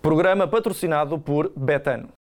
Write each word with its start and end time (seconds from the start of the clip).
Programa 0.00 0.48
patrocinado 0.48 1.20
por 1.20 1.52
Betano. 1.54 2.19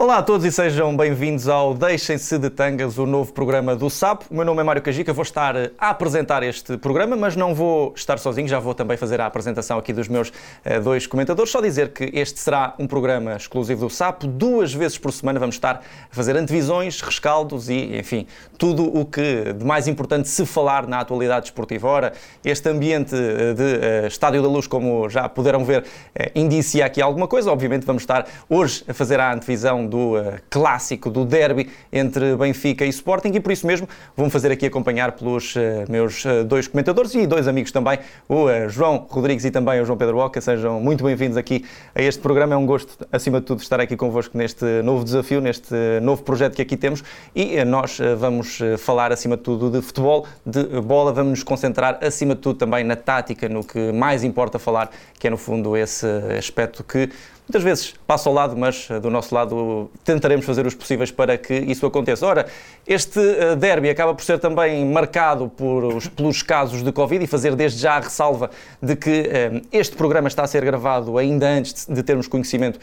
Olá 0.00 0.18
a 0.18 0.22
todos 0.22 0.46
e 0.46 0.52
sejam 0.52 0.96
bem-vindos 0.96 1.48
ao 1.48 1.74
Deixem-se 1.74 2.38
de 2.38 2.48
Tangas, 2.50 2.98
o 2.98 3.04
novo 3.04 3.32
programa 3.32 3.74
do 3.74 3.90
SAP. 3.90 4.22
O 4.30 4.34
meu 4.36 4.44
nome 4.44 4.60
é 4.60 4.62
Mário 4.62 4.80
Cajica, 4.80 5.12
vou 5.12 5.24
estar 5.24 5.56
a 5.76 5.90
apresentar 5.90 6.44
este 6.44 6.78
programa, 6.78 7.16
mas 7.16 7.34
não 7.34 7.52
vou 7.52 7.92
estar 7.96 8.16
sozinho, 8.16 8.46
já 8.46 8.60
vou 8.60 8.76
também 8.76 8.96
fazer 8.96 9.20
a 9.20 9.26
apresentação 9.26 9.76
aqui 9.76 9.92
dos 9.92 10.06
meus 10.06 10.28
uh, 10.28 10.80
dois 10.84 11.04
comentadores. 11.04 11.50
Só 11.50 11.60
dizer 11.60 11.88
que 11.88 12.12
este 12.14 12.38
será 12.38 12.76
um 12.78 12.86
programa 12.86 13.34
exclusivo 13.34 13.88
do 13.88 13.90
SAP. 13.90 14.22
Duas 14.22 14.72
vezes 14.72 14.96
por 14.96 15.12
semana 15.12 15.40
vamos 15.40 15.56
estar 15.56 15.82
a 16.12 16.14
fazer 16.14 16.36
antevisões, 16.36 17.00
rescaldos 17.00 17.68
e, 17.68 17.98
enfim, 17.98 18.24
tudo 18.56 18.84
o 18.84 19.04
que 19.04 19.52
de 19.52 19.64
mais 19.64 19.88
importante 19.88 20.28
se 20.28 20.46
falar 20.46 20.86
na 20.86 21.00
atualidade 21.00 21.46
esportiva. 21.46 21.88
Ora, 21.88 22.12
este 22.44 22.68
ambiente 22.68 23.16
eh, 23.16 23.52
de 23.52 24.04
uh, 24.04 24.06
Estádio 24.06 24.42
da 24.42 24.48
Luz, 24.48 24.68
como 24.68 25.08
já 25.08 25.28
puderam 25.28 25.64
ver, 25.64 25.82
uh, 25.82 26.30
indicia 26.36 26.86
aqui 26.86 27.02
alguma 27.02 27.26
coisa. 27.26 27.50
Obviamente 27.50 27.84
vamos 27.84 28.02
estar 28.02 28.28
hoje 28.48 28.84
a 28.86 28.94
fazer 28.94 29.18
a 29.18 29.34
antevisão 29.34 29.87
do 29.88 30.16
uh, 30.16 30.38
clássico, 30.50 31.10
do 31.10 31.24
derby 31.24 31.68
entre 31.92 32.36
Benfica 32.36 32.84
e 32.84 32.88
Sporting 32.90 33.30
e 33.34 33.40
por 33.40 33.50
isso 33.50 33.66
mesmo 33.66 33.88
vou-me 34.16 34.30
fazer 34.30 34.52
aqui 34.52 34.66
acompanhar 34.66 35.12
pelos 35.12 35.56
uh, 35.56 35.60
meus 35.88 36.24
uh, 36.24 36.44
dois 36.44 36.68
comentadores 36.68 37.14
e 37.14 37.26
dois 37.26 37.48
amigos 37.48 37.72
também, 37.72 37.98
o 38.28 38.46
João 38.68 39.06
Rodrigues 39.08 39.44
e 39.44 39.50
também 39.50 39.80
o 39.80 39.84
João 39.84 39.98
Pedro 39.98 40.16
Boca. 40.16 40.40
Sejam 40.40 40.80
muito 40.80 41.02
bem-vindos 41.02 41.36
aqui 41.36 41.64
a 41.94 42.02
este 42.02 42.20
programa. 42.20 42.54
É 42.54 42.56
um 42.56 42.66
gosto, 42.66 43.06
acima 43.10 43.40
de 43.40 43.46
tudo, 43.46 43.60
estar 43.60 43.80
aqui 43.80 43.96
convosco 43.96 44.36
neste 44.36 44.64
novo 44.82 45.04
desafio, 45.04 45.40
neste 45.40 45.74
novo 46.02 46.22
projeto 46.22 46.54
que 46.54 46.62
aqui 46.62 46.76
temos 46.76 47.02
e 47.34 47.64
nós 47.64 47.98
vamos 48.18 48.58
falar, 48.78 49.12
acima 49.12 49.36
de 49.36 49.42
tudo, 49.42 49.70
de 49.70 49.80
futebol, 49.80 50.26
de 50.44 50.62
bola. 50.80 51.12
Vamos 51.12 51.30
nos 51.30 51.42
concentrar, 51.42 51.98
acima 52.02 52.34
de 52.34 52.40
tudo, 52.40 52.58
também 52.58 52.84
na 52.84 52.96
tática, 52.96 53.48
no 53.48 53.64
que 53.64 53.92
mais 53.92 54.24
importa 54.24 54.58
falar, 54.58 54.90
que 55.18 55.26
é, 55.26 55.30
no 55.30 55.36
fundo, 55.36 55.76
esse 55.76 56.06
aspecto 56.36 56.84
que 56.84 57.08
muitas 57.48 57.62
vezes 57.62 57.94
passa 58.06 58.28
ao 58.28 58.34
lado, 58.34 58.54
mas 58.56 58.88
eh, 58.90 59.00
do 59.00 59.10
nosso 59.10 59.34
lado 59.34 59.90
tentaremos 60.04 60.44
fazer 60.44 60.66
os 60.66 60.74
possíveis 60.74 61.10
para 61.10 61.38
que 61.38 61.54
isso 61.54 61.86
aconteça. 61.86 62.26
Ora, 62.26 62.46
este 62.86 63.18
eh, 63.18 63.56
derby 63.56 63.88
acaba 63.88 64.14
por 64.14 64.22
ser 64.22 64.38
também 64.38 64.84
marcado 64.84 65.48
por 65.48 65.82
os, 65.84 66.08
pelos 66.08 66.42
casos 66.42 66.82
de 66.82 66.92
Covid 66.92 67.24
e 67.24 67.26
fazer 67.26 67.56
desde 67.56 67.80
já 67.80 67.94
a 67.94 68.00
ressalva 68.00 68.50
de 68.82 68.94
que 68.94 69.10
eh, 69.10 69.62
este 69.72 69.96
programa 69.96 70.28
está 70.28 70.42
a 70.42 70.46
ser 70.46 70.62
gravado 70.62 71.16
ainda 71.16 71.48
antes 71.48 71.86
de 71.86 72.02
termos 72.02 72.28
conhecimento 72.28 72.78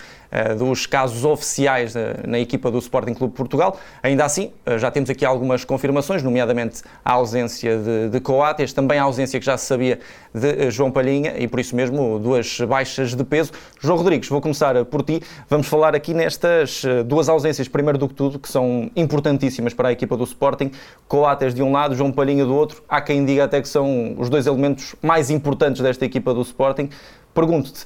dos 0.58 0.86
casos 0.86 1.24
oficiais 1.24 1.94
na 2.28 2.38
equipa 2.40 2.70
do 2.70 2.78
Sporting 2.80 3.14
Clube 3.14 3.34
Portugal. 3.34 3.80
Ainda 4.04 4.26
assim, 4.26 4.52
já 4.78 4.92
temos 4.92 5.10
aqui 5.10 5.24
algumas 5.24 5.64
confirmações, 5.64 6.22
nomeadamente 6.22 6.82
a 7.06 7.14
ausência 7.14 7.78
de, 7.78 8.10
de 8.10 8.20
Coates, 8.20 8.74
também 8.74 9.00
a 9.00 9.04
ausência 9.04 9.40
que 9.40 9.46
já 9.46 9.58
se 9.58 9.66
sabia 9.66 10.00
de 10.34 10.70
João 10.72 10.92
Palhinha 10.92 11.36
e 11.38 11.48
por 11.48 11.60
isso 11.60 11.74
mesmo 11.74 12.20
duas 12.20 12.60
baixas 12.62 13.16
de 13.16 13.24
peso. 13.24 13.54
João 13.80 13.98
Rodrigues, 13.98 14.28
vou 14.28 14.42
começar 14.42 14.55
começar 14.56 14.86
por 14.86 15.04
ti. 15.04 15.22
Vamos 15.50 15.68
falar 15.68 15.94
aqui 15.94 16.14
nestas 16.14 16.84
eh, 16.86 17.04
duas 17.04 17.28
ausências, 17.28 17.68
primeiro 17.68 17.98
do 17.98 18.08
que 18.08 18.14
tudo, 18.14 18.40
que 18.40 18.48
são 18.48 18.90
importantíssimas 18.96 19.74
para 19.74 19.90
a 19.90 19.92
equipa 19.92 20.16
do 20.16 20.24
Sporting. 20.24 20.72
Coates 21.10 21.54
de 21.54 21.62
um 21.62 21.74
lado, 21.74 21.94
João 21.94 22.12
Palhinha 22.12 22.46
do 22.46 22.56
outro. 22.56 22.82
Há 22.88 23.02
quem 23.02 23.26
diga 23.26 23.44
até 23.44 23.62
que 23.62 23.68
são 23.68 24.16
os 24.18 24.30
dois 24.30 24.48
elementos 24.48 24.96
mais 25.02 25.30
importantes 25.30 25.82
desta 25.82 26.06
equipa 26.06 26.34
do 26.34 26.42
Sporting. 26.42 26.90
Pergunto-te, 27.34 27.86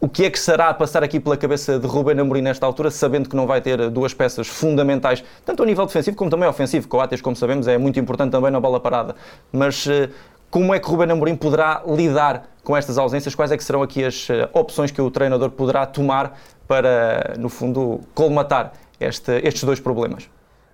o 0.00 0.08
que 0.08 0.24
é 0.24 0.30
que 0.30 0.40
será 0.40 0.70
a 0.70 0.74
passar 0.74 1.04
aqui 1.04 1.20
pela 1.20 1.36
cabeça 1.36 1.78
de 1.78 1.86
Ruben 1.86 2.18
Amorim 2.18 2.40
nesta 2.40 2.64
altura, 2.64 2.90
sabendo 2.90 3.28
que 3.28 3.36
não 3.36 3.46
vai 3.46 3.60
ter 3.60 3.90
duas 3.90 4.14
peças 4.14 4.48
fundamentais, 4.48 5.22
tanto 5.44 5.62
a 5.62 5.66
nível 5.66 5.84
defensivo 5.84 6.16
como 6.16 6.30
também 6.30 6.48
ofensivo. 6.48 6.88
Coates, 6.88 7.20
como 7.20 7.36
sabemos, 7.36 7.68
é 7.68 7.76
muito 7.76 8.00
importante 8.00 8.32
também 8.32 8.50
na 8.50 8.58
bola 8.58 8.80
parada. 8.80 9.14
Mas 9.52 9.86
eh, 9.86 10.08
como 10.50 10.74
é 10.74 10.80
que 10.80 10.88
Ruben 10.88 11.10
Amorim 11.10 11.36
poderá 11.36 11.82
lidar 11.86 12.51
com 12.62 12.76
estas 12.76 12.98
ausências? 12.98 13.34
Quais 13.34 13.50
é 13.50 13.56
que 13.56 13.64
serão 13.64 13.82
aqui 13.82 14.04
as 14.04 14.28
eh, 14.30 14.48
opções 14.52 14.90
que 14.90 15.00
o 15.00 15.10
treinador 15.10 15.50
poderá 15.50 15.84
tomar 15.86 16.38
para, 16.66 17.34
no 17.38 17.48
fundo, 17.48 18.00
colmatar 18.14 18.72
este, 19.00 19.32
estes 19.44 19.64
dois 19.64 19.80
problemas? 19.80 20.28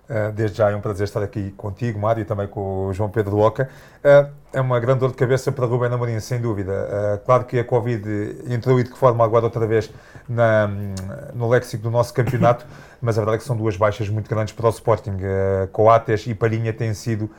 Uh, 0.09 0.31
desde 0.31 0.57
já 0.57 0.71
é 0.71 0.75
um 0.75 0.81
prazer 0.81 1.03
estar 1.03 1.21
aqui 1.21 1.51
contigo, 1.51 1.99
Mário, 1.99 2.21
e 2.21 2.25
também 2.25 2.47
com 2.47 2.87
o 2.87 2.93
João 2.93 3.09
Pedro 3.09 3.37
Oca. 3.37 3.69
Uh, 4.03 4.27
é 4.51 4.59
uma 4.59 4.79
grande 4.79 5.01
dor 5.01 5.09
de 5.09 5.15
cabeça 5.15 5.51
para 5.51 5.67
Ruben 5.67 5.93
Amorim, 5.93 6.19
sem 6.19 6.41
dúvida. 6.41 7.21
Claro 7.23 7.45
que 7.45 7.59
a 7.59 7.63
Covid 7.63 8.43
entrou 8.47 8.79
e 8.79 8.83
de 8.83 8.89
que 8.89 8.97
forma 8.97 9.23
agora 9.23 9.45
outra 9.45 9.67
vez 9.67 9.91
na, 10.27 10.67
no 11.35 11.47
léxico 11.47 11.83
do 11.83 11.91
nosso 11.91 12.11
campeonato, 12.11 12.65
mas 12.99 13.19
a 13.19 13.21
verdade 13.21 13.35
é 13.35 13.37
que 13.37 13.45
são 13.45 13.55
duas 13.55 13.77
baixas 13.77 14.09
muito 14.09 14.27
grandes 14.27 14.51
para 14.51 14.65
o 14.65 14.69
Sporting. 14.71 15.17
Coates 15.71 16.25
e 16.25 16.33
Palhinha 16.33 16.73
têm 16.73 16.95
sido 16.95 17.29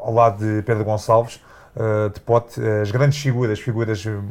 ao 0.00 0.10
lado 0.10 0.38
de 0.38 0.62
Pedro 0.62 0.86
Gonçalves, 0.86 1.38
uh, 1.76 2.10
de 2.10 2.20
Pote, 2.20 2.60
as 2.82 2.90
grandes 2.90 3.18
figuras, 3.18 3.58
figuras 3.60 4.04
hum, 4.06 4.22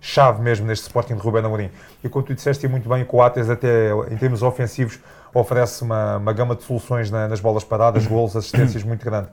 chave 0.00 0.42
mesmo 0.42 0.66
neste 0.66 0.86
Sporting 0.86 1.14
de 1.14 1.20
Rubén 1.20 1.44
Amorim. 1.44 1.70
E 2.02 2.08
como 2.08 2.24
tu 2.24 2.34
disseste 2.34 2.66
muito 2.68 2.88
bem, 2.88 3.02
o 3.02 3.06
Coates 3.06 3.50
até 3.50 3.90
em 4.10 4.16
termos 4.16 4.42
ofensivos 4.42 4.98
oferece 5.32 5.82
uma, 5.82 6.16
uma 6.16 6.32
gama 6.32 6.56
de 6.56 6.62
soluções 6.62 7.10
na, 7.10 7.28
nas 7.28 7.40
bolas 7.40 7.64
paradas, 7.64 8.06
golos, 8.06 8.36
assistências 8.36 8.82
muito 8.82 9.04
grande. 9.04 9.28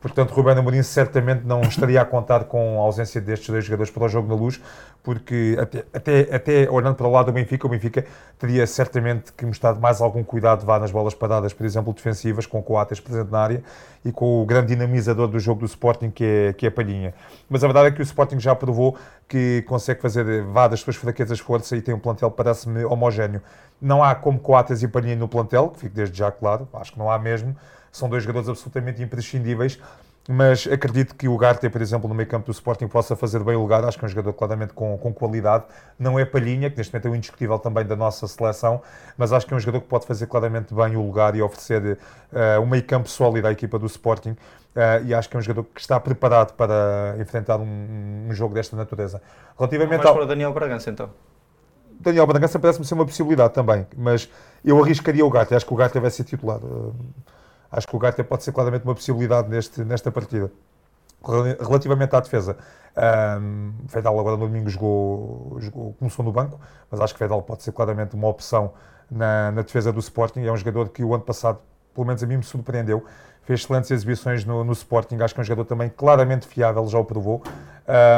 Portanto, 0.00 0.30
Rubén 0.30 0.56
Amorim 0.56 0.82
certamente 0.82 1.44
não 1.44 1.60
estaria 1.62 2.00
a 2.00 2.04
contar 2.04 2.44
com 2.44 2.80
a 2.80 2.84
ausência 2.84 3.20
destes 3.20 3.48
dois 3.48 3.64
jogadores 3.64 3.90
para 3.90 4.04
o 4.04 4.08
jogo 4.08 4.28
na 4.28 4.34
luz, 4.34 4.60
porque 5.02 5.56
até, 5.60 5.84
até, 5.92 6.34
até 6.34 6.70
olhando 6.70 6.94
para 6.94 7.06
o 7.06 7.10
lado 7.10 7.26
do 7.26 7.32
Benfica, 7.32 7.66
o 7.66 7.70
Benfica 7.70 8.04
teria 8.38 8.64
certamente 8.66 9.32
que 9.32 9.44
mostrar 9.44 9.74
mais 9.74 10.00
algum 10.00 10.22
cuidado 10.22 10.64
vá 10.64 10.78
nas 10.78 10.92
bolas 10.92 11.14
paradas, 11.14 11.52
por 11.52 11.66
exemplo, 11.66 11.92
defensivas, 11.92 12.46
com 12.46 12.58
o 12.58 12.62
Coates 12.62 13.00
presente 13.00 13.30
na 13.30 13.40
área 13.40 13.62
e 14.04 14.12
com 14.12 14.42
o 14.42 14.46
grande 14.46 14.68
dinamizador 14.68 15.26
do 15.26 15.40
jogo 15.40 15.60
do 15.60 15.66
Sporting, 15.66 16.10
que 16.10 16.24
é, 16.24 16.52
que 16.52 16.66
é 16.66 16.68
a 16.68 16.72
Palhinha. 16.72 17.12
Mas 17.48 17.64
a 17.64 17.66
verdade 17.66 17.88
é 17.88 17.90
que 17.90 18.00
o 18.00 18.02
Sporting 18.02 18.38
já 18.38 18.54
provou 18.54 18.96
que 19.26 19.62
consegue 19.62 20.00
fazer 20.00 20.44
vá 20.44 20.68
das 20.68 20.80
suas 20.80 20.94
fraquezas 20.94 21.40
força 21.40 21.76
e 21.76 21.82
tem 21.82 21.92
um 21.92 21.98
plantel, 21.98 22.30
parece-me, 22.30 22.84
homogéneo. 22.84 23.42
Não 23.80 24.02
há 24.02 24.14
como 24.14 24.38
Coates 24.38 24.82
e 24.82 24.88
Palhinha 24.88 25.16
no 25.16 25.26
plantel, 25.26 25.70
que 25.70 25.80
fique 25.80 25.94
desde 25.94 26.16
já 26.18 26.30
claro, 26.30 26.68
acho 26.74 26.92
que 26.92 26.98
não 26.98 27.10
há 27.10 27.18
mesmo 27.18 27.56
são 27.90 28.08
dois 28.08 28.22
jogadores 28.22 28.48
absolutamente 28.48 29.02
imprescindíveis, 29.02 29.78
mas 30.30 30.68
acredito 30.70 31.14
que 31.14 31.26
o 31.26 31.38
Garte, 31.38 31.70
por 31.70 31.80
exemplo, 31.80 32.06
no 32.06 32.14
meio 32.14 32.28
campo 32.28 32.44
do 32.44 32.52
Sporting 32.52 32.86
possa 32.86 33.16
fazer 33.16 33.42
bem 33.42 33.56
o 33.56 33.62
lugar, 33.62 33.82
acho 33.82 33.98
que 33.98 34.04
é 34.04 34.06
um 34.06 34.10
jogador 34.10 34.34
claramente 34.34 34.74
com, 34.74 34.98
com 34.98 35.10
qualidade, 35.10 35.64
não 35.98 36.18
é 36.18 36.24
Palhinha, 36.26 36.68
que 36.68 36.76
neste 36.76 36.92
momento 36.92 37.06
é 37.08 37.10
o 37.10 37.16
indiscutível 37.16 37.58
também 37.58 37.86
da 37.86 37.96
nossa 37.96 38.28
seleção, 38.28 38.82
mas 39.16 39.32
acho 39.32 39.46
que 39.46 39.54
é 39.54 39.56
um 39.56 39.60
jogador 39.60 39.80
que 39.80 39.88
pode 39.88 40.06
fazer 40.06 40.26
claramente 40.26 40.74
bem 40.74 40.96
o 40.96 41.02
lugar 41.02 41.34
e 41.34 41.40
oferecer 41.40 41.96
uh, 42.30 42.60
um 42.60 42.66
meio 42.66 42.84
campo 42.84 43.08
sólido 43.08 43.48
à 43.48 43.52
equipa 43.52 43.78
do 43.78 43.86
Sporting, 43.86 44.32
uh, 44.32 45.02
e 45.06 45.14
acho 45.14 45.30
que 45.30 45.36
é 45.36 45.38
um 45.38 45.42
jogador 45.42 45.66
que 45.74 45.80
está 45.80 45.98
preparado 45.98 46.52
para 46.52 47.16
enfrentar 47.18 47.56
um, 47.56 48.26
um 48.28 48.34
jogo 48.34 48.52
desta 48.52 48.76
natureza. 48.76 49.22
Relativamente 49.56 50.06
ao... 50.06 50.14
para 50.14 50.26
Daniel 50.26 50.52
Bragança, 50.52 50.90
então? 50.90 51.08
Daniel 51.98 52.26
Bragança 52.26 52.58
parece-me 52.58 52.84
ser 52.84 52.92
uma 52.92 53.06
possibilidade 53.06 53.54
também, 53.54 53.86
mas 53.96 54.28
eu 54.62 54.78
arriscaria 54.84 55.24
o 55.24 55.30
Garte, 55.30 55.54
acho 55.54 55.64
que 55.64 55.72
o 55.72 55.76
Garte 55.76 55.98
vai 55.98 56.10
ser 56.10 56.24
titular. 56.24 56.58
Uh, 56.58 56.94
acho 57.70 57.86
que 57.86 57.96
o 57.96 57.98
Garte 57.98 58.22
pode 58.22 58.44
ser 58.44 58.52
claramente 58.52 58.84
uma 58.84 58.94
possibilidade 58.94 59.48
neste, 59.48 59.84
nesta 59.84 60.10
partida. 60.10 60.50
Relativamente 61.60 62.14
à 62.14 62.20
defesa, 62.20 62.56
um, 63.40 63.72
Fedal 63.88 64.18
agora 64.18 64.36
no 64.36 64.46
domingo 64.46 64.68
jogou, 64.68 65.56
jogou, 65.60 65.92
começou 65.94 66.24
no 66.24 66.32
banco, 66.32 66.60
mas 66.90 67.00
acho 67.00 67.12
que 67.12 67.18
Fedal 67.18 67.42
pode 67.42 67.62
ser 67.62 67.72
claramente 67.72 68.14
uma 68.14 68.28
opção 68.28 68.72
na, 69.10 69.50
na, 69.52 69.62
defesa 69.62 69.92
do 69.92 70.00
Sporting. 70.00 70.44
É 70.44 70.52
um 70.52 70.56
jogador 70.56 70.88
que 70.88 71.02
o 71.02 71.14
ano 71.14 71.24
passado, 71.24 71.58
pelo 71.94 72.06
menos 72.06 72.22
a 72.22 72.26
mim, 72.26 72.36
me 72.36 72.42
surpreendeu. 72.42 73.04
Fez 73.42 73.60
excelentes 73.60 73.90
exibições 73.90 74.44
no, 74.44 74.62
no 74.62 74.72
Sporting. 74.72 75.16
Acho 75.20 75.34
que 75.34 75.40
é 75.40 75.42
um 75.42 75.44
jogador 75.44 75.64
também 75.64 75.88
claramente 75.88 76.46
fiável, 76.46 76.86
já 76.86 76.98
o 76.98 77.04
provou. 77.04 77.42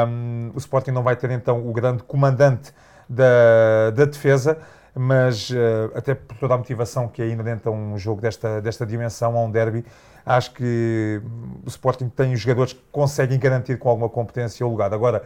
Um, 0.07 0.51
o 0.53 0.57
Sporting 0.57 0.91
não 0.91 1.03
vai 1.03 1.15
ter 1.15 1.31
então 1.31 1.67
o 1.67 1.71
grande 1.71 2.03
comandante 2.03 2.73
da, 3.07 3.91
da 3.93 4.05
defesa 4.05 4.57
mas 4.95 5.49
uh, 5.49 5.91
até 5.95 6.13
por 6.13 6.37
toda 6.37 6.53
a 6.53 6.57
motivação 6.57 7.07
que 7.07 7.21
é 7.21 7.27
inerente 7.27 7.67
a 7.67 7.71
um 7.71 7.97
jogo 7.97 8.21
desta, 8.21 8.61
desta 8.61 8.85
dimensão, 8.85 9.37
a 9.37 9.43
um 9.43 9.49
derby, 9.49 9.85
acho 10.25 10.53
que 10.53 11.21
o 11.65 11.67
Sporting 11.67 12.09
tem 12.09 12.33
os 12.33 12.39
jogadores 12.39 12.73
que 12.73 12.81
conseguem 12.91 13.39
garantir 13.39 13.77
com 13.77 13.89
alguma 13.89 14.09
competência 14.09 14.65
o 14.65 14.69
lugar. 14.69 14.93
Agora, 14.93 15.23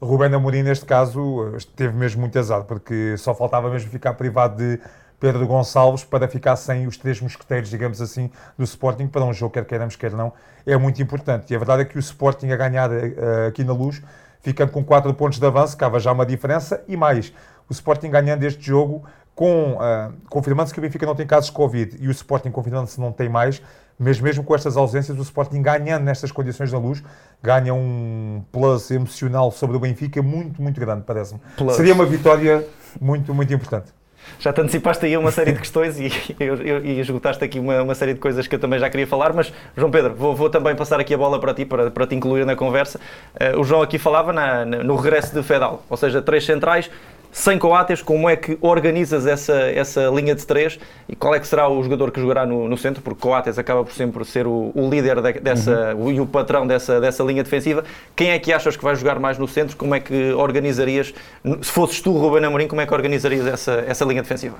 Rubén 0.00 0.32
Amorim, 0.32 0.62
neste 0.62 0.84
caso, 0.84 1.52
teve 1.74 1.92
mesmo 1.94 2.20
muito 2.20 2.38
azar, 2.38 2.62
porque 2.64 3.16
só 3.18 3.34
faltava 3.34 3.68
mesmo 3.68 3.90
ficar 3.90 4.14
privado 4.14 4.56
de 4.56 4.80
Pedro 5.18 5.44
Gonçalves 5.46 6.04
para 6.04 6.28
ficar 6.28 6.54
sem 6.54 6.86
os 6.86 6.96
três 6.96 7.20
mosqueteiros, 7.20 7.68
digamos 7.68 8.00
assim, 8.00 8.30
do 8.56 8.62
Sporting 8.62 9.08
para 9.08 9.24
um 9.24 9.32
jogo, 9.32 9.52
quer 9.52 9.64
queiramos, 9.64 9.96
quer 9.96 10.12
não, 10.12 10.32
é 10.64 10.76
muito 10.76 11.02
importante. 11.02 11.52
E 11.52 11.56
a 11.56 11.58
verdade 11.58 11.82
é 11.82 11.84
que 11.84 11.96
o 11.96 12.00
Sporting 12.00 12.50
a 12.50 12.56
ganhar 12.56 12.90
uh, 12.90 13.48
aqui 13.48 13.64
na 13.64 13.72
luz, 13.72 14.00
ficando 14.40 14.70
com 14.70 14.84
4 14.84 15.12
pontos 15.14 15.40
de 15.40 15.46
avanço, 15.46 15.76
cava 15.76 15.98
já 15.98 16.12
uma 16.12 16.24
diferença 16.24 16.82
e 16.86 16.96
mais 16.96 17.32
o 17.68 17.72
Sporting 17.72 18.10
ganhando 18.10 18.42
este 18.44 18.64
jogo 18.64 19.04
com, 19.34 19.74
uh, 19.74 20.12
confirmando-se 20.28 20.74
que 20.74 20.80
o 20.80 20.82
Benfica 20.82 21.06
não 21.06 21.14
tem 21.14 21.26
casos 21.26 21.46
de 21.46 21.52
Covid 21.52 21.96
e 22.00 22.08
o 22.08 22.10
Sporting 22.10 22.50
confirmando-se 22.50 23.00
não 23.00 23.12
tem 23.12 23.28
mais, 23.28 23.62
mas 23.98 24.20
mesmo 24.20 24.44
com 24.44 24.54
estas 24.54 24.76
ausências, 24.76 25.18
o 25.18 25.22
Sporting 25.22 25.62
ganhando 25.62 26.04
nestas 26.04 26.32
condições 26.32 26.70
da 26.70 26.78
luz, 26.78 27.02
ganha 27.42 27.74
um 27.74 28.42
plus 28.50 28.90
emocional 28.90 29.50
sobre 29.50 29.76
o 29.76 29.80
Benfica 29.80 30.22
muito, 30.22 30.60
muito 30.60 30.80
grande, 30.80 31.02
parece-me. 31.06 31.40
Seria 31.72 31.94
uma 31.94 32.06
vitória 32.06 32.66
muito, 33.00 33.34
muito 33.34 33.52
importante. 33.52 33.92
Já 34.38 34.52
te 34.52 34.60
antecipaste 34.60 35.06
aí 35.06 35.16
uma 35.16 35.30
série 35.30 35.52
de 35.52 35.58
questões 35.58 35.98
e, 35.98 36.06
e, 36.84 37.00
esgotaste 37.00 37.42
aqui 37.44 37.58
uma, 37.58 37.82
uma, 37.82 37.94
série 37.94 38.14
de 38.14 38.20
coisas 38.20 38.46
que 38.46 38.54
eu 38.54 38.58
também 38.58 38.78
já 38.78 38.88
queria 38.90 39.06
falar, 39.06 39.32
mas 39.32 39.52
João 39.76 39.90
Pedro, 39.90 40.14
vou, 40.14 40.34
vou 40.34 40.50
também 40.50 40.74
passar 40.76 41.00
aqui 41.00 41.14
a 41.14 41.18
bola 41.18 41.40
para 41.40 41.54
ti, 41.54 41.64
para, 41.64 41.90
para 41.90 42.06
te 42.06 42.14
incluir 42.14 42.44
na 42.44 42.54
conversa. 42.54 43.00
Uh, 43.34 43.60
o 43.60 43.64
João 43.64 43.82
aqui 43.82 43.98
falava 43.98 44.32
na, 44.32 44.64
no 44.64 44.96
regresso 44.96 45.34
de 45.34 45.42
Fedal, 45.42 45.82
ou 45.88 45.96
seja, 45.96 46.20
três 46.20 46.44
centrais, 46.44 46.90
sem 47.30 47.58
Coates, 47.58 48.02
como 48.02 48.28
é 48.28 48.36
que 48.36 48.58
organizas 48.60 49.26
essa, 49.26 49.52
essa 49.52 50.06
linha 50.08 50.34
de 50.34 50.46
três 50.46 50.78
e 51.08 51.14
qual 51.14 51.34
é 51.34 51.40
que 51.40 51.46
será 51.46 51.68
o 51.68 51.82
jogador 51.82 52.10
que 52.10 52.20
jogará 52.20 52.46
no, 52.46 52.68
no 52.68 52.76
centro? 52.76 53.02
Porque 53.02 53.20
Coates 53.20 53.58
acaba 53.58 53.84
por 53.84 53.92
sempre 53.92 54.24
ser 54.24 54.46
o, 54.46 54.72
o 54.74 54.88
líder 54.88 55.20
de, 55.20 55.32
dessa, 55.34 55.94
uhum. 55.94 56.04
o, 56.04 56.12
e 56.12 56.20
o 56.20 56.26
patrão 56.26 56.66
dessa, 56.66 57.00
dessa 57.00 57.22
linha 57.22 57.44
defensiva. 57.44 57.84
Quem 58.16 58.30
é 58.30 58.38
que 58.38 58.52
achas 58.52 58.76
que 58.76 58.84
vai 58.84 58.94
jogar 58.96 59.18
mais 59.18 59.38
no 59.38 59.46
centro? 59.46 59.76
Como 59.76 59.94
é 59.94 60.00
que 60.00 60.32
organizarias, 60.32 61.14
se 61.62 61.70
fosses 61.70 62.00
tu, 62.00 62.12
Ruben 62.12 62.44
Amorim, 62.44 62.66
como 62.66 62.80
é 62.80 62.86
que 62.86 62.94
organizarias 62.94 63.46
essa, 63.46 63.84
essa 63.86 64.04
linha 64.04 64.22
defensiva? 64.22 64.56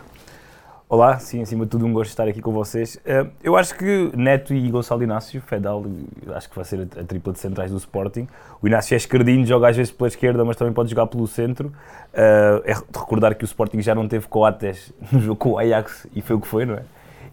Olá, 0.91 1.19
sim, 1.19 1.43
acima 1.43 1.67
de 1.67 1.71
tudo 1.71 1.85
um 1.85 1.93
gosto 1.93 2.09
de 2.09 2.13
estar 2.15 2.27
aqui 2.27 2.41
com 2.41 2.51
vocês. 2.51 2.99
Eh, 3.05 3.27
eu 3.45 3.59
acho 3.59 3.77
que 3.77 4.11
Neto 4.17 4.55
e 4.55 4.71
Gonçalo 4.71 5.03
Inácio, 5.03 5.39
Fedal, 5.43 5.85
acho 6.35 6.49
que 6.49 6.57
vai 6.57 6.65
ser 6.65 6.89
a 6.99 7.05
tripla 7.05 7.31
de 7.31 7.39
centrais 7.41 7.71
do 7.71 7.77
Sporting. 7.77 8.27
O 8.63 8.67
Inácio 8.67 8.95
é 8.95 8.97
esquerdinho, 8.97 9.45
joga 9.45 9.69
às 9.69 9.77
vezes 9.77 9.93
pela 9.93 10.09
esquerda, 10.09 10.43
mas 10.47 10.57
também 10.57 10.73
pode 10.73 10.89
jogar 10.89 11.07
pelo 11.07 11.27
centro. 11.27 11.71
Eh, 12.15 12.63
é 12.65 12.73
de 12.73 12.99
recordar 12.99 13.35
que 13.35 13.45
o 13.45 13.47
Sporting 13.47 13.83
já 13.83 13.95
não 13.95 14.09
teve 14.09 14.29
Coates 14.29 14.91
no 15.13 15.21
jogo 15.21 15.37
com 15.37 15.51
o 15.51 15.59
Ajax 15.59 16.07
e 16.17 16.23
foi 16.23 16.37
o 16.37 16.41
que 16.41 16.49
foi, 16.49 16.65
não 16.65 16.77
é? 16.77 16.83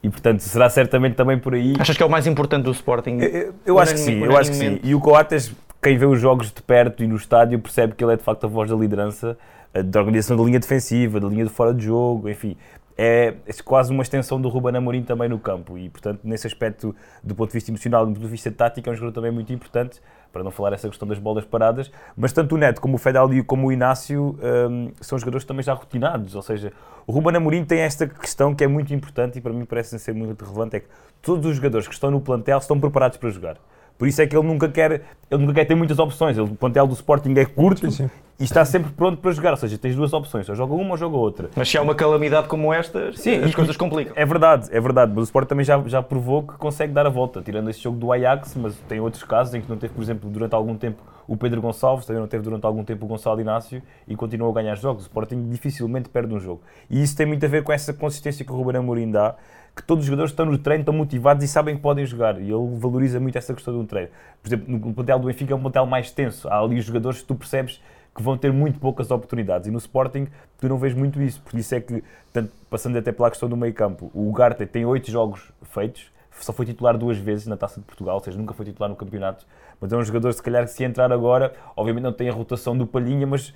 E 0.03 0.09
portanto 0.09 0.41
será 0.41 0.69
certamente 0.69 1.15
também 1.15 1.39
por 1.39 1.53
aí. 1.53 1.75
Achas 1.79 1.95
que 1.95 2.03
é 2.03 2.05
o 2.05 2.09
mais 2.09 2.27
importante 2.27 2.65
do 2.65 2.71
Sporting? 2.71 3.19
Eu, 3.21 3.55
eu 3.65 3.79
acho 3.79 3.93
que 3.93 3.99
sim, 4.01 4.21
eu 4.21 4.35
acho 4.35 4.51
que 4.51 4.57
sim. 4.57 4.81
E 4.83 4.93
o 4.93 4.99
Coates, 4.99 5.53
quem 5.81 5.97
vê 5.97 6.05
os 6.05 6.19
jogos 6.19 6.51
de 6.51 6.61
perto 6.61 7.05
e 7.05 7.07
no 7.07 7.15
estádio, 7.15 7.57
percebe 7.59 7.93
que 7.95 8.03
ele 8.03 8.11
é 8.11 8.17
de 8.17 8.23
facto 8.23 8.43
a 8.43 8.47
voz 8.49 8.69
da 8.69 8.75
liderança 8.75 9.37
eh, 9.73 9.81
da 9.81 10.01
organização 10.01 10.35
da 10.35 10.43
linha 10.43 10.59
defensiva, 10.59 11.21
da 11.21 11.27
linha 11.29 11.45
de 11.45 11.49
fora 11.49 11.73
de 11.73 11.85
jogo, 11.85 12.29
enfim 12.29 12.57
é, 12.97 13.36
quase 13.63 13.92
uma 13.92 14.03
extensão 14.03 14.39
do 14.39 14.47
Ruben 14.50 14.75
Amorim 14.75 15.03
também 15.03 15.27
no 15.27 15.39
campo. 15.39 15.77
E, 15.77 15.89
portanto, 15.89 16.21
nesse 16.24 16.47
aspecto, 16.47 16.95
do 17.24 17.36
ponto 17.36 17.50
de 17.50 17.53
vista 17.53 17.71
emocional, 17.71 18.06
do 18.06 18.13
ponto 18.13 18.24
de 18.24 18.27
vista 18.27 18.51
tático, 18.51 18.89
é 18.89 18.92
um 18.92 18.95
jogador 18.95 19.13
também 19.13 19.31
muito 19.31 19.51
importante, 19.51 20.01
para 20.31 20.44
não 20.44 20.51
falar 20.51 20.74
essa 20.74 20.89
questão 20.89 21.07
das 21.07 21.18
bolas 21.18 21.45
paradas, 21.45 21.89
mas 22.15 22.33
tanto 22.33 22.56
o 22.56 22.57
Neto 22.57 22.81
como 22.81 22.95
o 22.95 22.97
Fedal 22.97 23.33
e 23.33 23.42
como 23.42 23.68
o 23.68 23.71
Inácio 23.71 24.38
um, 24.69 24.92
são 25.00 25.18
jogadores 25.18 25.45
também 25.45 25.63
já 25.63 25.74
rotinados, 25.74 26.36
ou 26.36 26.42
seja, 26.42 26.74
o 27.07 27.12
Ruben 27.13 27.38
Amorim 27.38 27.63
tem 27.63 27.80
esta 27.80 28.06
questão 28.06 28.53
que 28.53 28.62
é 28.62 28.68
muito 28.68 28.94
importante 28.94 29.39
e 29.39 29.41
para 29.41 29.53
mim 29.53 29.63
parece 29.63 29.98
ser 29.98 30.13
muito 30.13 30.44
relevante, 30.44 30.75
é 30.75 30.80
que 30.81 30.88
todos 31.21 31.45
os 31.45 31.56
jogadores 31.56 31.88
que 31.88 31.94
estão 31.94 32.12
no 32.12 32.19
plantel 32.19 32.57
estão 32.57 32.77
preparados 32.77 33.18
para 33.18 33.30
jogar. 33.30 33.57
Por 33.97 34.07
isso 34.07 34.21
é 34.21 34.27
que 34.27 34.36
ele 34.36 34.45
nunca 34.45 34.68
quer, 34.68 35.03
ele 35.31 35.42
nunca 35.42 35.53
quer 35.53 35.65
ter 35.65 35.75
muitas 35.75 36.00
opções. 36.00 36.38
Ele, 36.38 36.51
o 36.51 36.56
plantel 36.56 36.86
do 36.86 36.94
Sporting 36.94 37.33
é 37.38 37.45
curto 37.45 37.89
sim, 37.89 38.03
sim. 38.03 38.12
e 38.39 38.44
está 38.44 38.65
sempre 38.65 38.92
pronto 38.92 39.21
para 39.21 39.31
jogar. 39.31 39.51
Ou 39.51 39.57
seja, 39.57 39.77
tens 39.77 39.95
duas 39.95 40.12
opções, 40.12 40.47
ou 40.50 40.56
joga 40.56 40.74
uma 40.74 40.92
ou 40.92 40.97
joga 40.97 41.15
outra. 41.15 41.50
Mas 41.56 41.69
se 41.69 41.77
há 41.77 41.81
uma 41.81 41.95
calamidade 41.95 42.47
como 42.47 42.74
esta, 42.74 43.13
sim, 43.13 43.38
as 43.38 43.56
coisas 43.56 43.77
complicam. 43.77 44.13
É 44.15 44.25
verdade, 44.25 44.68
é 44.71 44.80
verdade. 44.80 45.12
Mas 45.15 45.24
o 45.24 45.25
Sporting 45.25 45.50
também 45.50 45.65
já, 45.65 45.81
já 45.86 46.01
provou 46.01 46.44
que 46.44 46.53
consegue 46.56 46.92
dar 46.92 47.06
a 47.06 47.09
volta, 47.09 47.42
tirando 47.42 47.69
esse 47.69 47.80
jogo 47.80 47.97
do 47.97 48.12
Ajax, 48.12 48.56
mas 48.56 48.75
tem 48.88 49.00
outros 49.00 49.24
casos 49.24 49.53
em 49.53 49.62
que 49.62 49.69
não 49.69 49.77
teve, 49.77 49.94
por 49.94 50.01
exemplo, 50.01 50.30
durante 50.30 50.53
algum 50.53 50.75
tempo 50.75 51.01
o 51.27 51.36
Pedro 51.36 51.62
Gonçalves, 51.62 52.06
também 52.06 52.22
não 52.22 52.27
teve 52.27 52.44
durante 52.44 52.66
algum 52.66 52.83
tempo 52.83 53.06
o 53.06 53.07
Gonçalo 53.07 53.42
Inácio 53.42 53.81
e 54.07 54.16
continuou 54.16 54.51
a 54.51 54.54
ganhar 54.54 54.75
jogos. 54.75 55.04
O 55.04 55.07
Sporting 55.07 55.50
dificilmente 55.50 56.10
perde 56.10 56.33
um 56.33 56.39
jogo. 56.39 56.62
E 56.89 57.01
isso 57.01 57.16
tem 57.16 57.25
muito 57.25 57.45
a 57.45 57.50
ver 57.50 57.63
com 57.63 57.72
essa 57.72 57.94
consistência 57.94 58.45
que 58.45 58.51
o 58.51 58.56
Ruben 58.56 58.77
Amorim 58.77 59.12
dá 59.12 59.36
que 59.75 59.83
todos 59.83 60.04
os 60.04 60.06
jogadores 60.06 60.31
estão 60.31 60.45
no 60.45 60.57
treino, 60.57 60.81
estão 60.81 60.94
motivados 60.94 61.44
e 61.44 61.48
sabem 61.48 61.75
que 61.75 61.81
podem 61.81 62.06
jogar. 62.06 62.39
E 62.39 62.50
ele 62.50 62.77
valoriza 62.77 63.19
muito 63.19 63.38
essa 63.38 63.54
questão 63.54 63.77
do 63.77 63.83
treino. 63.83 64.10
Por 64.42 64.48
exemplo, 64.48 64.72
no 64.72 64.94
plantel 64.94 65.19
do 65.19 65.27
Benfica 65.27 65.54
é 65.54 65.56
um 65.56 65.60
plantel 65.60 65.86
mais 65.86 66.12
tenso. 66.12 66.48
Há 66.48 66.60
ali 66.60 66.80
os 66.80 66.86
jogadores 66.86 67.19
que 67.19 67.27
tu 67.27 67.36
percebes 67.36 67.81
que 68.16 68.24
vão 68.24 68.38
ter 68.38 68.54
muito 68.54 68.80
poucas 68.80 69.12
oportunidades. 69.12 69.68
E 69.68 69.72
no 69.72 69.77
Sporting 69.77 70.27
tu 70.57 70.69
não 70.69 70.77
vês 70.77 70.94
muito 70.94 71.22
isso. 71.22 71.42
Por 71.42 71.60
isso 71.60 71.75
é 71.75 71.81
que, 71.81 72.01
tanto, 72.31 72.51
passando 72.69 72.98
até 72.98 73.12
pela 73.12 73.30
questão 73.30 73.50
do 73.50 73.57
meio 73.57 73.74
campo, 73.74 74.10
o 74.13 74.30
Ugarte 74.30 74.66
tem 74.66 74.86
oito 74.86 75.12
jogos 75.12 75.51
feitos, 75.63 76.10
só 76.31 76.54
foi 76.54 76.66
titular 76.66 76.98
duas 76.98 77.18
vezes 77.18 77.45
na 77.45 77.57
Taça 77.57 77.80
de 77.80 77.86
Portugal, 77.86 78.16
ou 78.16 78.24
seja, 78.24 78.38
nunca 78.38 78.54
foi 78.54 78.66
titular 78.66 78.89
no 78.89 78.95
campeonato. 78.95 79.45
Mas 79.80 79.92
é 79.92 79.98
um 79.98 80.04
jogador, 80.04 80.31
se 80.33 80.42
calhar, 80.42 80.63
que 80.63 80.72
se 80.72 80.83
entrar 80.83 81.12
agora, 81.12 81.54
obviamente 81.75 82.04
não 82.04 82.13
tem 82.13 82.30
a 82.30 82.33
rotação 82.33 82.77
do 82.77 82.88
Palhinha, 82.88 83.27
mas 83.27 83.54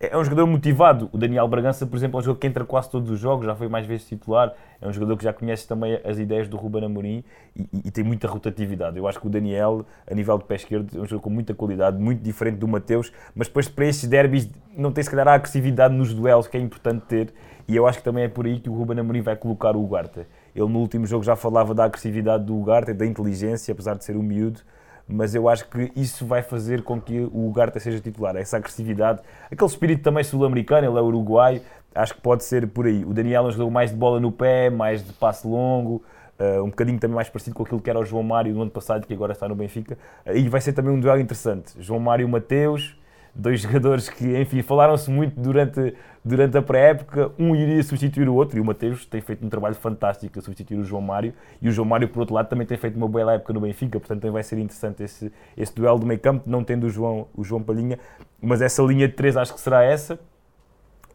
é 0.00 0.16
um 0.16 0.22
jogador 0.22 0.46
motivado. 0.46 1.10
O 1.12 1.18
Daniel 1.18 1.48
Bragança, 1.48 1.84
por 1.84 1.96
exemplo, 1.96 2.18
é 2.18 2.20
um 2.20 2.22
jogador 2.22 2.40
que 2.40 2.46
entra 2.46 2.64
quase 2.64 2.88
todos 2.88 3.10
os 3.10 3.18
jogos, 3.18 3.46
já 3.46 3.56
foi 3.56 3.66
mais 3.66 3.84
vezes 3.84 4.06
titular. 4.06 4.54
É 4.80 4.86
um 4.86 4.92
jogador 4.92 5.16
que 5.16 5.24
já 5.24 5.32
conhece 5.32 5.66
também 5.66 6.00
as 6.04 6.18
ideias 6.18 6.46
do 6.46 6.56
Ruben 6.56 6.84
Amorim 6.84 7.24
e, 7.56 7.62
e, 7.62 7.82
e, 7.86 7.90
tem 7.90 8.04
muita 8.04 8.28
rotatividade. 8.28 8.96
Eu 8.96 9.08
acho 9.08 9.20
que 9.20 9.26
o 9.26 9.30
Daniel, 9.30 9.84
a 10.08 10.14
nível 10.14 10.38
de 10.38 10.44
pé 10.44 10.54
esquerdo, 10.54 10.96
é 10.96 11.00
um 11.00 11.04
jogador 11.04 11.20
com 11.20 11.30
muita 11.30 11.52
qualidade, 11.52 11.98
muito 11.98 12.22
diferente 12.22 12.58
do 12.58 12.68
Mateus, 12.68 13.12
mas 13.34 13.48
depois 13.48 13.68
para 13.68 13.86
estes 13.86 14.08
derbys 14.08 14.48
não 14.76 14.92
tem 14.92 15.02
se 15.02 15.10
calhar 15.10 15.26
a 15.26 15.34
agressividade 15.34 15.92
nos 15.92 16.14
duelos 16.14 16.46
que 16.46 16.56
é 16.56 16.60
importante 16.60 17.02
ter. 17.06 17.34
E 17.66 17.74
eu 17.74 17.84
acho 17.84 17.98
que 17.98 18.04
também 18.04 18.22
é 18.22 18.28
por 18.28 18.46
aí 18.46 18.60
que 18.60 18.70
o 18.70 18.74
Ruben 18.74 19.00
Amorim 19.00 19.20
vai 19.20 19.34
colocar 19.34 19.74
o 19.74 19.82
Ugarte. 19.82 20.20
Ele 20.54 20.68
no 20.68 20.78
último 20.78 21.06
jogo 21.06 21.24
já 21.24 21.34
falava 21.34 21.74
da 21.74 21.84
agressividade 21.84 22.44
do 22.44 22.56
Ugarte, 22.56 22.92
da 22.92 23.04
inteligência, 23.04 23.72
apesar 23.72 23.94
de 23.94 24.04
ser 24.04 24.16
um 24.16 24.22
miúdo 24.22 24.60
mas 25.08 25.34
eu 25.34 25.48
acho 25.48 25.66
que 25.68 25.90
isso 25.96 26.26
vai 26.26 26.42
fazer 26.42 26.82
com 26.82 27.00
que 27.00 27.18
o 27.18 27.48
Ugarte 27.48 27.80
seja 27.80 27.98
titular. 27.98 28.36
Essa 28.36 28.58
agressividade, 28.58 29.20
aquele 29.50 29.70
espírito 29.70 30.02
também 30.02 30.22
sul-americano, 30.22 30.86
ele 30.86 30.98
é 30.98 31.00
uruguaio, 31.00 31.62
acho 31.94 32.14
que 32.14 32.20
pode 32.20 32.44
ser 32.44 32.66
por 32.68 32.86
aí. 32.86 33.04
O 33.04 33.14
Daniel 33.14 33.44
é 33.44 33.48
um 33.48 33.50
jogador 33.50 33.70
mais 33.70 33.90
de 33.90 33.96
bola 33.96 34.20
no 34.20 34.30
pé, 34.30 34.68
mais 34.68 35.02
de 35.02 35.12
passe 35.14 35.46
longo, 35.46 36.02
uh, 36.38 36.62
um 36.62 36.68
bocadinho 36.68 36.98
também 36.98 37.14
mais 37.14 37.30
parecido 37.30 37.56
com 37.56 37.62
aquilo 37.62 37.80
que 37.80 37.88
era 37.88 37.98
o 37.98 38.04
João 38.04 38.22
Mário 38.22 38.54
no 38.54 38.62
ano 38.62 38.70
passado, 38.70 39.06
que 39.06 39.14
agora 39.14 39.32
está 39.32 39.48
no 39.48 39.54
Benfica. 39.54 39.96
Uh, 40.26 40.36
e 40.36 40.48
vai 40.48 40.60
ser 40.60 40.74
também 40.74 40.92
um 40.92 41.00
duelo 41.00 41.20
interessante. 41.20 41.72
João 41.78 41.98
Mário 42.00 42.28
Mateus, 42.28 42.94
dois 43.34 43.60
jogadores 43.62 44.08
que, 44.10 44.38
enfim, 44.38 44.60
falaram-se 44.60 45.10
muito 45.10 45.40
durante, 45.40 45.94
durante 46.28 46.56
a 46.56 46.62
pré-época. 46.62 47.32
Um 47.38 47.56
iria 47.56 47.82
substituir 47.82 48.28
o 48.28 48.34
outro 48.34 48.58
e 48.58 48.60
o 48.60 48.64
Mateus 48.64 49.06
tem 49.06 49.20
feito 49.20 49.44
um 49.44 49.48
trabalho 49.48 49.74
fantástico 49.74 50.38
a 50.38 50.42
substituir 50.42 50.78
o 50.78 50.84
João 50.84 51.02
Mário. 51.02 51.32
E 51.60 51.68
o 51.68 51.72
João 51.72 51.86
Mário, 51.86 52.08
por 52.08 52.20
outro 52.20 52.34
lado, 52.34 52.48
também 52.48 52.66
tem 52.66 52.76
feito 52.76 52.96
uma 52.96 53.08
bela 53.08 53.34
época 53.34 53.52
no 53.52 53.60
Benfica, 53.60 53.98
portanto 53.98 54.20
também 54.20 54.32
vai 54.32 54.42
ser 54.42 54.58
interessante 54.58 55.02
esse, 55.02 55.32
esse 55.56 55.74
duelo 55.74 55.98
de 55.98 56.06
meio 56.06 56.20
campo, 56.20 56.48
não 56.48 56.62
tendo 56.62 56.86
o 56.86 56.90
João, 56.90 57.26
o 57.34 57.42
João 57.42 57.62
Palhinha. 57.62 57.98
Mas 58.40 58.62
essa 58.62 58.82
linha 58.82 59.08
de 59.08 59.14
três 59.14 59.36
acho 59.36 59.54
que 59.54 59.60
será 59.60 59.82
essa. 59.82 60.18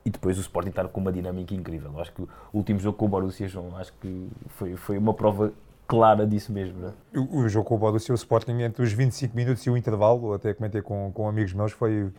E 0.06 0.10
depois 0.10 0.38
o 0.38 0.42
Sporting 0.42 0.70
está 0.70 0.86
com 0.86 1.00
uma 1.00 1.14
dinâmica 1.14 1.54
incrível. 1.54 1.98
Acho 2.00 2.12
que 2.12 2.22
o 2.24 2.28
último 2.52 2.80
jogo 2.80 2.98
com 2.98 3.06
o 3.06 3.08
Borussia, 3.08 3.48
João, 3.48 3.78
acho 3.78 3.94
que 4.02 4.28
foi, 4.50 4.76
foi 4.76 4.98
uma 4.98 5.14
prova 5.14 5.54
clara 5.88 6.28
disso 6.28 6.52
mesmo. 6.52 6.80
Não 6.82 6.90
é? 6.90 7.20
o, 7.20 7.38
o, 7.38 7.50
jogo 7.50 7.66
com 7.66 7.76
o 7.76 7.78
Borussia, 7.78 8.12
o 8.12 8.16
Sporting, 8.16 8.62
entre 8.62 8.84
os 8.84 8.92
25 8.92 9.36
minutos 9.36 9.66
e 9.66 9.70
o 9.70 9.78
intervalo, 9.78 10.34
até 10.34 10.54
comentei 10.54 10.82
com, 10.82 11.12
com 11.14 11.28
amigos 11.28 11.54
meus, 11.54 11.72
foi. 11.72 12.12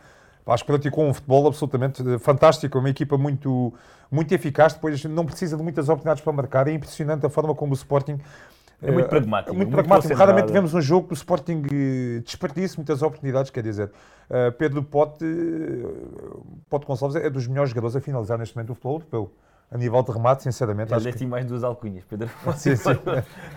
Acho 0.47 0.63
que 0.63 0.71
praticou 0.71 1.05
um 1.05 1.13
futebol 1.13 1.47
absolutamente 1.47 2.03
fantástico, 2.19 2.77
uma 2.77 2.89
equipa 2.89 3.17
muito, 3.17 3.73
muito 4.11 4.31
eficaz, 4.31 4.73
depois 4.73 5.03
não 5.05 5.25
precisa 5.25 5.57
de 5.57 5.63
muitas 5.63 5.89
oportunidades 5.89 6.23
para 6.23 6.33
marcar, 6.33 6.67
é 6.67 6.73
impressionante 6.73 7.25
a 7.25 7.29
forma 7.29 7.55
como 7.55 7.71
o 7.71 7.75
Sporting 7.75 8.19
é 8.81 8.91
muito 8.91 9.09
pragmático. 9.09 9.51
É 9.51 9.55
muito, 9.55 9.71
muito 9.71 9.87
pragmático. 9.87 10.13
Raramente 10.13 10.47
tivemos 10.47 10.73
um 10.73 10.81
jogo 10.81 11.07
que 11.07 11.13
o 11.13 11.15
Sporting 11.15 11.63
eh, 11.71 12.21
desperdice 12.23 12.77
muitas 12.77 13.01
oportunidades, 13.01 13.49
quer 13.49 13.63
dizer. 13.63 13.91
Uh, 14.29 14.51
Pedro 14.57 14.83
Pote, 14.83 15.25
Pote 16.69 16.85
Gonçalves 16.85 17.15
é 17.15 17.29
dos 17.29 17.47
melhores 17.47 17.69
jogadores 17.69 17.95
a 17.95 18.01
finalizar 18.01 18.37
neste 18.37 18.55
momento 18.55 18.71
o 18.71 18.75
futebol 18.75 18.95
europeu 18.95 19.31
a 19.71 19.77
nível 19.77 20.01
de 20.03 20.11
remate, 20.11 20.43
sinceramente. 20.43 20.89
Já 20.89 20.97
acho 20.97 21.11
que... 21.11 21.25
mais 21.25 21.45
duas 21.45 21.63
alcunhas, 21.63 22.03
Pedro. 22.05 22.29
sim, 22.57 22.75
sim. 22.75 22.89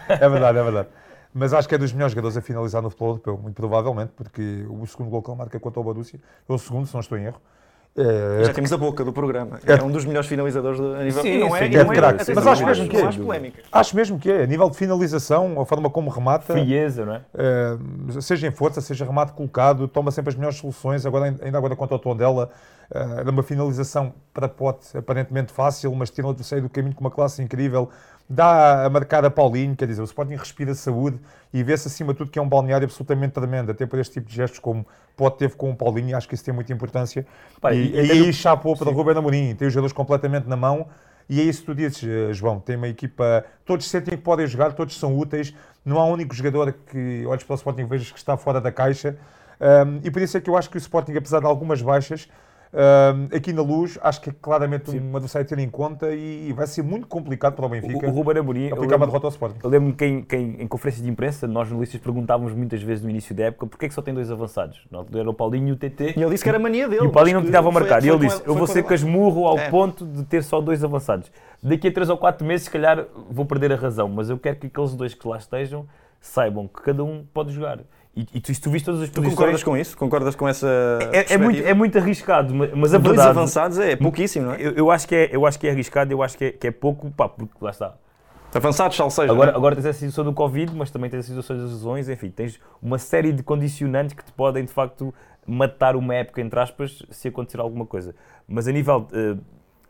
É 0.08 0.28
verdade, 0.28 0.58
é 0.58 0.62
verdade. 0.62 0.88
Mas 1.32 1.52
acho 1.52 1.68
que 1.68 1.74
é 1.74 1.78
dos 1.78 1.92
melhores 1.92 2.12
jogadores 2.12 2.36
a 2.36 2.40
finalizar 2.40 2.82
no 2.82 2.90
futebol 2.90 3.10
europeu, 3.10 3.38
muito 3.38 3.54
provavelmente, 3.54 4.12
porque 4.16 4.64
o 4.68 4.86
segundo 4.86 5.10
gol 5.10 5.22
que 5.22 5.30
ele 5.30 5.38
marca 5.38 5.60
contra 5.60 5.80
o 5.80 5.84
Borussia 5.84 6.18
é 6.48 6.52
o 6.52 6.58
segundo, 6.58 6.86
se 6.86 6.94
não 6.94 7.00
estou 7.00 7.18
em 7.18 7.24
erro. 7.24 7.40
É, 7.96 8.44
Já 8.44 8.54
temos 8.54 8.72
a 8.72 8.76
boca 8.76 9.04
do 9.04 9.12
programa. 9.12 9.58
É, 9.66 9.72
é 9.72 9.82
um 9.82 9.90
dos 9.90 10.04
melhores 10.04 10.28
finalizadores 10.28 10.78
a 10.78 11.02
nível. 11.02 11.20
Sim, 11.20 11.38
não 11.40 11.56
é, 11.56 11.58
sim, 11.58 11.74
é, 11.74 11.84
não 11.84 11.92
é, 11.92 11.98
é, 11.98 12.34
mas 12.34 12.46
acho 12.46 12.64
mesmo 12.64 12.88
que 12.88 12.96
é. 12.96 13.52
Acho 13.72 13.96
mesmo 13.96 14.18
que 14.20 14.30
é. 14.30 14.42
A 14.44 14.46
nível 14.46 14.70
de 14.70 14.76
finalização, 14.76 15.60
a 15.60 15.66
forma 15.66 15.90
como 15.90 16.08
remata. 16.08 16.52
Frieza, 16.52 17.04
não 17.04 17.14
é? 17.14 17.22
é? 17.34 18.20
Seja 18.20 18.46
em 18.46 18.52
força, 18.52 18.80
seja 18.80 19.04
remate 19.04 19.32
colocado, 19.32 19.88
toma 19.88 20.12
sempre 20.12 20.30
as 20.30 20.36
melhores 20.36 20.58
soluções. 20.58 21.04
Agora, 21.04 21.34
ainda 21.42 21.58
agora 21.58 21.74
contra 21.74 21.96
o 21.96 21.98
Tondela, 21.98 22.50
era 22.90 23.28
eh, 23.28 23.30
uma 23.30 23.42
finalização 23.42 24.14
para 24.32 24.48
pote 24.48 24.96
aparentemente 24.96 25.52
fácil, 25.52 25.94
mas 25.94 26.10
tira 26.10 26.26
o 26.26 26.30
adversário 26.30 26.62
do 26.62 26.70
caminho 26.70 26.94
com 26.94 27.00
uma 27.00 27.10
classe 27.10 27.42
incrível. 27.42 27.90
Dá 28.28 28.84
a 28.84 28.90
marcar 28.90 29.24
a 29.24 29.30
Paulinho, 29.30 29.74
quer 29.74 29.86
dizer, 29.86 30.02
o 30.02 30.04
Sporting 30.04 30.36
respira 30.36 30.74
saúde 30.74 31.18
e 31.52 31.62
vê-se 31.62 31.88
acima 31.88 32.12
de 32.12 32.18
tudo 32.18 32.30
que 32.30 32.38
é 32.38 32.42
um 32.42 32.48
balneário 32.48 32.84
absolutamente 32.84 33.32
tremendo, 33.32 33.70
até 33.70 33.86
por 33.86 33.98
este 33.98 34.14
tipo 34.14 34.28
de 34.28 34.34
gestos 34.34 34.58
como 34.58 34.86
pode 35.16 35.38
teve 35.38 35.54
com 35.54 35.70
o 35.70 35.76
Paulinho, 35.76 36.16
acho 36.16 36.28
que 36.28 36.34
isso 36.34 36.44
tem 36.44 36.52
muita 36.52 36.72
importância. 36.72 37.26
Pai, 37.60 37.76
e, 37.76 37.98
aí 37.98 38.32
chapou 38.32 38.76
para 38.76 38.88
o 38.90 38.92
Ruben 38.92 39.16
Amorim, 39.16 39.54
tem 39.54 39.66
os 39.68 39.72
jogadores 39.72 39.92
completamente 39.92 40.46
na 40.46 40.56
mão. 40.56 40.86
E 41.30 41.40
é 41.40 41.44
isso 41.44 41.60
que 41.60 41.66
tu 41.66 41.74
dizes, 41.74 42.02
eh, 42.02 42.32
João. 42.32 42.58
Tem 42.58 42.74
uma 42.74 42.88
equipa. 42.88 43.44
Todos 43.62 43.86
sentem 43.86 44.16
que 44.16 44.24
podem 44.24 44.46
jogar, 44.46 44.72
todos 44.72 44.98
são 44.98 45.14
úteis. 45.14 45.54
Não 45.84 45.98
há 45.98 46.06
um 46.06 46.12
único 46.12 46.34
jogador 46.34 46.72
que 46.72 47.26
olhes 47.26 47.44
para 47.44 47.52
o 47.52 47.56
Sporting 47.56 47.82
e 47.82 47.84
vejas 47.84 48.10
que 48.10 48.18
está 48.18 48.34
fora 48.38 48.62
da 48.62 48.72
caixa. 48.72 49.14
Um, 49.60 50.00
e 50.02 50.10
por 50.10 50.22
isso 50.22 50.38
é 50.38 50.40
que 50.40 50.48
eu 50.48 50.56
acho 50.56 50.70
que 50.70 50.76
o 50.76 50.78
Sporting, 50.78 51.14
apesar 51.16 51.40
de 51.40 51.46
algumas 51.46 51.82
baixas, 51.82 52.28
Uh, 52.72 53.34
aqui 53.34 53.52
na 53.52 53.62
luz, 53.62 53.98
acho 54.02 54.20
que 54.20 54.28
é 54.28 54.34
claramente 54.42 54.90
Sim. 54.90 55.00
um 55.00 55.16
adversário 55.16 55.46
a 55.46 55.48
ter 55.48 55.58
em 55.58 55.70
conta 55.70 56.14
e, 56.14 56.52
vai 56.52 56.66
ser 56.66 56.82
muito 56.82 57.06
complicado 57.06 57.54
para 57.54 57.64
o 57.64 57.68
Benfica. 57.68 58.06
O, 58.06 58.10
o 58.10 58.12
Ruben 58.12 58.38
Amorim 58.38 58.70
aplicar 58.70 58.96
uma 58.96 59.06
derrota 59.06 59.26
ao 59.26 59.30
Sporting. 59.30 59.58
Eu 59.62 59.70
lembro-me 59.70 59.94
que 59.94 60.04
em, 60.04 60.22
que 60.22 60.36
em, 60.36 60.62
em 60.62 60.66
conferência 60.66 61.02
de 61.02 61.08
imprensa, 61.08 61.46
nós 61.46 61.66
jornalistas 61.68 62.00
perguntávamos 62.00 62.52
muitas 62.54 62.82
vezes 62.82 63.02
no 63.02 63.08
início 63.08 63.34
da 63.34 63.44
época 63.44 63.66
porquê 63.66 63.86
é 63.86 63.88
que 63.88 63.94
só 63.94 64.02
tem 64.02 64.12
dois 64.12 64.30
avançados. 64.30 64.86
Não, 64.90 65.06
era 65.14 65.30
o 65.30 65.34
Paulinho 65.34 65.68
e 65.68 65.72
o 65.72 65.76
TT. 65.76 66.14
E 66.16 66.22
ele 66.22 66.30
disse 66.30 66.42
que 66.42 66.50
era 66.50 66.58
mania 66.58 66.88
dele. 66.88 67.04
E 67.04 67.06
o 67.06 67.10
Paulinho 67.10 67.40
não 67.40 67.46
estava 67.46 67.68
a 67.68 67.72
marcar. 67.72 68.04
E 68.04 68.08
ele 68.08 68.18
disse: 68.18 68.42
Eu 68.44 68.54
vou 68.54 68.66
ser 68.66 68.82
casmurro 68.84 69.46
ao 69.46 69.58
é. 69.58 69.70
ponto 69.70 70.04
de 70.04 70.24
ter 70.24 70.42
só 70.42 70.60
dois 70.60 70.84
avançados. 70.84 71.30
Daqui 71.62 71.88
a 71.88 71.92
três 71.92 72.10
ou 72.10 72.18
quatro 72.18 72.46
meses, 72.46 72.64
se 72.64 72.70
calhar, 72.70 73.06
vou 73.30 73.46
perder 73.46 73.72
a 73.72 73.76
razão, 73.76 74.08
mas 74.08 74.30
eu 74.30 74.38
quero 74.38 74.56
que 74.56 74.66
aqueles 74.66 74.94
dois 74.94 75.14
que 75.14 75.26
lá 75.26 75.38
estejam 75.38 75.86
saibam 76.20 76.68
que 76.68 76.82
cada 76.82 77.02
um 77.02 77.24
pode 77.32 77.52
jogar. 77.52 77.80
E, 78.18 78.26
e 78.34 78.40
tu, 78.40 78.60
tu 78.60 78.68
viste 78.68 78.84
todas 78.84 79.02
as 79.02 79.10
tu 79.10 79.14
posições... 79.14 79.36
concordas 79.36 79.62
com 79.62 79.76
isso? 79.76 79.96
Concordas 79.96 80.34
com 80.34 80.48
essa 80.48 80.66
é, 81.12 81.34
é, 81.34 81.38
muito, 81.38 81.64
é 81.64 81.72
muito 81.72 81.96
arriscado, 81.96 82.52
mas 82.52 82.92
a 82.92 82.98
Dois 82.98 83.14
verdade... 83.14 83.28
avançados 83.28 83.78
é 83.78 83.94
pouquíssimo, 83.94 84.46
não 84.46 84.54
é? 84.54 84.56
Eu, 84.60 84.72
eu, 84.72 84.90
acho, 84.90 85.06
que 85.06 85.14
é, 85.14 85.28
eu 85.30 85.46
acho 85.46 85.56
que 85.56 85.68
é 85.68 85.70
arriscado, 85.70 86.12
eu 86.12 86.20
acho 86.20 86.36
que 86.36 86.46
é, 86.46 86.50
que 86.50 86.66
é 86.66 86.72
pouco, 86.72 87.12
pá, 87.12 87.28
porque 87.28 87.54
lá 87.60 87.70
está. 87.70 87.94
Avançados, 88.52 88.96
sal 88.96 89.08
seja. 89.08 89.30
Agora, 89.30 89.52
é? 89.52 89.54
agora 89.54 89.76
tens 89.76 89.86
a 89.86 89.92
situação 89.92 90.24
do 90.24 90.32
Covid, 90.32 90.74
mas 90.74 90.90
também 90.90 91.08
tens 91.08 91.20
a 91.20 91.22
situação 91.22 91.56
das 91.56 91.70
lesões, 91.70 92.08
enfim, 92.08 92.28
tens 92.28 92.58
uma 92.82 92.98
série 92.98 93.30
de 93.30 93.44
condicionantes 93.44 94.14
que 94.14 94.24
te 94.24 94.32
podem, 94.32 94.64
de 94.64 94.72
facto, 94.72 95.14
matar 95.46 95.94
uma 95.94 96.12
época, 96.16 96.40
entre 96.40 96.58
aspas, 96.58 97.04
se 97.12 97.28
acontecer 97.28 97.60
alguma 97.60 97.86
coisa. 97.86 98.16
Mas 98.48 98.66
a 98.66 98.72
nível... 98.72 99.06
Uh, 99.12 99.38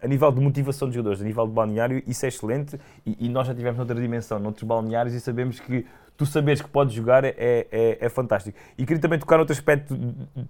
a 0.00 0.06
nível 0.06 0.30
de 0.30 0.40
motivação 0.40 0.86
dos 0.86 0.94
jogadores, 0.94 1.20
a 1.20 1.24
nível 1.24 1.44
de 1.44 1.52
balneário, 1.52 2.00
isso 2.06 2.24
é 2.24 2.28
excelente 2.28 2.78
e, 3.04 3.26
e, 3.26 3.28
nós 3.28 3.48
já 3.48 3.52
tivemos 3.52 3.78
noutra 3.78 4.00
dimensão, 4.00 4.38
noutros 4.38 4.62
balneários 4.62 5.12
e 5.12 5.20
sabemos 5.20 5.58
que 5.58 5.84
tu 6.18 6.26
saberes 6.26 6.60
que 6.60 6.68
podes 6.68 6.92
jogar 6.92 7.24
é, 7.24 7.34
é, 7.38 7.98
é 8.00 8.08
fantástico. 8.08 8.58
E 8.76 8.84
queria 8.84 9.00
também 9.00 9.20
tocar 9.20 9.38
outro 9.38 9.54
aspecto 9.54 9.96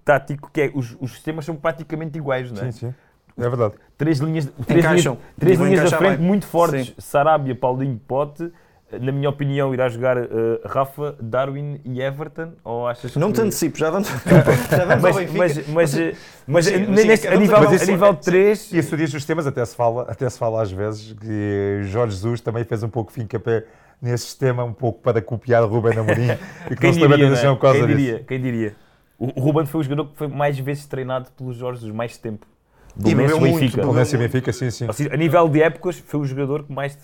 tático, 0.03 0.49
que 0.51 0.61
é 0.61 0.71
os, 0.73 0.97
os 0.99 1.11
sistemas 1.11 1.45
são 1.45 1.55
praticamente 1.55 2.17
iguais, 2.17 2.51
não 2.51 2.63
é? 2.63 2.71
Sim, 2.71 2.87
sim. 2.87 2.95
É 3.37 3.47
verdade. 3.47 3.75
Três 3.95 4.17
linhas, 4.17 4.51
três 4.65 4.83
linhas, 4.83 5.17
três 5.39 5.59
linhas 5.59 5.91
da 5.91 5.97
frente 5.97 6.17
bem. 6.17 6.27
muito 6.27 6.45
fortes. 6.45 6.87
Sim. 6.87 6.93
Sarabia, 6.97 7.55
Paulinho, 7.55 8.01
Pote. 8.05 8.51
Na 8.91 9.11
minha 9.11 9.29
opinião, 9.29 9.71
irá 9.71 9.87
jogar 9.87 10.17
uh, 10.17 10.27
Rafa, 10.65 11.15
Darwin 11.21 11.79
e 11.85 12.01
Everton? 12.01 12.53
Ou 12.63 12.87
achas 12.87 13.15
não 13.15 13.27
que... 13.27 13.35
te 13.35 13.41
antecipo, 13.41 13.77
já 13.77 13.91
vamos, 13.91 14.09
já 14.67 14.85
vamos 14.85 15.03
mas, 15.03 15.31
mas, 15.31 15.67
mas, 15.67 16.17
mas, 16.47 16.65
sim, 16.65 16.87
neste, 16.87 17.27
a, 17.27 17.37
nível, 17.37 17.59
mas 17.59 17.73
isso, 17.73 17.83
a 17.83 17.93
nível 17.93 18.15
3... 18.15 18.73
E 18.73 18.79
a 18.79 18.81
dos 18.81 19.11
sistemas 19.11 19.45
até 19.45 19.63
se, 19.63 19.75
fala, 19.75 20.07
até 20.09 20.27
se 20.27 20.39
fala 20.39 20.63
às 20.63 20.71
vezes 20.71 21.13
que 21.13 21.81
Jorge 21.83 22.15
Jesus 22.15 22.41
também 22.41 22.63
fez 22.63 22.81
um 22.81 22.89
pouco 22.89 23.11
fim 23.11 23.27
capé 23.27 23.63
nesse 24.01 24.25
sistema 24.25 24.63
um 24.63 24.73
pouco 24.73 25.01
para 25.01 25.21
copiar 25.21 25.63
o 25.63 25.67
Ruben 25.67 25.97
Amorim 25.97 26.29
e 26.69 26.75
que 26.75 26.77
quem 26.77 26.95
não 26.95 27.07
diria, 27.09 27.35
se 27.35 27.45
por 27.47 27.57
causa 27.59 27.79
quem 27.79 27.87
diria, 27.87 28.13
disso. 28.13 28.25
Quem 28.25 28.41
diria? 28.41 28.75
O, 29.17 29.39
Ruben 29.39 29.65
foi 29.65 29.81
o 29.81 29.83
jogador 29.83 30.05
que 30.05 30.17
foi 30.17 30.27
mais 30.27 30.57
vezes 30.57 30.85
treinado 30.85 31.29
pelos 31.31 31.57
Jorge, 31.57 31.91
mais 31.91 32.17
tempo. 32.17 32.47
Do 32.95 33.13
Benfica. 33.15 33.39
Benfica. 33.39 33.81
Do 33.81 34.17
Benfica, 34.17 34.53
sim, 34.53 34.71
sim. 34.71 34.91
Seja, 34.91 35.13
a 35.13 35.17
nível 35.17 35.47
de 35.49 35.61
épocas, 35.61 35.99
foi 35.99 36.19
o 36.21 36.25
jogador 36.25 36.63
que 36.63 36.71
mais 36.71 36.97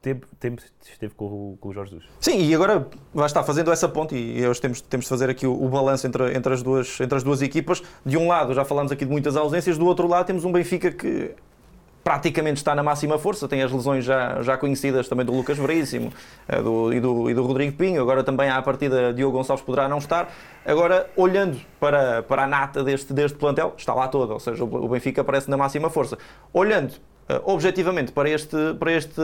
tempo, 0.00 0.26
tempo 0.38 0.62
esteve 0.82 1.14
com 1.14 1.24
o, 1.24 1.58
com 1.60 1.68
o 1.68 1.72
Jorge 1.72 1.92
Jesus. 1.92 2.08
Sim, 2.20 2.46
e 2.46 2.54
agora 2.54 2.86
vai 3.12 3.26
estar 3.26 3.42
fazendo 3.42 3.70
essa 3.70 3.88
ponte 3.88 4.14
e 4.14 4.46
hoje 4.46 4.60
temos, 4.60 4.80
temos 4.80 5.04
de 5.04 5.08
fazer 5.08 5.30
aqui 5.30 5.46
o, 5.46 5.62
o 5.62 5.68
balanço 5.68 6.06
entre, 6.06 6.36
entre, 6.36 6.52
as 6.52 6.62
duas, 6.62 7.00
entre 7.00 7.16
as 7.16 7.22
duas 7.22 7.40
equipas. 7.42 7.82
De 8.04 8.16
um 8.16 8.28
lado, 8.28 8.52
já 8.54 8.64
falamos 8.64 8.92
aqui 8.92 9.04
de 9.04 9.10
muitas 9.10 9.36
ausências, 9.36 9.78
do 9.78 9.86
outro 9.86 10.06
lado 10.06 10.26
temos 10.26 10.44
um 10.44 10.52
Benfica 10.52 10.90
que 10.90 11.34
praticamente 12.04 12.58
está 12.58 12.74
na 12.74 12.82
máxima 12.82 13.18
força, 13.18 13.48
tem 13.48 13.62
as 13.62 13.72
lesões 13.72 14.04
já, 14.04 14.42
já 14.42 14.58
conhecidas 14.58 15.08
também 15.08 15.24
do 15.24 15.32
Lucas 15.32 15.56
Veríssimo 15.56 16.12
eh, 16.46 16.60
do, 16.60 16.92
e, 16.92 17.00
do, 17.00 17.30
e 17.30 17.34
do 17.34 17.42
Rodrigo 17.42 17.74
Pinho, 17.78 18.02
agora 18.02 18.22
também 18.22 18.50
à 18.50 18.60
partida 18.60 19.10
Diogo 19.14 19.38
Gonçalves 19.38 19.64
poderá 19.64 19.88
não 19.88 19.96
estar. 19.96 20.30
Agora, 20.66 21.10
olhando 21.16 21.58
para, 21.80 22.22
para 22.22 22.44
a 22.44 22.46
nata 22.46 22.84
deste, 22.84 23.14
deste 23.14 23.38
plantel, 23.38 23.72
está 23.76 23.94
lá 23.94 24.06
toda, 24.06 24.34
ou 24.34 24.38
seja, 24.40 24.62
o 24.62 24.88
Benfica 24.88 25.22
aparece 25.22 25.48
na 25.48 25.56
máxima 25.56 25.88
força. 25.88 26.18
Olhando 26.52 26.90
uh, 26.90 27.40
objetivamente 27.44 28.12
para, 28.12 28.28
este, 28.28 28.56
para, 28.78 28.92
este, 28.92 29.22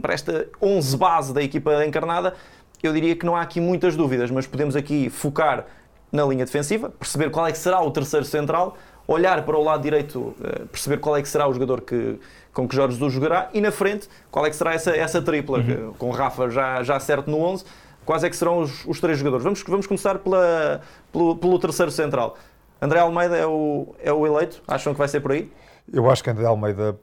para 0.00 0.14
esta 0.14 0.46
11 0.60 0.96
base 0.96 1.34
da 1.34 1.42
equipa 1.42 1.84
encarnada, 1.84 2.34
eu 2.82 2.92
diria 2.92 3.16
que 3.16 3.26
não 3.26 3.34
há 3.34 3.42
aqui 3.42 3.60
muitas 3.60 3.96
dúvidas, 3.96 4.30
mas 4.30 4.46
podemos 4.46 4.76
aqui 4.76 5.10
focar 5.10 5.66
na 6.12 6.24
linha 6.24 6.44
defensiva, 6.44 6.90
perceber 6.90 7.30
qual 7.30 7.46
é 7.46 7.52
que 7.52 7.58
será 7.58 7.80
o 7.80 7.90
terceiro 7.90 8.26
central, 8.26 8.76
olhar 9.12 9.44
para 9.44 9.56
o 9.56 9.62
lado 9.62 9.82
direito, 9.82 10.34
eh, 10.42 10.64
perceber 10.70 10.98
qual 10.98 11.16
é 11.16 11.22
que 11.22 11.28
será 11.28 11.48
o 11.48 11.52
jogador 11.52 11.80
que, 11.80 12.18
com 12.52 12.68
que 12.68 12.74
Jorge 12.74 12.94
Jesus 12.94 13.12
jogará 13.12 13.48
e 13.52 13.60
na 13.60 13.70
frente, 13.70 14.08
qual 14.30 14.44
é 14.46 14.50
que 14.50 14.56
será 14.56 14.74
essa, 14.74 14.96
essa 14.96 15.22
tripla, 15.22 15.58
uhum. 15.58 15.92
com 15.94 16.10
Rafa 16.10 16.50
já, 16.50 16.82
já 16.82 16.98
certo 16.98 17.30
no 17.30 17.38
11, 17.38 17.64
quais 18.04 18.24
é 18.24 18.30
que 18.30 18.36
serão 18.36 18.60
os, 18.60 18.84
os 18.86 19.00
três 19.00 19.18
jogadores. 19.18 19.44
Vamos, 19.44 19.62
vamos 19.62 19.86
começar 19.86 20.18
pela, 20.18 20.80
pelo, 21.12 21.36
pelo 21.36 21.58
terceiro 21.58 21.90
central. 21.90 22.36
André 22.80 22.98
Almeida 23.00 23.36
é 23.36 23.46
o, 23.46 23.94
é 24.02 24.12
o 24.12 24.26
eleito? 24.26 24.62
Acham 24.66 24.92
que 24.92 24.98
vai 24.98 25.08
ser 25.08 25.20
por 25.20 25.32
aí? 25.32 25.50
Eu 25.92 26.10
acho 26.10 26.22
que 26.22 26.30
André 26.30 26.46
Almeida 26.46 26.98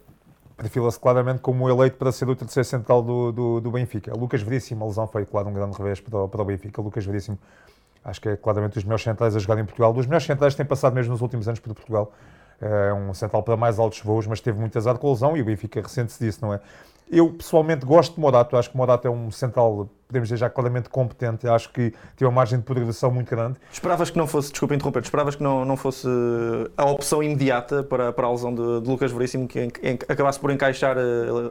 perfila-se 0.57 0.99
claramente 0.99 1.39
como 1.39 1.65
o 1.65 1.69
eleito 1.69 1.95
para 1.95 2.11
ser 2.11 2.27
o 2.27 2.35
terceiro 2.35 2.67
central 2.67 3.01
do, 3.01 3.31
do, 3.31 3.61
do 3.61 3.71
Benfica. 3.71 4.13
Lucas 4.13 4.41
Veríssimo, 4.41 4.83
a 4.83 4.87
lesão 4.87 5.07
foi, 5.07 5.25
claro, 5.25 5.47
um 5.47 5.53
grande 5.53 5.77
revés 5.77 6.01
para 6.01 6.19
o, 6.19 6.27
para 6.27 6.41
o 6.41 6.45
Benfica. 6.45 6.81
Lucas 6.81 7.05
Veríssimo 7.05 7.39
Acho 8.03 8.21
que 8.21 8.29
é 8.29 8.37
claramente 8.37 8.73
dos 8.73 8.83
melhores 8.83 9.03
centrais 9.03 9.35
a 9.35 9.39
jogar 9.39 9.59
em 9.59 9.65
Portugal. 9.65 9.93
Dos 9.93 10.05
melhores 10.05 10.25
centrais 10.25 10.53
que 10.53 10.57
têm 10.57 10.65
passado 10.65 10.93
mesmo 10.93 11.11
nos 11.11 11.21
últimos 11.21 11.47
anos 11.47 11.59
por 11.59 11.73
Portugal. 11.73 12.11
É 12.61 12.93
um 12.93 13.13
central 13.13 13.41
para 13.41 13.55
mais 13.55 13.79
altos 13.79 14.01
voos, 14.01 14.27
mas 14.27 14.41
teve 14.41 14.59
muito 14.59 14.77
azar 14.77 14.97
com 14.97 15.07
a 15.07 15.11
lesão 15.11 15.37
e 15.37 15.41
o 15.41 15.45
Benfica 15.45 15.81
recente-se 15.81 16.23
disso, 16.23 16.39
não 16.41 16.53
é? 16.53 16.59
Eu 17.11 17.31
pessoalmente 17.33 17.85
gosto 17.85 18.13
de 18.13 18.19
Morato, 18.19 18.55
acho 18.55 18.69
que 18.69 18.77
Morato 18.77 19.07
é 19.07 19.09
um 19.09 19.31
central, 19.31 19.89
podemos 20.07 20.29
dizer 20.29 20.37
já 20.37 20.47
claramente 20.47 20.89
competente, 20.89 21.47
acho 21.47 21.71
que 21.73 21.91
tem 22.15 22.27
uma 22.27 22.31
margem 22.31 22.59
de 22.59 22.65
progressão 22.65 23.09
muito 23.09 23.31
grande. 23.31 23.57
Esperavas 23.71 24.11
que 24.11 24.17
não 24.17 24.27
fosse, 24.27 24.51
desculpa 24.51 24.75
interromper, 24.75 25.01
esperavas 25.01 25.35
que 25.35 25.41
não, 25.41 25.65
não 25.65 25.75
fosse 25.75 26.07
a 26.77 26.85
opção 26.85 27.23
imediata 27.23 27.81
para, 27.81 28.13
para 28.13 28.27
a 28.27 28.31
lesão 28.31 28.53
de, 28.53 28.81
de 28.81 28.87
Lucas 28.87 29.11
Veríssimo, 29.11 29.47
que 29.47 29.59
em, 29.59 29.71
em, 29.81 29.93
acabasse 30.07 30.39
por 30.39 30.51
encaixar 30.51 30.97
uh, 30.97 31.47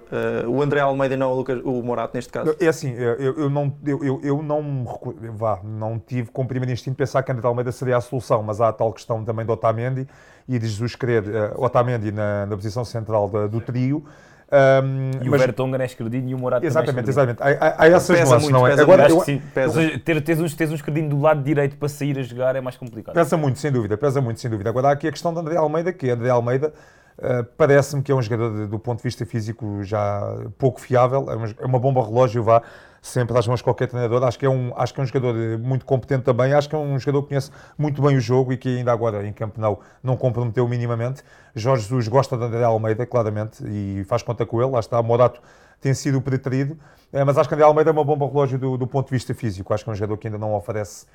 uh, 0.47 0.49
o 0.49 0.63
André 0.63 0.79
Almeida 0.79 1.15
e 1.15 1.19
não 1.19 1.33
o, 1.33 1.35
Lucas, 1.35 1.61
o 1.65 1.83
Morato 1.83 2.15
neste 2.15 2.33
caso? 2.33 2.55
É 2.61 2.69
assim, 2.69 2.93
eu, 2.93 3.35
eu, 3.37 3.51
não, 3.51 3.75
eu, 3.85 4.05
eu, 4.05 4.21
eu 4.23 4.43
não, 4.43 4.87
vá, 5.35 5.59
não 5.65 5.99
tive 5.99 6.31
como 6.31 6.49
primeiro 6.49 6.73
instinto 6.73 6.97
pensar 6.97 7.25
que 7.25 7.33
André 7.33 7.49
Almeida 7.49 7.73
seria 7.73 7.97
a 7.97 8.01
solução, 8.01 8.45
mas 8.45 8.61
há 8.61 8.69
a 8.69 8.73
tal 8.73 8.93
questão 8.93 9.25
também 9.25 9.45
do 9.45 9.53
Otamendi 9.53 10.07
e 10.49 10.57
de 10.57 10.69
Jesus 10.69 10.95
querer 10.95 11.25
uh, 11.25 11.65
Otamendi 11.65 12.13
na, 12.13 12.47
na 12.47 12.55
posição 12.55 12.85
central 12.85 13.29
da, 13.29 13.49
do 13.49 13.61
trio. 13.61 14.05
Um, 14.51 15.11
e 15.23 15.29
mas... 15.29 15.41
o 15.41 15.45
Vertonghen 15.45 15.81
é 15.81 15.85
escredinho 15.85 16.31
e 16.31 16.35
o 16.35 16.39
Morata 16.39 16.65
Exatamente, 16.65 17.11
exatamente. 17.11 17.43
Há, 17.43 17.49
há, 17.49 17.83
há 17.83 17.87
essas 17.89 18.17
pesa 18.17 18.31
nuances, 18.31 18.51
muito, 18.51 18.53
não 18.53 18.67
é? 18.67 18.81
Agora, 18.81 19.09
eu... 19.11 19.21
sim, 19.21 19.43
pesa. 19.53 19.75
Seja, 19.75 19.99
ter, 19.99 20.23
teres, 20.23 20.41
um, 20.41 20.57
teres 20.57 20.73
um 20.73 20.75
esquerdinho 20.75 21.11
do 21.11 21.21
lado 21.21 21.43
direito 21.43 21.77
para 21.77 21.89
sair 21.89 22.19
a 22.19 22.23
jogar 22.23 22.57
é 22.57 22.61
mais 22.61 22.77
complicado. 22.77 23.15
Pesa 23.15 23.37
muito, 23.37 23.59
sem 23.59 23.71
dúvida, 23.71 23.97
pesa 23.99 24.23
muito, 24.23 24.41
sem 24.41 24.51
dúvida. 24.51 24.71
Agora 24.71 24.89
há 24.89 24.93
aqui 24.93 25.07
a 25.07 25.13
questão 25.13 25.35
de 25.35 25.41
André 25.41 25.57
Almeida, 25.57 25.93
que 25.93 26.09
André 26.09 26.31
Almeida 26.31 26.73
uh, 27.19 27.45
parece-me 27.59 28.03
que 28.03 28.11
é 28.11 28.15
um 28.15 28.23
jogador 28.23 28.57
de, 28.57 28.67
do 28.69 28.79
ponto 28.79 28.99
de 28.99 29.03
vista 29.03 29.27
físico 29.27 29.83
já 29.83 30.23
pouco 30.57 30.81
fiável, 30.81 31.27
é 31.29 31.37
uma, 31.37 31.47
é 31.61 31.67
uma 31.67 31.79
bomba 31.79 32.03
relógio, 32.03 32.43
vá 32.43 32.63
sempre 33.09 33.37
às 33.37 33.47
mãos 33.47 33.59
de 33.59 33.65
qualquer 33.65 33.89
treinador. 33.89 34.23
Acho 34.25 34.39
que, 34.39 34.47
é 34.47 34.51
um, 34.51 34.73
acho 34.77 34.95
que 34.95 35.01
é 35.01 35.03
um 35.03 35.07
jogador 35.07 35.35
muito 35.59 35.85
competente 35.85 36.25
também. 36.25 36.53
Acho 36.53 36.69
que 36.69 36.75
é 36.75 36.79
um 36.79 36.99
jogador 36.99 37.23
que 37.23 37.29
conhece 37.29 37.51
muito 37.77 38.01
bem 38.03 38.17
o 38.17 38.21
jogo 38.21 38.53
e 38.53 38.57
que 38.57 38.79
ainda 38.79 38.93
agora 38.93 39.27
em 39.27 39.33
campo 39.33 39.61
não, 39.61 39.79
não 40.03 40.17
comprometeu 40.17 40.67
minimamente. 40.69 41.23
Jorge 41.55 41.83
Jesus 41.83 42.09
gosta 42.09 42.37
de 42.37 42.45
André 42.45 42.63
Almeida, 42.65 43.07
claramente, 43.07 43.65
e 43.67 44.05
faz 44.05 44.23
conta 44.23 44.45
com 44.47 44.63
ele. 44.63 44.71
Lá 44.71 44.81
está, 44.81 45.03
Morato 45.03 45.41
tem 45.81 45.95
sido 45.95 46.21
preterido. 46.21 46.79
É, 47.13 47.25
mas 47.25 47.39
acho 47.39 47.49
que 47.49 47.55
André 47.55 47.67
Almeida 47.67 47.91
é 47.91 47.93
uma 47.93 48.05
bomba 48.05 48.27
relógio 48.27 48.59
do, 48.59 48.77
do 48.77 48.87
ponto 48.87 49.07
de 49.07 49.13
vista 49.13 49.35
físico. 49.35 49.73
Acho 49.73 49.85
que 49.85 49.91
é 49.91 49.93
um 49.93 49.97
jogador 49.97 50.17
que 50.19 50.29
ainda 50.29 50.39
não 50.39 50.55
oferece 50.55 51.07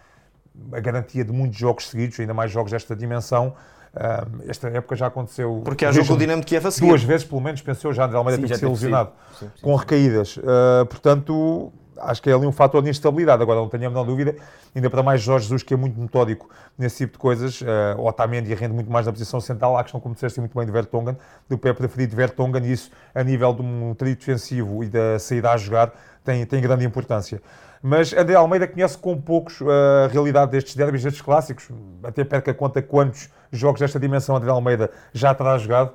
a 0.72 0.80
garantia 0.80 1.24
de 1.24 1.32
muitos 1.32 1.58
jogos 1.58 1.90
seguidos, 1.90 2.20
ainda 2.20 2.34
mais 2.34 2.52
jogos 2.52 2.72
desta 2.72 2.96
dimensão. 2.96 3.54
Uh, 3.94 4.50
esta 4.50 4.68
época 4.70 4.96
já 4.96 5.08
aconteceu. 5.08 5.62
Porque 5.64 5.86
há 5.86 5.92
jogo 5.92 6.08
com 6.08 6.14
o 6.14 6.18
Dinamo 6.18 6.42
de 6.42 6.48
Kiev 6.48 6.66
a 6.66 6.72
seguir. 6.72 6.88
Duas 6.88 7.04
vezes, 7.04 7.28
pelo 7.28 7.42
menos, 7.42 7.62
pensou 7.62 7.94
já 7.94 8.06
André 8.06 8.18
Almeida 8.18 8.42
sim, 8.42 8.48
que 8.48 8.58
ser 8.58 8.68
lesionado 8.68 9.12
sim, 9.38 9.46
sim, 9.56 9.62
com 9.62 9.76
recaídas. 9.76 10.38
Uh, 10.38 10.86
portanto, 10.90 11.72
acho 11.98 12.22
que 12.22 12.30
é 12.30 12.34
ali 12.34 12.46
um 12.46 12.52
fator 12.52 12.82
de 12.82 12.90
instabilidade. 12.90 13.42
Agora, 13.42 13.60
não 13.60 13.70
tenho 13.70 13.86
a 13.88 13.90
menor 13.90 14.04
dúvida, 14.04 14.36
ainda 14.76 14.90
para 14.90 15.04
mais 15.04 15.22
Jorge 15.22 15.46
Jesus, 15.46 15.64
que 15.64 15.74
é 15.74 15.78
muito 15.78 16.00
metódico 16.00 16.50
nesse 16.78 16.98
tipo 16.98 17.14
de 17.14 17.20
coisas. 17.20 17.62
Uh, 17.62 18.00
Otamendi 18.00 18.54
rende 18.54 18.74
muito 18.74 18.92
mais 18.92 19.06
na 19.06 19.12
posição 19.12 19.40
central. 19.40 19.78
A 19.78 19.84
questão, 19.84 20.00
como 20.00 20.14
disseste 20.14 20.40
muito 20.40 20.58
bem, 20.58 20.66
de 20.66 20.72
Vertonghen, 20.72 21.18
do 21.50 21.58
pé 21.58 21.74
preferido 21.74 22.12
de 22.12 22.16
Vertonghen, 22.16 22.64
e 22.66 22.72
isso, 22.72 22.92
a 23.14 23.24
nível 23.24 23.54
de 23.54 23.62
um 23.62 23.94
trio 23.94 24.16
defensivo 24.16 24.84
e 24.84 24.88
da 24.88 25.20
saída 25.20 25.52
a 25.52 25.58
jogar, 25.58 25.94
tem, 26.24 26.46
tem 26.46 26.62
grande 26.62 26.86
importância. 26.86 27.42
Mas 27.86 28.14
André 28.14 28.36
Almeida 28.36 28.66
conhece 28.66 28.98
com 28.98 29.20
poucos 29.20 29.62
a 29.62 30.08
realidade 30.08 30.52
destes 30.52 30.74
derbys, 30.74 31.04
destes 31.04 31.22
clássicos. 31.22 31.70
Até 32.02 32.24
perca 32.24 32.54
conta 32.54 32.82
quantos 32.82 33.30
jogos 33.52 33.82
desta 33.82 34.00
dimensão 34.00 34.38
André 34.38 34.50
Almeida 34.50 34.90
já 35.12 35.36
terá 35.36 35.58
jogado. 35.58 35.92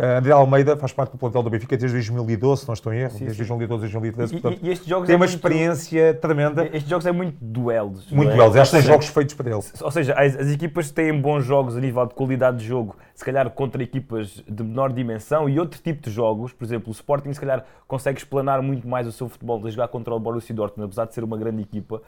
Uh, 0.00 0.16
André 0.16 0.32
Almeida 0.32 0.78
faz 0.78 0.94
parte 0.94 1.12
do 1.12 1.18
plantel 1.18 1.42
do 1.42 1.50
Benfica 1.50 1.76
desde 1.76 1.94
2012, 1.94 2.62
se 2.62 2.66
não 2.66 2.72
estou 2.72 2.90
em 2.90 3.00
erro, 3.00 3.10
sim, 3.10 3.24
desde 3.26 3.36
2012, 3.36 3.80
2013. 3.82 4.34
E, 4.34 4.40
portanto, 4.40 4.60
e 4.64 4.70
estes 4.70 4.88
jogos 4.88 5.06
tem 5.06 5.12
é 5.12 5.16
uma 5.16 5.26
muito, 5.26 5.36
experiência 5.36 6.14
tremenda. 6.14 6.64
Estes 6.64 6.88
jogos 6.88 7.04
é 7.04 7.12
muito 7.12 7.36
duelos. 7.38 8.10
Muito 8.10 8.32
é? 8.32 8.34
duelos, 8.34 8.56
estes 8.56 8.70
são 8.70 8.80
jogos 8.80 9.08
feitos 9.08 9.34
para 9.34 9.50
ele. 9.50 9.62
Ou 9.78 9.90
seja, 9.90 10.14
as, 10.14 10.36
as, 10.36 10.48
equipas 10.48 10.90
têm 10.90 11.20
bons 11.20 11.44
jogos 11.44 11.76
a 11.76 11.80
nível 11.80 12.06
de 12.06 12.14
qualidade 12.14 12.56
de 12.56 12.64
jogo, 12.64 12.96
se 13.14 13.22
calhar 13.22 13.50
contra 13.50 13.82
equipas 13.82 14.42
de 14.48 14.62
menor 14.62 14.90
dimensão 14.90 15.50
e 15.50 15.60
outro 15.60 15.78
tipo 15.82 16.00
de 16.00 16.10
jogos, 16.10 16.50
por 16.54 16.64
exemplo, 16.64 16.88
o 16.88 16.92
Sporting 16.92 17.34
se 17.34 17.40
calhar 17.40 17.62
consegue 17.86 18.18
explanar 18.18 18.62
muito 18.62 18.88
mais 18.88 19.06
o 19.06 19.12
seu 19.12 19.28
futebol 19.28 19.60
de 19.60 19.70
jogar 19.70 19.88
contra 19.88 20.14
o 20.14 20.18
Borussia 20.18 20.54
Dortmund, 20.54 20.86
apesar 20.86 21.04
de 21.04 21.14
ser 21.14 21.24
uma 21.24 21.36
grande 21.36 21.60
equipa, 21.60 22.00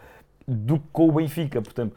do 0.48 0.78
que 0.78 0.86
com 0.92 1.10
o 1.10 1.12
Benfica. 1.12 1.60
Portanto, 1.60 1.94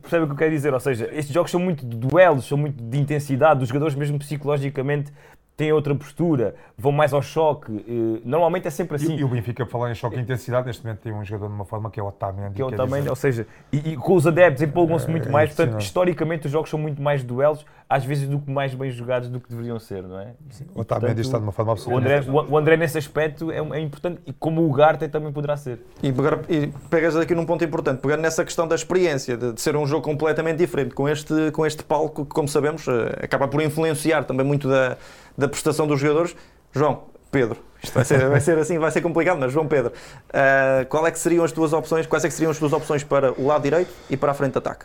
Percebe 0.00 0.24
o 0.24 0.26
que 0.26 0.32
eu 0.32 0.36
quero 0.36 0.50
dizer? 0.50 0.74
Ou 0.74 0.80
seja, 0.80 1.08
estes 1.12 1.32
jogos 1.32 1.50
são 1.50 1.60
muito 1.60 1.86
de 1.86 1.96
duelos, 1.96 2.46
são 2.46 2.58
muito 2.58 2.82
de 2.82 2.98
intensidade, 2.98 3.62
os 3.62 3.68
jogadores 3.68 3.94
mesmo 3.94 4.18
psicologicamente 4.18 5.12
têm 5.58 5.72
outra 5.72 5.92
postura, 5.92 6.54
vão 6.78 6.92
mais 6.92 7.12
ao 7.12 7.20
choque. 7.20 7.84
Eh, 7.88 8.22
normalmente 8.24 8.68
é 8.68 8.70
sempre 8.70 8.94
assim. 8.94 9.16
E, 9.16 9.20
e 9.20 9.24
o 9.24 9.28
Benfica, 9.28 9.66
falar 9.66 9.90
em 9.90 9.94
choque 9.94 10.16
e 10.16 10.20
intensidade, 10.20 10.68
neste 10.68 10.84
momento 10.84 11.00
tem 11.00 11.12
um 11.12 11.24
jogador 11.24 11.48
de 11.48 11.54
uma 11.54 11.64
forma 11.64 11.90
que 11.90 11.98
é 11.98 12.02
o 12.02 12.06
Otamendi. 12.06 12.54
Que 12.54 12.62
é 12.62 12.64
o 12.64 12.68
Otamendi, 12.68 13.08
ou 13.08 13.16
seja, 13.16 13.44
e, 13.72 13.90
e, 13.90 13.96
com 13.96 14.14
os 14.14 14.24
adeptos 14.24 14.62
empolgam-se 14.62 15.10
muito 15.10 15.28
é, 15.28 15.32
mais, 15.32 15.52
portanto, 15.52 15.80
historicamente 15.80 16.46
os 16.46 16.52
jogos 16.52 16.70
são 16.70 16.78
muito 16.78 17.02
mais 17.02 17.24
duelos, 17.24 17.66
às 17.90 18.04
vezes 18.04 18.28
do 18.28 18.38
que 18.38 18.48
mais 18.48 18.72
bem 18.72 18.88
jogados 18.92 19.28
do 19.28 19.40
que 19.40 19.50
deveriam 19.50 19.80
ser, 19.80 20.04
não 20.04 20.20
é? 20.20 20.34
o 20.76 20.82
Otamendi 20.82 21.22
está 21.22 21.38
de 21.38 21.42
uma 21.42 21.52
forma 21.52 21.72
absoluta. 21.72 21.96
O 21.96 21.98
André, 21.98 22.24
o, 22.30 22.56
André 22.56 22.76
nesse 22.76 22.96
aspecto 22.96 23.50
é, 23.50 23.56
é, 23.56 23.80
importante, 23.80 24.20
e 24.26 24.32
como 24.32 24.64
o 24.64 24.72
Garte 24.72 25.08
também 25.08 25.32
poderá 25.32 25.56
ser. 25.56 25.80
E, 26.00 26.12
pegar, 26.12 26.38
e 26.48 26.68
pegas 26.88 27.16
aqui 27.16 27.34
num 27.34 27.44
ponto 27.44 27.64
importante, 27.64 28.00
pegando 28.00 28.20
nessa 28.20 28.44
questão 28.44 28.68
da 28.68 28.76
experiência, 28.76 29.36
de, 29.36 29.54
de, 29.54 29.60
ser 29.60 29.74
um 29.74 29.84
jogo 29.84 30.02
completamente 30.02 30.58
diferente, 30.58 30.94
com 30.94 31.08
este, 31.08 31.50
com 31.50 31.66
este 31.66 31.82
palco 31.82 32.24
que, 32.24 32.32
como 32.32 32.46
sabemos, 32.46 32.86
eh, 32.86 33.24
acaba 33.24 33.48
por 33.48 33.60
influenciar 33.60 34.22
também 34.22 34.46
muito 34.46 34.68
da 34.68 34.96
da 35.38 35.48
prestação 35.48 35.86
dos 35.86 36.00
jogadores. 36.00 36.34
João, 36.72 37.04
Pedro, 37.30 37.58
isto 37.82 37.94
vai 37.94 38.04
ser, 38.04 38.28
vai 38.28 38.40
ser 38.40 38.58
assim, 38.58 38.78
vai 38.78 38.90
ser 38.90 39.00
complicado, 39.00 39.38
mas 39.38 39.52
João 39.52 39.68
Pedro, 39.68 39.92
uh, 39.92 40.86
qual 40.88 41.06
é 41.06 41.10
que 41.10 41.18
seriam 41.18 41.44
as 41.44 41.52
tuas 41.52 41.72
opções, 41.72 42.06
quais 42.06 42.24
é 42.24 42.28
que 42.28 42.34
seriam 42.34 42.50
as 42.50 42.58
tuas 42.58 42.72
opções 42.72 43.04
para 43.04 43.32
o 43.40 43.46
lado 43.46 43.62
direito 43.62 43.90
e 44.10 44.16
para 44.16 44.32
a 44.32 44.34
frente 44.34 44.52
de 44.52 44.58
ataque? 44.58 44.84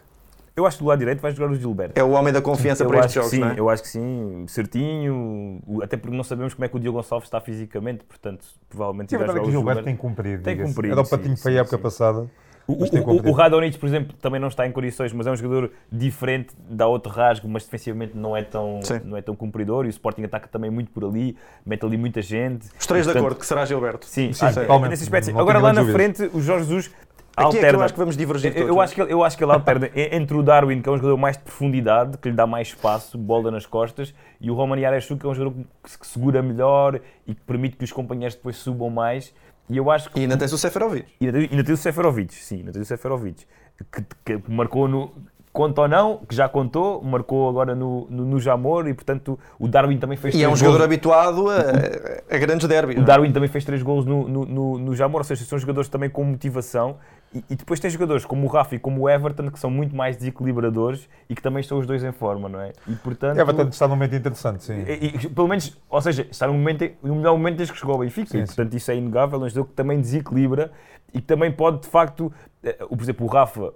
Eu 0.55 0.67
acho 0.67 0.77
que 0.77 0.83
do 0.83 0.87
lado 0.87 0.99
direito 0.99 1.19
vai 1.19 1.31
jogar 1.31 1.51
o 1.51 1.55
Gilberto. 1.55 1.99
É 1.99 2.03
o 2.03 2.11
homem 2.11 2.31
da 2.31 2.39
confiança 2.39 2.83
eu 2.83 2.87
para 2.87 2.99
estes 2.99 3.13
jogos, 3.15 3.31
sim, 3.31 3.39
não 3.39 3.49
é? 3.49 3.55
Eu 3.57 3.69
acho 3.69 3.81
que 3.81 3.89
sim, 3.89 4.45
certinho, 4.47 5.59
até 5.81 5.97
porque 5.97 6.15
não 6.15 6.23
sabemos 6.23 6.53
como 6.53 6.63
é 6.63 6.67
que 6.67 6.75
o 6.75 6.79
Diogo 6.79 6.99
Gonçalves 6.99 7.25
está 7.25 7.41
fisicamente, 7.41 8.03
portanto, 8.03 8.45
provavelmente 8.69 9.15
irá 9.15 9.25
jogar 9.25 9.41
o 9.41 9.45
Gilberto. 9.45 9.57
Gilberto 9.57 9.83
tem 9.83 9.95
cumprido. 9.95 10.43
Tem 10.43 10.57
cumprido. 10.57 10.93
Era 10.93 11.01
o 11.01 11.09
patinho 11.09 11.35
para 11.35 11.51
a 11.51 11.55
época 11.55 11.77
sim. 11.77 11.81
passada. 11.81 12.29
O, 12.65 12.73
o, 12.73 13.29
o 13.29 13.31
Radonjic, 13.31 13.77
por 13.77 13.87
exemplo, 13.87 14.15
também 14.21 14.39
não 14.39 14.47
está 14.47 14.65
em 14.65 14.71
condições, 14.71 15.11
mas 15.11 15.27
é 15.27 15.31
um 15.31 15.35
jogador 15.35 15.71
diferente, 15.91 16.55
dá 16.69 16.87
outro 16.87 17.11
rasgo, 17.11 17.47
mas 17.47 17.63
defensivamente 17.63 18.15
não 18.15 18.35
é 18.35 18.41
tão, 18.41 18.79
não 19.03 19.17
é 19.17 19.21
tão 19.21 19.35
cumpridor. 19.35 19.85
E 19.85 19.87
o 19.87 19.89
Sporting 19.89 20.23
ataca 20.23 20.47
também 20.47 20.71
muito 20.71 20.91
por 20.91 21.03
ali, 21.03 21.37
mete 21.65 21.85
ali 21.85 21.97
muita 21.97 22.21
gente. 22.21 22.67
Os 22.79 22.87
três 22.87 23.05
de 23.05 23.17
acordo, 23.17 23.37
que 23.37 23.45
será 23.45 23.65
Gilberto. 23.65 24.05
Sim, 24.05 24.31
sim, 24.31 24.47
sim. 24.49 24.59
Ah. 24.61 25.39
Agora 25.41 25.59
lá 25.59 25.73
na 25.73 25.85
frente, 25.85 26.29
o 26.33 26.41
Jorge 26.41 26.65
Jesus 26.65 26.91
Aqui 27.35 27.57
alterna. 27.57 27.67
É 27.67 27.71
que 27.71 27.75
eu 27.75 27.81
acho 27.81 27.93
que 27.93 27.99
vamos 27.99 28.17
divergir 28.17 28.55
eu, 28.55 28.67
eu, 28.67 28.81
acho 28.81 28.93
que, 28.93 29.01
eu 29.01 29.23
acho 29.23 29.37
que 29.37 29.43
ele 29.43 29.51
alterna 29.51 29.89
entre 29.95 30.37
o 30.37 30.43
Darwin, 30.43 30.81
que 30.81 30.87
é 30.87 30.91
um 30.91 30.97
jogador 30.97 31.17
mais 31.17 31.35
de 31.35 31.43
profundidade, 31.43 32.17
que 32.19 32.29
lhe 32.29 32.35
dá 32.35 32.45
mais 32.45 32.67
espaço, 32.67 33.17
bola 33.17 33.49
nas 33.49 33.65
costas, 33.65 34.13
e 34.39 34.51
o 34.51 34.53
Roman 34.53 34.79
Yarescu, 34.79 35.17
que 35.17 35.25
é 35.25 35.29
um 35.29 35.33
jogador 35.33 35.65
que 35.83 36.07
segura 36.07 36.43
melhor 36.43 36.99
e 37.25 37.33
que 37.33 37.41
permite 37.41 37.75
que 37.75 37.83
os 37.83 37.91
companheiros 37.91 38.35
depois 38.35 38.57
subam 38.57 38.89
mais. 38.89 39.33
E 39.69 39.77
eu 39.77 39.89
acho 39.89 40.09
que. 40.09 40.19
E 40.19 40.23
ainda 40.23 40.37
tens 40.37 40.51
o 40.51 40.57
Seferovic. 40.57 41.07
E 41.19 41.25
ainda, 41.25 41.37
ainda 41.39 41.63
tens 41.63 41.79
o 41.79 41.81
Seferovic, 41.81 42.33
sim, 42.35 42.57
ainda 42.57 42.71
tens 42.71 42.81
o 42.81 42.85
Seferovic. 42.85 43.45
Que, 43.91 44.37
que 44.39 44.51
marcou 44.51 44.87
no. 44.87 45.11
Conta 45.51 45.81
ou 45.81 45.87
não, 45.87 46.17
que 46.27 46.33
já 46.33 46.49
contou, 46.49 46.99
marcou 47.03 47.47
agora 47.47 47.75
no, 47.75 48.07
no, 48.09 48.25
no 48.25 48.39
Jamor 48.39 48.87
e, 48.87 48.93
portanto, 48.95 49.37
o 49.59 49.67
Darwin 49.67 49.99
também 49.99 50.17
fez 50.17 50.33
E 50.33 50.41
é 50.41 50.49
um 50.49 50.55
jogador 50.55 50.83
habituado 50.83 51.47
a, 51.47 52.35
a 52.35 52.37
grandes 52.39 52.67
derbys. 52.67 52.97
O 52.97 53.01
é? 53.01 53.03
Darwin 53.03 53.31
também 53.31 53.47
fez 53.47 53.63
três 53.63 53.83
gols 53.83 54.03
no, 54.03 54.27
no, 54.27 54.79
no, 54.79 54.95
Jamor, 54.95 55.21
ou 55.21 55.23
seja, 55.23 55.45
são 55.45 55.59
jogadores 55.59 55.89
também 55.89 56.09
com 56.09 56.23
motivação. 56.23 56.97
E, 57.33 57.43
e, 57.49 57.55
depois 57.55 57.79
tem 57.79 57.89
jogadores 57.89 58.25
como 58.25 58.45
o 58.45 58.49
Rafa 58.49 58.75
e 58.75 58.79
como 58.79 59.01
o 59.01 59.09
Everton 59.09 59.49
que 59.49 59.59
são 59.59 59.71
muito 59.71 59.95
mais 59.95 60.17
desequilibradores 60.17 61.09
e 61.29 61.35
que 61.35 61.41
também 61.41 61.61
estão 61.61 61.79
os 61.79 61.87
dois 61.87 62.03
em 62.03 62.11
forma, 62.11 62.47
não 62.47 62.61
é? 62.61 62.73
E 62.87 62.95
portanto. 62.95 63.37
Everton 63.39 63.69
está 63.69 63.87
num 63.87 63.95
momento 63.95 64.15
interessante, 64.15 64.63
sim. 64.63 64.83
E, 64.87 65.25
e, 65.25 65.29
pelo 65.29 65.47
menos, 65.47 65.75
ou 65.89 66.01
seja, 66.01 66.27
está 66.29 66.47
no, 66.47 66.53
momento, 66.53 66.89
no 67.01 67.15
melhor 67.15 67.33
momento 67.33 67.57
desde 67.57 67.73
que 67.73 67.79
chegou 67.79 67.93
ao 67.93 67.99
Benfica. 68.01 68.29
Sim, 68.29 68.43
e, 68.43 68.45
portanto, 68.45 68.73
isso 68.75 68.91
é 68.91 68.95
inegável. 68.95 69.41
É 69.41 69.45
um 69.45 69.49
jogador 69.49 69.69
que 69.69 69.73
também 69.73 69.99
desequilibra 69.99 70.71
e 71.13 71.19
que 71.19 71.27
também 71.27 71.51
pode, 71.51 71.81
de 71.81 71.87
facto, 71.87 72.31
eh, 72.63 72.73
por 72.73 73.01
exemplo, 73.01 73.25
o 73.25 73.29
Rafa 73.29 73.73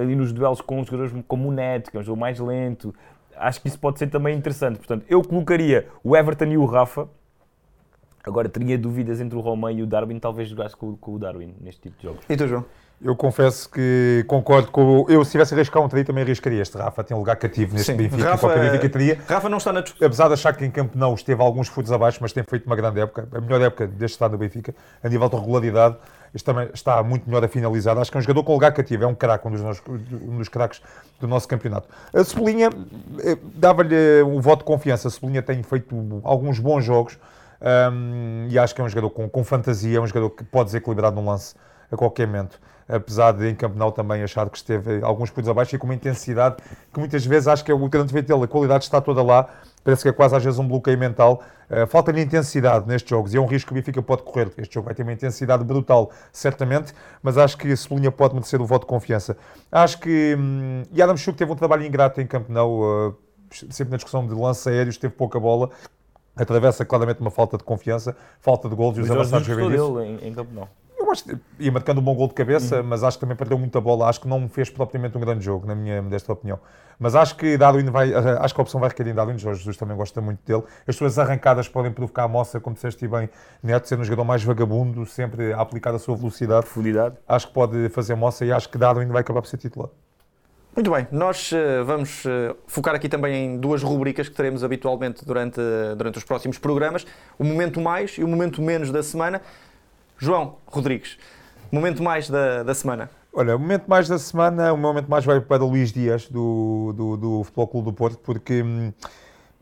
ali 0.00 0.14
nos 0.14 0.32
duelos 0.32 0.60
com 0.60 0.82
jogadores 0.84 1.12
como 1.26 1.48
o 1.48 1.52
Neto, 1.52 1.90
que 1.90 1.96
é 1.96 2.00
um 2.00 2.02
jogo 2.02 2.20
mais 2.20 2.38
lento. 2.38 2.94
Acho 3.36 3.60
que 3.60 3.68
isso 3.68 3.78
pode 3.78 3.98
ser 3.98 4.08
também 4.08 4.36
interessante. 4.36 4.76
Portanto, 4.76 5.04
eu 5.08 5.22
colocaria 5.22 5.88
o 6.02 6.16
Everton 6.16 6.46
e 6.46 6.58
o 6.58 6.64
Rafa. 6.64 7.08
Agora, 8.24 8.48
teria 8.48 8.76
dúvidas 8.76 9.20
entre 9.20 9.36
o 9.36 9.40
Romão 9.40 9.70
e 9.70 9.82
o 9.82 9.86
Darwin, 9.86 10.18
talvez 10.18 10.48
jogasse 10.48 10.76
com, 10.76 10.96
com 10.96 11.14
o 11.14 11.18
Darwin 11.18 11.54
neste 11.60 11.82
tipo 11.82 11.96
de 11.98 12.04
jogos. 12.04 12.24
E 12.28 12.36
tu, 12.36 12.46
João? 12.46 12.64
Eu 13.00 13.14
confesso 13.14 13.70
que 13.70 14.24
concordo 14.26 14.72
com. 14.72 15.06
Eu, 15.08 15.24
se 15.24 15.30
tivesse 15.30 15.54
a 15.54 15.56
arriscar 15.56 15.80
um 15.80 15.88
tri, 15.88 16.02
também 16.02 16.24
arriscaria. 16.24 16.60
Este 16.60 16.76
Rafa 16.76 17.04
tem 17.04 17.16
um 17.16 17.20
lugar 17.20 17.36
cativo 17.36 17.72
neste 17.74 17.92
Sim. 17.92 17.96
Benfica. 17.96 18.30
Rafa, 18.30 18.48
Benfica 18.48 18.88
teria. 18.88 19.18
Rafa 19.28 19.48
não 19.48 19.58
está 19.58 19.72
na 19.72 19.82
discussão. 19.82 20.04
Apesar 20.04 20.26
de 20.26 20.34
achar 20.34 20.52
que 20.56 20.64
em 20.64 20.70
campo 20.70 20.98
não 20.98 21.14
esteve 21.14 21.40
alguns 21.40 21.68
futos 21.68 21.92
abaixo, 21.92 22.18
mas 22.20 22.32
tem 22.32 22.42
feito 22.42 22.66
uma 22.66 22.74
grande 22.74 22.98
época. 22.98 23.28
A 23.32 23.40
melhor 23.40 23.60
época 23.60 23.86
deste 23.86 24.14
estado 24.14 24.32
do 24.32 24.38
Benfica, 24.38 24.74
a 25.00 25.08
nível 25.08 25.28
de 25.28 25.36
regularidade. 25.36 25.96
Este 26.34 26.44
também 26.44 26.68
está 26.74 27.00
muito 27.04 27.24
melhor 27.24 27.44
a 27.44 27.48
finalizar. 27.48 27.96
Acho 27.96 28.10
que 28.10 28.16
é 28.16 28.18
um 28.18 28.22
jogador 28.22 28.42
com 28.42 28.52
lugar 28.52 28.72
cativo. 28.72 29.04
É 29.04 29.06
um 29.06 29.14
craque, 29.14 29.46
um 29.46 29.52
dos, 29.52 29.82
um 29.88 30.36
dos 30.36 30.48
craques 30.48 30.82
do 31.20 31.28
nosso 31.28 31.46
campeonato. 31.46 31.88
A 32.12 32.24
Cebolinha, 32.24 32.68
eh, 33.20 33.38
dava-lhe 33.54 34.24
um 34.24 34.40
voto 34.40 34.60
de 34.60 34.64
confiança. 34.64 35.06
A 35.06 35.10
Cebolinha 35.10 35.40
tem 35.40 35.62
feito 35.62 36.20
alguns 36.24 36.58
bons 36.58 36.84
jogos. 36.84 37.16
Um, 37.60 38.46
e 38.50 38.58
acho 38.58 38.74
que 38.74 38.80
é 38.80 38.84
um 38.84 38.88
jogador 38.88 39.10
com, 39.10 39.28
com 39.28 39.44
fantasia, 39.44 39.98
é 39.98 40.00
um 40.00 40.06
jogador 40.06 40.30
que 40.30 40.44
pode 40.44 40.66
desequilibrar 40.66 41.12
num 41.12 41.24
lance 41.24 41.54
a 41.90 41.96
qualquer 41.96 42.26
momento 42.26 42.60
apesar 42.88 43.32
de 43.32 43.46
em 43.46 43.54
Campeonato 43.54 43.92
também 43.92 44.22
achar 44.22 44.48
que 44.48 44.56
esteve 44.56 45.00
alguns 45.02 45.30
pontos 45.30 45.48
abaixo 45.48 45.76
e 45.76 45.78
com 45.78 45.86
uma 45.86 45.94
intensidade 45.94 46.56
que 46.92 46.98
muitas 46.98 47.24
vezes 47.24 47.46
acho 47.46 47.64
que 47.64 47.70
é 47.70 47.74
o 47.74 47.88
grande 47.88 48.08
defeito 48.08 48.28
dele, 48.28 48.44
a 48.44 48.48
qualidade 48.48 48.84
está 48.84 49.00
toda 49.00 49.22
lá, 49.22 49.46
parece 49.84 50.02
que 50.02 50.08
é 50.08 50.12
quase 50.12 50.34
às 50.34 50.42
vezes 50.42 50.58
um 50.58 50.66
bloqueio 50.66 50.98
mental. 50.98 51.42
Uh, 51.70 51.86
Falta-lhe 51.86 52.22
intensidade 52.22 52.88
nestes 52.88 53.10
jogos 53.10 53.34
e 53.34 53.36
é 53.36 53.40
um 53.40 53.46
risco 53.46 53.68
que 53.68 53.72
o 53.72 53.74
Benfica 53.74 54.00
pode 54.00 54.22
correr. 54.22 54.50
Este 54.56 54.74
jogo 54.74 54.86
vai 54.86 54.94
ter 54.94 55.02
uma 55.02 55.12
intensidade 55.12 55.62
brutal, 55.64 56.10
certamente, 56.32 56.94
mas 57.22 57.36
acho 57.36 57.58
que 57.58 57.70
a 57.70 57.76
Cebolinha 57.76 58.10
pode 58.10 58.34
merecer 58.34 58.60
o 58.62 58.64
voto 58.64 58.82
de 58.82 58.88
confiança. 58.88 59.36
Acho 59.70 60.00
que. 60.00 60.34
Hum, 60.38 60.82
e 60.90 61.02
Adam 61.02 61.16
Schuch 61.16 61.36
teve 61.36 61.52
um 61.52 61.56
trabalho 61.56 61.84
ingrato 61.84 62.22
em 62.22 62.26
Camp 62.26 62.48
Nou, 62.48 63.08
uh, 63.08 63.16
sempre 63.50 63.90
na 63.90 63.96
discussão 63.98 64.26
de 64.26 64.34
lance 64.34 64.66
aéreos, 64.66 64.96
teve 64.96 65.12
pouca 65.12 65.38
bola. 65.38 65.68
Atravessa 66.38 66.84
claramente 66.84 67.20
uma 67.20 67.30
falta 67.30 67.58
de 67.58 67.64
confiança, 67.64 68.16
falta 68.40 68.68
de 68.68 68.74
golos 68.74 68.98
e 68.98 69.00
os 69.00 69.10
avançados 69.10 69.46
vivem 69.46 69.70
disso. 69.70 70.00
Em, 70.00 70.28
em 70.28 70.32
Camp 70.32 70.48
Nou 70.52 70.68
eu 71.08 71.12
acho 71.12 71.24
que 71.24 71.38
ia 71.58 71.72
marcando 71.72 71.98
um 71.98 72.02
bom 72.02 72.14
gol 72.14 72.28
de 72.28 72.34
cabeça, 72.34 72.80
uhum. 72.80 72.86
mas 72.86 73.02
acho 73.02 73.16
que 73.16 73.22
também 73.22 73.36
perdeu 73.36 73.58
muita 73.58 73.80
bola. 73.80 74.08
Acho 74.08 74.20
que 74.20 74.28
não 74.28 74.48
fez 74.48 74.68
propriamente 74.68 75.16
um 75.16 75.20
grande 75.20 75.44
jogo, 75.44 75.66
na 75.66 75.74
minha 75.74 76.02
modesta 76.02 76.32
opinião. 76.32 76.58
Mas 76.98 77.14
acho 77.14 77.36
que 77.36 77.56
Darwin 77.56 77.86
vai, 77.86 78.12
eh, 78.12 78.38
acho 78.40 78.54
que 78.54 78.60
a 78.60 78.62
opção 78.62 78.80
vai 78.80 78.90
requerer 78.90 79.12
em 79.12 79.14
Darwin. 79.14 79.38
Jorge 79.38 79.60
Jesus 79.60 79.76
também 79.76 79.96
gosta 79.96 80.20
muito 80.20 80.40
dele. 80.44 80.62
As 80.86 80.96
suas 80.96 81.18
arrancadas 81.18 81.68
podem 81.68 81.92
provocar 81.92 82.24
a 82.24 82.28
moça, 82.28 82.60
como 82.60 82.74
disseste 82.74 83.06
bem, 83.08 83.30
Neto, 83.62 83.88
sendo 83.88 84.00
um 84.00 84.04
jogador 84.04 84.24
mais 84.24 84.42
vagabundo, 84.42 85.06
sempre 85.06 85.52
a 85.52 85.60
aplicar 85.60 85.94
a 85.94 85.98
sua 85.98 86.16
velocidade. 86.16 86.62
Profundidade. 86.62 87.16
Acho 87.26 87.48
que 87.48 87.54
pode 87.54 87.88
fazer 87.88 88.14
moça 88.14 88.44
e 88.44 88.52
acho 88.52 88.68
que 88.68 88.76
Darwin 88.76 89.06
vai 89.06 89.20
acabar 89.20 89.40
por 89.40 89.48
ser 89.48 89.56
titular. 89.56 89.88
Muito 90.76 90.90
bem, 90.92 91.08
nós 91.10 91.50
uh, 91.50 91.84
vamos 91.84 92.24
uh, 92.24 92.56
focar 92.66 92.94
aqui 92.94 93.08
também 93.08 93.46
em 93.46 93.58
duas 93.58 93.82
rubricas 93.82 94.28
que 94.28 94.34
teremos 94.34 94.62
habitualmente 94.62 95.24
durante, 95.24 95.60
durante 95.96 96.18
os 96.18 96.24
próximos 96.24 96.58
programas: 96.58 97.04
o 97.38 97.44
momento 97.44 97.80
mais 97.80 98.12
e 98.12 98.22
o 98.22 98.28
momento 98.28 98.62
menos 98.62 98.90
da 98.90 99.02
semana. 99.02 99.42
João 100.18 100.56
Rodrigues, 100.66 101.16
momento 101.70 102.02
mais 102.02 102.28
da, 102.28 102.62
da 102.62 102.74
semana. 102.74 103.10
Olha, 103.32 103.54
o 103.54 103.58
momento 103.58 103.86
mais 103.86 104.08
da 104.08 104.18
semana, 104.18 104.72
o 104.72 104.76
meu 104.76 104.88
momento 104.88 105.08
mais 105.08 105.24
vai 105.24 105.40
para 105.40 105.62
o 105.64 105.68
Luís 105.68 105.92
Dias, 105.92 106.28
do, 106.28 106.92
do, 106.96 107.16
do 107.16 107.44
Futebol 107.44 107.68
Clube 107.68 107.84
do 107.86 107.92
Porto, 107.92 108.18
porque 108.18 108.62
hum, 108.62 108.92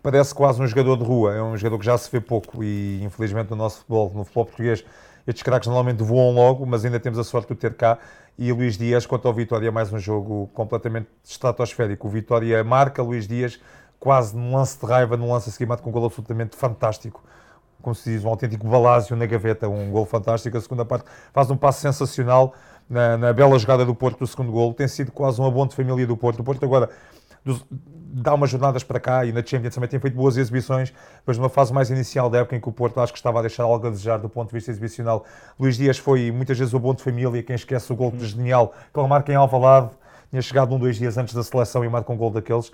parece 0.03 0.35
quase 0.35 0.63
um 0.63 0.67
jogador 0.67 0.97
de 0.97 1.05
rua, 1.05 1.35
é 1.35 1.43
um 1.43 1.57
jogador 1.57 1.79
que 1.81 1.85
já 1.85 1.99
se 1.99 2.11
vê 2.11 2.21
pouco 2.21 2.63
e 2.63 3.03
infelizmente 3.03 3.51
no 3.51 3.57
nosso 3.57 3.79
futebol, 3.79 4.13
no 4.15 4.25
futebol 4.25 4.47
português, 4.47 4.85
estes 5.27 5.43
craques 5.43 5.67
normalmente 5.67 6.03
voam 6.03 6.35
logo, 6.35 6.65
mas 6.65 6.85
ainda 6.85 7.01
temos 7.01 7.19
a 7.19 7.25
sorte 7.25 7.49
de 7.49 7.61
ter 7.61 7.75
cá. 7.75 7.99
E 8.39 8.53
o 8.53 8.57
Luís 8.57 8.77
Dias, 8.77 9.07
quanto 9.07 9.27
ao 9.27 9.35
Vitória, 9.35 9.73
mais 9.73 9.93
um 9.93 9.99
jogo 9.99 10.49
completamente 10.55 11.09
estratosférico. 11.25 12.07
O 12.07 12.11
Vitória 12.11 12.63
marca, 12.63 13.03
Luís 13.03 13.27
Dias, 13.27 13.59
quase 13.99 14.37
num 14.37 14.55
lance 14.55 14.79
de 14.79 14.87
raiva, 14.87 15.17
num 15.17 15.33
lance 15.33 15.49
a 15.49 15.53
seguir, 15.53 15.67
com 15.79 15.89
um 15.91 15.93
gol 15.93 16.05
absolutamente 16.05 16.55
fantástico 16.55 17.23
como 17.87 17.95
se 17.95 18.11
diz, 18.11 18.25
um 18.25 18.29
autêntico 18.29 18.67
balásio 18.67 19.15
na 19.15 19.27
gaveta, 19.27 19.69
um 19.69 19.93
gol 19.93 20.05
fantástico. 20.05 20.57
A 20.57 20.61
segunda 20.61 20.85
parte 20.85 21.05
faz 21.33 21.49
um 21.53 21.57
passo 21.57 21.81
sensacional 21.81 22.53
na, 22.91 23.17
na 23.17 23.33
bela 23.33 23.57
jogada 23.61 23.85
do 23.85 23.95
Porto 23.95 24.19
do 24.19 24.27
segundo 24.27 24.51
gol. 24.51 24.75
Tem 24.75 24.89
sido 24.89 25.13
quase 25.13 25.41
um 25.41 25.47
abono 25.47 25.69
de 25.69 25.77
família 25.77 26.05
do 26.05 26.17
Porto. 26.17 26.41
O 26.41 26.45
Porto 26.45 26.65
agora 26.65 26.91
dá 28.13 28.35
umas 28.35 28.51
jornadas 28.51 28.83
para 28.83 28.99
cá 28.99 29.25
e 29.25 29.33
na 29.33 29.45
Champions 29.45 29.75
também 29.75 29.89
tem 29.89 30.01
feito 30.01 30.15
boas 30.15 30.37
exibições, 30.37 30.93
mas 31.25 31.37
numa 31.37 31.49
fase 31.49 31.73
mais 31.73 31.91
inicial 31.91 32.31
da 32.31 32.39
época 32.39 32.57
em 32.57 32.61
que 32.61 32.69
o 32.69 32.73
Porto 32.73 33.01
acho 33.01 33.13
que 33.13 33.19
estava 33.19 33.39
a 33.39 33.43
deixar 33.43 33.65
algo 33.65 33.87
a 33.87 33.91
desejar 33.91 34.19
do 34.19 34.29
ponto 34.29 34.49
de 34.49 34.55
vista 34.55 34.71
exibicional. 34.71 35.25
Luís 35.59 35.77
Dias 35.77 35.99
foi 35.99 36.31
muitas 36.31 36.59
vezes 36.59 36.75
o 36.75 36.79
bom 36.79 36.95
de 36.95 37.03
família, 37.03 37.43
quem 37.43 37.57
esquece 37.57 37.93
o 37.93 37.97
gol 37.97 38.11
de 38.11 38.27
genial 38.27 38.75
que 38.93 38.99
ele 38.99 39.09
marca 39.09 39.33
em 39.33 39.37
Alvalade, 39.37 39.91
tinha 40.31 40.43
chegado 40.43 40.75
um, 40.75 40.79
dois 40.79 40.97
dias 40.97 41.17
antes 41.17 41.35
da 41.35 41.43
seleção 41.43 41.85
e 41.85 41.89
marca 41.89 42.13
um 42.13 42.17
gol 42.17 42.31
daqueles. 42.31 42.69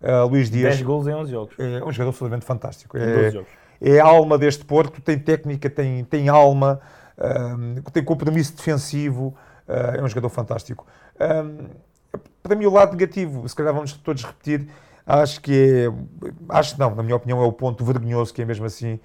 Uh, 0.00 0.26
Luís 0.28 0.50
Dias... 0.50 0.74
10 0.74 0.82
gols 0.82 1.06
em 1.06 1.14
11 1.14 1.30
jogos. 1.30 1.54
É 1.58 1.84
um 1.84 1.92
jogador 1.92 2.10
absolutamente 2.10 2.44
fantástico. 2.44 2.96
É, 2.96 3.14
12 3.14 3.30
jogos 3.30 3.64
é 3.80 4.00
a 4.00 4.04
alma 4.04 4.38
deste 4.38 4.64
Porto, 4.64 5.00
tem 5.00 5.18
técnica, 5.18 5.68
tem, 5.68 6.04
tem 6.04 6.28
alma, 6.28 6.80
um, 7.18 7.74
tem 7.92 8.02
compromisso 8.02 8.56
defensivo, 8.56 9.34
uh, 9.68 9.96
é 9.98 10.02
um 10.02 10.08
jogador 10.08 10.30
fantástico. 10.30 10.86
Um, 11.20 11.68
para 12.42 12.54
mim, 12.56 12.66
o 12.66 12.72
lado 12.72 12.92
negativo, 12.92 13.48
se 13.48 13.54
calhar 13.54 13.72
vamos 13.72 13.92
todos 13.92 14.24
repetir, 14.24 14.68
acho 15.06 15.40
que 15.40 15.88
é, 15.88 16.32
acho 16.48 16.78
não, 16.78 16.94
na 16.94 17.02
minha 17.02 17.16
opinião, 17.16 17.42
é 17.42 17.46
o 17.46 17.52
ponto 17.52 17.84
vergonhoso 17.84 18.32
que 18.32 18.42
é 18.42 18.44
mesmo 18.44 18.64
assim 18.66 18.98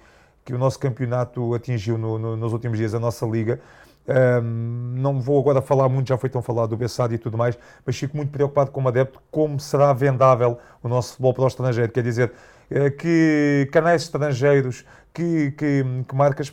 que 0.44 0.54
o 0.54 0.58
nosso 0.58 0.78
campeonato 0.78 1.54
atingiu 1.54 1.98
no, 1.98 2.18
no, 2.18 2.36
nos 2.36 2.52
últimos 2.52 2.78
dias, 2.78 2.94
a 2.94 3.00
nossa 3.00 3.26
liga. 3.26 3.60
Um, 4.08 4.94
não 4.96 5.20
vou 5.20 5.38
agora 5.38 5.62
falar 5.62 5.88
muito, 5.88 6.08
já 6.08 6.16
foi 6.16 6.28
tão 6.28 6.42
falado 6.42 6.70
do 6.70 6.76
Bessade 6.76 7.14
e 7.14 7.18
tudo 7.18 7.36
mais, 7.36 7.56
mas 7.84 7.96
fico 7.96 8.16
muito 8.16 8.30
preocupado 8.32 8.70
como 8.70 8.88
adepto 8.88 9.20
como 9.30 9.60
será 9.60 9.92
vendável 9.92 10.58
o 10.82 10.88
nosso 10.88 11.10
futebol 11.10 11.34
para 11.34 11.44
o 11.44 11.46
estrangeiro. 11.46 11.92
Quer 11.92 12.02
dizer, 12.02 12.32
eh, 12.70 12.90
que 12.90 13.68
canais 13.70 14.02
estrangeiros, 14.02 14.84
que, 15.12 15.52
que, 15.52 15.84
que 16.08 16.14
marcas 16.14 16.52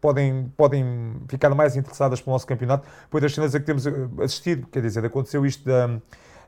podem, 0.00 0.52
podem 0.56 1.16
ficar 1.28 1.54
mais 1.54 1.76
interessadas 1.76 2.20
pelo 2.20 2.34
nosso 2.34 2.46
campeonato, 2.46 2.86
pois 3.10 3.22
das 3.22 3.34
cenas 3.34 3.54
a 3.54 3.60
que 3.60 3.66
temos 3.66 3.86
eh, 3.86 3.92
assistido, 4.22 4.66
quer 4.68 4.82
dizer, 4.82 5.04
aconteceu 5.04 5.44
isto 5.44 5.64
da, 5.64 5.98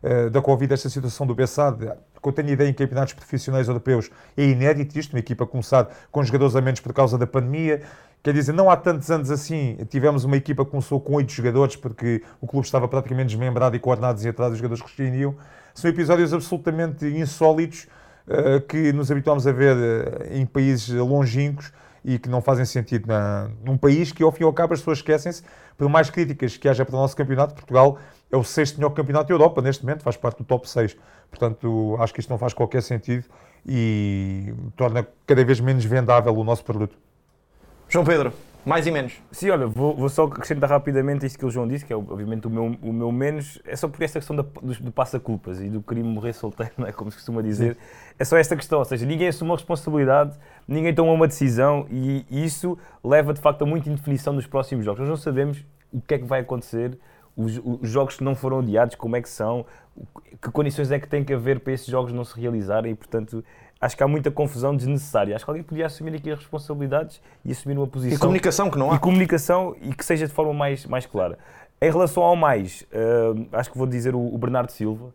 eh, 0.02 0.30
da 0.30 0.40
Covid, 0.40 0.72
esta 0.72 0.88
situação 0.88 1.26
do 1.26 1.34
Bessade, 1.34 1.90
que 2.22 2.28
eu 2.28 2.32
tenho 2.32 2.50
ideia 2.50 2.68
em 2.68 2.72
campeonatos 2.72 3.14
profissionais 3.14 3.68
europeus, 3.68 4.10
é 4.36 4.44
inédito 4.44 4.98
isto, 4.98 5.12
uma 5.12 5.20
equipa 5.20 5.46
começar 5.46 5.88
com 6.10 6.22
jogadores 6.22 6.56
a 6.56 6.60
menos 6.60 6.80
por 6.80 6.92
causa 6.92 7.16
da 7.16 7.26
pandemia, 7.26 7.82
Quer 8.22 8.34
dizer, 8.34 8.52
não 8.52 8.68
há 8.68 8.76
tantos 8.76 9.10
anos 9.10 9.30
assim, 9.30 9.78
tivemos 9.88 10.24
uma 10.24 10.36
equipa 10.36 10.62
que 10.62 10.70
começou 10.70 11.00
com 11.00 11.14
oito 11.14 11.32
jogadores, 11.32 11.74
porque 11.74 12.22
o 12.38 12.46
clube 12.46 12.66
estava 12.66 12.86
praticamente 12.86 13.28
desmembrado 13.28 13.74
e 13.74 13.78
coordenados 13.78 14.22
e 14.26 14.28
atrás 14.28 14.50
dos 14.50 14.58
jogadores 14.58 14.82
que 14.82 14.90
rescindiam. 14.90 15.34
São 15.74 15.90
episódios 15.90 16.34
absolutamente 16.34 17.06
insólitos 17.06 17.88
uh, 18.28 18.60
que 18.68 18.92
nos 18.92 19.10
habituamos 19.10 19.46
a 19.46 19.52
ver 19.52 20.28
em 20.30 20.44
países 20.44 20.90
longínquos 20.90 21.72
e 22.04 22.18
que 22.18 22.28
não 22.28 22.40
fazem 22.40 22.64
sentido 22.64 23.06
na, 23.06 23.50
num 23.64 23.76
país 23.76 24.12
que, 24.12 24.22
ao 24.22 24.32
fim 24.32 24.42
e 24.42 24.46
ao 24.46 24.52
cabo, 24.52 24.74
as 24.74 24.80
pessoas 24.80 24.98
esquecem-se, 24.98 25.42
por 25.76 25.88
mais 25.88 26.10
críticas 26.10 26.56
que 26.56 26.68
haja 26.68 26.84
para 26.84 26.94
o 26.94 26.98
nosso 26.98 27.16
campeonato, 27.16 27.54
Portugal 27.54 27.98
é 28.30 28.36
o 28.36 28.44
sexto 28.44 28.76
melhor 28.76 28.90
campeonato 28.90 29.28
da 29.28 29.34
Europa, 29.34 29.60
neste 29.60 29.84
momento, 29.84 30.02
faz 30.02 30.16
parte 30.16 30.38
do 30.38 30.44
top 30.44 30.68
6. 30.68 30.96
Portanto, 31.30 31.96
acho 31.98 32.12
que 32.12 32.20
isto 32.20 32.30
não 32.30 32.38
faz 32.38 32.52
qualquer 32.52 32.82
sentido 32.82 33.24
e 33.66 34.54
torna 34.76 35.06
cada 35.26 35.44
vez 35.44 35.60
menos 35.60 35.84
vendável 35.84 36.34
o 36.34 36.44
nosso 36.44 36.64
produto. 36.64 36.96
João 37.88 38.04
Pedro, 38.04 38.32
mais 38.64 38.86
e 38.86 38.90
menos. 38.90 39.20
Sim, 39.30 39.50
olha, 39.50 39.66
vou, 39.66 39.94
vou, 39.96 40.08
só 40.08 40.24
acrescentar 40.24 40.68
rapidamente 40.68 41.24
isto 41.24 41.38
que 41.38 41.46
o 41.46 41.50
João 41.50 41.66
disse, 41.66 41.84
que 41.84 41.92
é 41.92 41.96
obviamente 41.96 42.46
o 42.46 42.50
meu, 42.50 42.76
o 42.82 42.92
meu 42.92 43.10
menos, 43.10 43.60
é 43.64 43.74
só 43.74 43.88
por 43.88 44.02
esta 44.02 44.18
questão 44.18 44.36
da, 44.36 44.42
do, 44.42 44.74
do 44.74 44.92
passa-culpas 44.92 45.60
e 45.60 45.68
do 45.68 45.82
crime 45.82 46.08
morrer 46.08 46.32
solteiro, 46.32 46.72
não 46.76 46.86
é? 46.86 46.92
como 46.92 47.10
se 47.10 47.16
costuma 47.16 47.42
dizer. 47.42 47.76
É 48.18 48.24
só 48.24 48.36
esta 48.36 48.54
questão, 48.56 48.78
ou 48.78 48.84
seja, 48.84 49.06
ninguém 49.06 49.28
assume 49.28 49.50
uma 49.50 49.56
responsabilidade, 49.56 50.36
ninguém 50.68 50.94
toma 50.94 51.12
uma 51.12 51.26
decisão 51.26 51.86
e, 51.90 52.24
e 52.30 52.44
isso 52.44 52.78
leva 53.02 53.32
de 53.32 53.40
facto 53.40 53.62
a 53.62 53.66
muita 53.66 53.88
indefinição 53.88 54.34
dos 54.34 54.46
próximos 54.46 54.84
jogos. 54.84 55.00
Nós 55.00 55.08
não 55.08 55.16
sabemos 55.16 55.64
o 55.92 56.00
que 56.00 56.14
é 56.14 56.18
que 56.18 56.24
vai 56.24 56.40
acontecer, 56.40 56.98
os, 57.36 57.60
os 57.64 57.88
jogos 57.88 58.16
que 58.16 58.24
não 58.24 58.34
foram 58.34 58.58
adiados, 58.58 58.94
como 58.94 59.16
é 59.16 59.22
que 59.22 59.28
são, 59.28 59.64
que 60.40 60.50
condições 60.50 60.90
é 60.90 60.98
que 60.98 61.08
tem 61.08 61.24
que 61.24 61.32
haver 61.32 61.60
para 61.60 61.72
esses 61.72 61.86
jogos 61.86 62.12
não 62.12 62.24
se 62.24 62.38
realizarem 62.38 62.92
e, 62.92 62.94
portanto, 62.94 63.44
acho 63.80 63.96
que 63.96 64.02
há 64.02 64.08
muita 64.08 64.30
confusão 64.30 64.76
desnecessária. 64.76 65.34
Acho 65.34 65.44
que 65.44 65.50
alguém 65.50 65.64
podia 65.64 65.86
assumir 65.86 66.14
aqui 66.14 66.30
as 66.30 66.38
responsabilidades 66.38 67.20
e 67.44 67.52
assumir 67.52 67.78
uma 67.78 67.86
posição. 67.86 68.16
E 68.16 68.20
comunicação 68.20 68.70
que 68.70 68.78
não 68.78 68.92
há. 68.92 68.96
E 68.96 68.98
comunicação 68.98 69.74
e 69.80 69.94
que 69.94 70.04
seja 70.04 70.26
de 70.26 70.32
forma 70.32 70.52
mais, 70.52 70.84
mais 70.84 71.06
clara. 71.06 71.38
Em 71.80 71.90
relação 71.90 72.22
ao 72.22 72.36
mais, 72.36 72.86
uh, 72.92 73.46
acho 73.52 73.70
que 73.70 73.78
vou 73.78 73.86
dizer 73.86 74.14
o, 74.14 74.20
o, 74.20 74.36
Bernardo 74.36 74.70
Silva, 74.70 75.14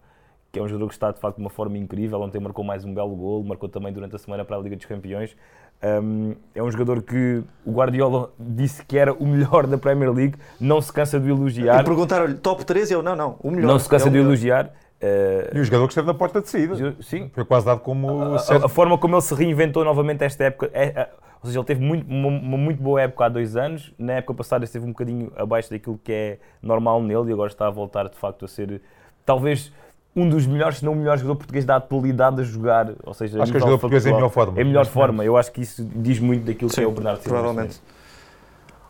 que 0.52 0.58
é 0.58 0.64
um 0.64 0.68
jogador 0.68 0.88
que 0.88 0.96
está 0.96 1.12
de 1.12 1.20
facto 1.20 1.36
de 1.36 1.44
uma 1.44 1.50
forma 1.50 1.78
incrível. 1.78 2.20
Ontem 2.22 2.40
marcou 2.40 2.66
mais 2.66 2.84
um 2.84 2.92
belo 2.92 3.16
gol, 3.16 3.44
marcou 3.44 3.70
também 3.70 3.94
durante 3.94 4.16
a 4.16 4.20
semana 4.20 4.44
para 4.44 4.58
a 4.58 4.60
Liga 4.60 4.76
dos 4.76 4.86
Campeões. 4.86 5.36
Um, 5.84 6.36
é 6.56 6.64
um 6.64 6.72
jogador 6.72 7.04
que 7.04 7.44
o 7.64 7.72
Guardiola 7.74 8.32
disse 8.40 8.84
que 8.84 8.98
era 8.98 9.14
o 9.14 9.28
melhor 9.28 9.68
da 9.68 9.78
Premier 9.78 10.12
League, 10.12 10.36
não 10.60 10.82
se 10.82 10.92
cansa 10.92 11.20
de 11.20 11.30
elogiar. 11.30 11.82
E 11.82 11.84
perguntaram-lhe 11.84 12.36
top 12.36 12.66
3 12.66 12.90
e 12.90 12.94
eu, 12.96 13.04
não, 13.04 13.16
não, 13.16 13.36
o 13.44 13.52
melhor. 13.52 13.68
Não 13.68 13.78
se 13.78 13.88
cansa 13.88 14.08
é 14.08 14.12
de 14.12 14.18
elogiar. 14.18 14.74
Uh, 15.06 15.58
e 15.58 15.60
o 15.60 15.64
jogador 15.64 15.88
que 15.88 15.92
esteve 15.92 16.08
na 16.08 16.14
porta 16.14 16.42
de 16.42 16.50
saída. 16.50 16.96
Sim. 17.02 17.30
Foi 17.34 17.46
quase 17.46 17.66
dado 17.66 17.82
como. 17.82 18.36
A, 18.36 18.38
a, 18.38 18.66
a, 18.66 18.70
forma 18.70 18.98
como 18.98 19.16
ele 19.16 19.22
se 19.22 19.34
reinventou 19.34 19.84
novamente 19.84 20.24
esta 20.24 20.46
época. 20.46 20.70
É, 20.74 20.86
é, 20.86 21.10
ou 21.42 21.48
seja, 21.48 21.60
ele 21.60 21.66
teve 21.66 21.82
muito, 21.84 22.10
uma, 22.10 22.28
uma, 22.28 22.58
muito 22.58 22.82
boa 22.82 23.02
época 23.02 23.26
há 23.26 23.30
dois 23.30 23.56
anos. 23.56 23.94
Na 24.00 24.14
época 24.14 24.34
passada 24.34 24.66
esteve 24.66 24.86
um 24.86 24.90
bocadinho 24.90 25.32
abaixo 25.36 25.70
daquilo 25.70 26.00
que 26.04 26.12
é 26.12 26.38
normal 26.62 27.04
nele 27.04 27.30
e 27.30 27.34
agora 27.34 27.50
está 27.50 27.68
a 27.68 27.70
voltar 27.70 28.10
de 28.10 28.18
facto 28.18 28.46
a 28.46 28.48
ser 28.48 28.82
talvez 29.24 29.72
um 30.16 30.28
dos 30.30 30.48
melhores, 30.48 30.78
se 30.78 30.86
não 30.86 30.94
o 30.94 30.96
melhor 30.96 31.18
jogador 31.18 31.36
português 31.36 31.66
da 31.66 31.76
atualidade 31.76 32.42
a 32.42 32.44
jogar. 32.44 32.94
Ou 33.04 33.14
seja, 33.14 33.44
acho 33.44 33.52
que 33.52 33.58
o 33.58 33.60
jogador 33.60 33.80
português 33.80 34.06
é 34.06 34.10
em 34.10 34.14
melhor 34.14 34.30
forma. 34.30 34.62
Em 34.62 34.64
melhor 34.64 34.86
forma. 34.86 35.26
Eu 35.26 35.38
acho 35.38 35.52
que 35.52 35.62
isso 35.62 35.88
diz 35.96 36.20
muito 36.20 36.46
daquilo 36.46 36.70
Sim, 36.70 36.76
que 36.78 36.84
é 36.84 36.88
o 36.88 36.92
Bernardo 36.92 37.22
Silva. 37.22 37.38
Provavelmente. 37.38 37.82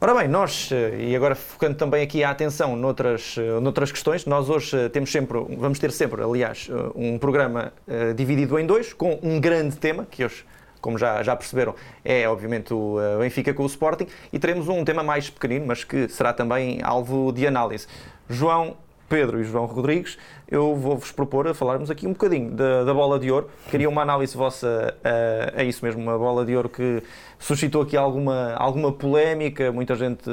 Ora 0.06 0.14
bem, 0.14 0.28
nós, 0.28 0.70
eh, 0.72 0.98
e 1.00 1.16
agora 1.16 1.34
focando 1.34 1.76
também 1.78 2.04
aqui 2.04 2.24
a 2.24 2.30
atenção 2.30 2.76
noutras, 2.76 3.38
eh, 3.40 3.60
noutras 3.60 3.92
questões, 3.92 4.24
nós 4.28 4.52
hoje 4.52 4.78
eh, 4.78 4.88
temos 4.88 5.12
sempre, 5.12 5.40
vamos 5.58 5.80
ter 5.80 5.92
sempre, 5.92 6.22
aliás, 6.22 6.70
um 6.94 7.18
programa 7.18 7.74
dividido 8.16 8.60
em 8.60 8.68
dois, 8.68 8.94
com 8.94 9.20
um 9.24 9.42
grande 9.42 9.78
tema, 9.78 10.06
que 10.06 10.24
hoje, 10.24 10.46
como 10.80 10.96
já, 10.96 11.24
já 11.24 11.36
perceberam, 11.36 11.74
é 12.04 12.30
obviamente 12.30 12.72
o 12.72 13.00
Benfica 13.20 13.52
com 13.52 13.64
o 13.64 13.66
Sporting, 13.66 14.06
e 14.32 14.38
teremos 14.38 14.70
um 14.70 14.86
tema 14.86 15.02
mais 15.02 15.28
pequenino, 15.28 15.66
mas 15.66 15.84
que 15.84 16.08
será 16.08 16.32
também 16.32 16.84
alvo 16.84 17.32
de 17.32 17.48
análise. 17.48 17.88
João, 18.30 18.78
Pedro 19.08 19.40
e 19.40 19.44
João 19.44 19.66
Rodrigues, 19.66 20.18
eu 20.50 20.76
vou-vos 20.76 21.12
propor 21.12 21.48
a 21.48 21.54
falarmos 21.54 21.92
aqui 21.92 22.08
um 22.08 22.14
bocadinho 22.14 22.52
da, 22.52 22.84
da 22.84 22.94
bola 22.94 23.20
de 23.20 23.32
ouro. 23.32 23.50
Queria 23.70 23.88
uma 23.88 24.02
análise 24.02 24.36
vossa 24.36 24.96
a, 25.04 25.62
a, 25.62 25.64
isso 25.64 25.84
mesmo, 25.86 26.02
uma 26.02 26.18
bola 26.18 26.46
de 26.46 26.56
ouro 26.56 26.70
que 26.70 27.04
suscitou 27.38 27.82
aqui 27.82 27.96
alguma, 27.96 28.54
alguma 28.54 28.92
polémica, 28.92 29.72
muita 29.72 29.96
gente 29.96 30.30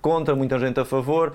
contra, 0.00 0.34
muita 0.34 0.58
gente 0.58 0.78
a 0.78 0.84
favor. 0.84 1.32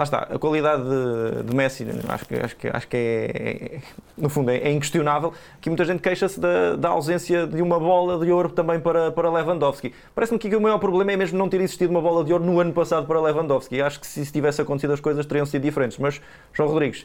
Lá 0.00 0.04
está, 0.04 0.18
a 0.30 0.38
qualidade 0.38 0.82
de, 0.82 1.42
de 1.42 1.54
Messi, 1.54 1.86
acho 2.08 2.24
que, 2.24 2.34
acho 2.34 2.56
que, 2.56 2.68
acho 2.68 2.88
que 2.88 2.96
é, 2.96 3.76
é 3.76 3.80
no 4.16 4.30
fundo, 4.30 4.50
é, 4.50 4.56
é, 4.56 4.72
inquestionável. 4.72 5.30
Que 5.60 5.68
muita 5.68 5.84
gente 5.84 6.00
queixa-se 6.00 6.40
da, 6.40 6.74
da, 6.74 6.88
ausência 6.88 7.46
de 7.46 7.60
uma 7.60 7.78
bola 7.78 8.24
de 8.24 8.32
ouro 8.32 8.48
também 8.48 8.80
para, 8.80 9.12
para 9.12 9.30
Lewandowski. 9.30 9.92
Parece-me 10.14 10.38
que 10.38 10.56
o 10.56 10.58
maior 10.58 10.78
problema 10.78 11.12
é 11.12 11.18
mesmo 11.18 11.36
não 11.36 11.50
ter 11.50 11.60
existido 11.60 11.90
uma 11.90 12.00
bola 12.00 12.24
de 12.24 12.32
ouro 12.32 12.42
no 12.42 12.58
ano 12.58 12.72
passado 12.72 13.06
para 13.06 13.20
Lewandowski. 13.20 13.82
Acho 13.82 14.00
que 14.00 14.06
se 14.06 14.22
isso 14.22 14.32
tivesse 14.32 14.62
acontecido 14.62 14.94
as 14.94 15.00
coisas 15.00 15.26
teriam 15.26 15.44
sido 15.44 15.60
diferentes. 15.60 15.98
Mas, 15.98 16.18
João 16.54 16.70
Rodrigues, 16.70 17.04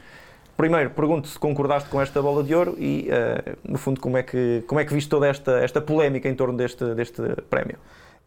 Primeiro, 0.56 0.92
pergunto 0.92 1.28
se 1.28 1.38
concordaste 1.38 1.90
com 1.90 2.02
esta 2.02 2.22
bola 2.22 2.42
de 2.42 2.56
ouro 2.56 2.78
e, 2.80 3.10
uh, 3.10 3.58
no 3.70 3.78
fundo, 3.78 4.00
como 4.00 4.16
é 4.16 4.24
que, 4.24 4.64
como 4.68 4.80
é 4.80 4.86
que 4.86 4.94
viste 4.94 5.10
toda 5.10 5.28
esta, 5.28 5.60
esta 5.60 5.82
polémica 5.82 6.30
em 6.30 6.34
torno 6.34 6.56
deste, 6.56 6.96
deste 6.96 7.22
prémio? 7.50 7.78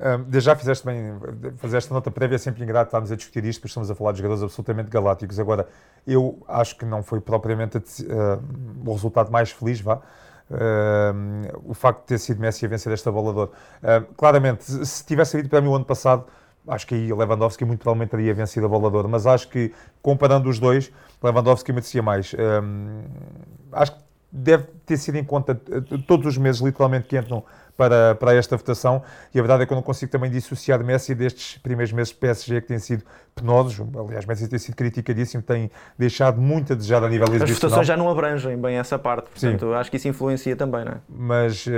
Um, 0.00 0.40
já 0.40 0.54
fizeste 0.54 0.86
bem, 0.86 1.12
fazer 1.56 1.78
esta 1.78 1.92
nota 1.92 2.08
prévia 2.08 2.38
sempre 2.38 2.62
ingrato 2.62 2.88
estarmos 2.88 3.10
a 3.10 3.16
discutir 3.16 3.44
isto, 3.44 3.60
porque 3.60 3.68
estamos 3.68 3.90
a 3.90 3.94
falar 3.96 4.12
de 4.12 4.18
jogadores 4.18 4.42
absolutamente 4.44 4.90
galácticos. 4.90 5.40
Agora, 5.40 5.66
eu 6.06 6.40
acho 6.46 6.76
que 6.76 6.84
não 6.84 7.02
foi 7.02 7.20
propriamente 7.20 7.78
uh, 7.78 8.40
o 8.86 8.92
resultado 8.92 9.30
mais 9.32 9.50
feliz, 9.50 9.80
vá. 9.80 10.00
Uh, 10.50 11.60
o 11.64 11.74
facto 11.74 12.00
de 12.00 12.06
ter 12.06 12.18
sido 12.18 12.40
Messi 12.40 12.64
a 12.64 12.68
vencer 12.68 12.92
esta 12.92 13.10
bola 13.10 13.32
de 13.32 13.38
ouro. 13.40 13.52
Uh, 13.82 14.14
claramente, 14.14 14.64
se 14.64 15.04
tivesse 15.04 15.36
havido 15.36 15.50
para 15.50 15.60
mim 15.60 15.68
o 15.68 15.74
ano 15.74 15.84
passado, 15.84 16.24
acho 16.68 16.86
que 16.86 16.94
aí 16.94 17.12
Lewandowski 17.12 17.64
muito 17.64 17.80
provavelmente 17.80 18.10
teria 18.10 18.32
vencido 18.32 18.66
a 18.66 18.68
bola 18.68 18.88
de 18.88 18.96
ouro, 18.96 19.08
mas 19.08 19.26
acho 19.26 19.48
que, 19.48 19.74
comparando 20.00 20.48
os 20.48 20.60
dois, 20.60 20.92
Lewandowski 21.22 21.72
merecia 21.72 22.02
mais. 22.02 22.34
Acho 23.72 23.92
que 23.92 24.08
deve 24.30 24.64
ter 24.84 24.96
sido 24.96 25.16
em 25.16 25.24
conta 25.24 25.60
eh, 25.70 25.98
todos 26.06 26.26
os 26.26 26.38
meses, 26.38 26.60
literalmente, 26.60 27.08
que 27.08 27.18
entram 27.18 27.44
para, 27.78 28.16
para 28.16 28.34
esta 28.34 28.56
votação. 28.56 29.00
E 29.32 29.38
a 29.38 29.42
verdade 29.42 29.62
é 29.62 29.66
que 29.66 29.72
eu 29.72 29.76
não 29.76 29.82
consigo 29.82 30.10
também 30.10 30.28
dissociar 30.28 30.82
Messi 30.82 31.14
destes 31.14 31.58
primeiros 31.58 31.92
meses 31.92 32.12
de 32.12 32.18
PSG 32.18 32.60
que 32.60 32.66
têm 32.66 32.78
sido 32.80 33.04
penosos. 33.36 33.80
Aliás, 33.96 34.26
Messi 34.26 34.48
tem 34.48 34.58
sido 34.58 34.74
criticadíssimo, 34.74 35.44
tem 35.44 35.70
deixado 35.96 36.40
muito 36.40 36.72
a 36.72 36.76
desejar 36.76 37.04
a 37.04 37.08
nível 37.08 37.28
exibicional. 37.28 37.54
As 37.54 37.60
votações 37.60 37.86
já 37.86 37.96
não 37.96 38.10
abrangem 38.10 38.60
bem 38.60 38.76
essa 38.76 38.98
parte, 38.98 39.30
portanto, 39.30 39.66
Sim. 39.66 39.74
acho 39.74 39.90
que 39.92 39.96
isso 39.96 40.08
influencia 40.08 40.56
também, 40.56 40.84
não 40.84 40.92
é? 40.92 40.96
Mas 41.08 41.68
uh, 41.68 41.70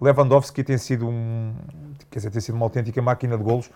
Lewandowski 0.00 0.64
tem 0.64 0.78
sido 0.78 1.06
um, 1.06 1.52
quer 2.10 2.20
dizer, 2.20 2.30
tem 2.30 2.40
sido 2.40 2.54
uma 2.54 2.64
autêntica 2.64 3.02
máquina 3.02 3.36
de 3.36 3.44
golos. 3.44 3.70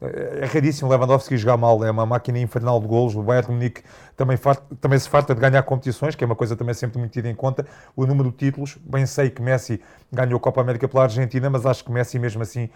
É 0.00 0.44
raríssimo 0.46 0.90
Lewandowski 0.90 1.36
jogar 1.36 1.56
mal, 1.56 1.82
é 1.84 1.90
uma 1.90 2.04
máquina 2.04 2.38
infernal 2.38 2.80
de 2.80 2.86
golos. 2.86 3.14
O 3.14 3.22
Bayern 3.22 3.52
Munique 3.52 3.82
também, 4.16 4.38
também 4.80 4.98
se 4.98 5.08
farta 5.08 5.34
de 5.34 5.40
ganhar 5.40 5.62
competições, 5.62 6.14
que 6.14 6.22
é 6.22 6.26
uma 6.26 6.36
coisa 6.36 6.56
também 6.56 6.74
sempre 6.74 6.98
muito 6.98 7.12
tida 7.12 7.28
em 7.28 7.34
conta. 7.34 7.66
O 7.96 8.04
número 8.06 8.30
de 8.30 8.36
títulos, 8.36 8.76
bem 8.84 9.06
sei 9.06 9.30
que 9.30 9.40
Messi 9.40 9.80
ganhou 10.12 10.36
a 10.36 10.40
Copa 10.40 10.60
América 10.60 10.88
pela 10.88 11.04
Argentina, 11.04 11.48
mas 11.48 11.64
acho 11.64 11.84
que 11.84 11.90
Messi 11.90 12.18
mesmo 12.18 12.42
assim, 12.42 12.68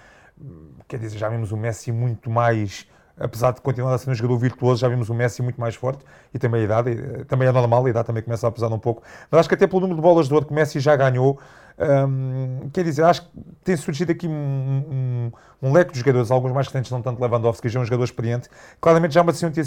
quer 0.87 0.99
dizer, 0.99 1.19
já 1.19 1.29
vimos 1.29 1.53
o 1.53 1.57
Messi 1.57 1.93
muito 1.93 2.31
mais 2.31 2.87
apesar 3.21 3.53
de 3.53 3.61
continuar 3.61 3.95
a 3.95 3.99
ser 3.99 4.11
um 4.11 4.15
jogador 4.15 4.39
virtuoso, 4.39 4.81
já 4.81 4.89
vimos 4.89 5.09
o 5.09 5.15
Messi 5.15 5.43
muito 5.43 5.61
mais 5.61 5.75
forte 5.75 6.05
e 6.33 6.39
também 6.39 6.63
a 6.63 6.65
idade, 6.65 6.91
eh, 6.91 7.25
também 7.25 7.49
é 7.49 7.53
normal, 7.53 7.85
a 7.85 7.91
idade 7.91 8.07
também 8.07 8.23
começa 8.23 8.47
a 8.47 8.51
pesar 8.51 8.69
um 8.69 8.79
pouco. 8.79 9.03
Mas 9.31 9.41
acho 9.41 9.49
que 9.49 9.55
até 9.55 9.67
pelo 9.67 9.81
número 9.81 9.97
de 9.97 10.03
bolas 10.03 10.29
de 10.29 10.35
ouro 10.35 10.47
que 10.47 10.55
Messi 10.55 10.79
já 10.81 10.95
ganhou, 10.97 11.39
hum, 11.79 12.69
quer 12.73 12.85
dizer, 12.85 13.05
acho 13.05 13.23
que 13.23 13.29
tem 13.65 13.77
surgido 13.77 14.13
aqui 14.13 14.27
um, 14.27 14.33
um, 14.33 15.33
um, 15.63 15.73
leque 15.73 15.93
de 15.93 15.99
jogadores, 16.01 16.31
alguns 16.31 16.53
mais 16.53 16.67
recentes, 16.67 16.91
não 16.91 17.01
tanto 17.01 17.21
Lewandowski, 17.23 17.69
já 17.69 17.79
é 17.79 17.83
um 17.83 17.85
jogador 17.85 18.05
experiente, 18.05 18.49
claramente 18.81 19.15
já 19.15 19.23
mereciam 19.23 19.51
ter, 19.51 19.65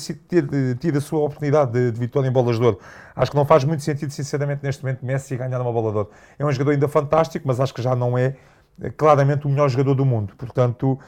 tido 0.78 0.98
a 0.98 1.02
sua 1.02 1.20
oportunidade 1.20 1.72
de, 1.72 1.92
de, 1.92 2.00
vitória 2.00 2.28
em 2.28 2.32
bolas 2.32 2.58
de 2.58 2.66
ouro. 2.66 2.80
Acho 3.16 3.32
que 3.32 3.38
não 3.38 3.46
faz 3.46 3.64
muito 3.64 3.84
sentido, 3.84 4.12
sinceramente, 4.12 4.62
neste 4.64 4.84
momento, 4.84 5.06
Messi 5.06 5.36
ganhar 5.38 5.62
uma 5.62 5.72
bola 5.72 5.92
de 5.92 5.98
ouro. 5.98 6.10
É 6.38 6.46
um 6.46 6.52
jogador 6.52 6.72
ainda 6.72 6.88
fantástico, 6.88 7.48
mas 7.48 7.60
acho 7.60 7.74
que 7.74 7.82
já 7.82 7.96
não 7.96 8.18
é 8.18 8.36
claramente 8.98 9.46
o 9.46 9.50
melhor 9.50 9.70
jogador 9.70 9.94
do 9.94 10.06
mundo. 10.06 10.34
Portanto, 10.38 11.00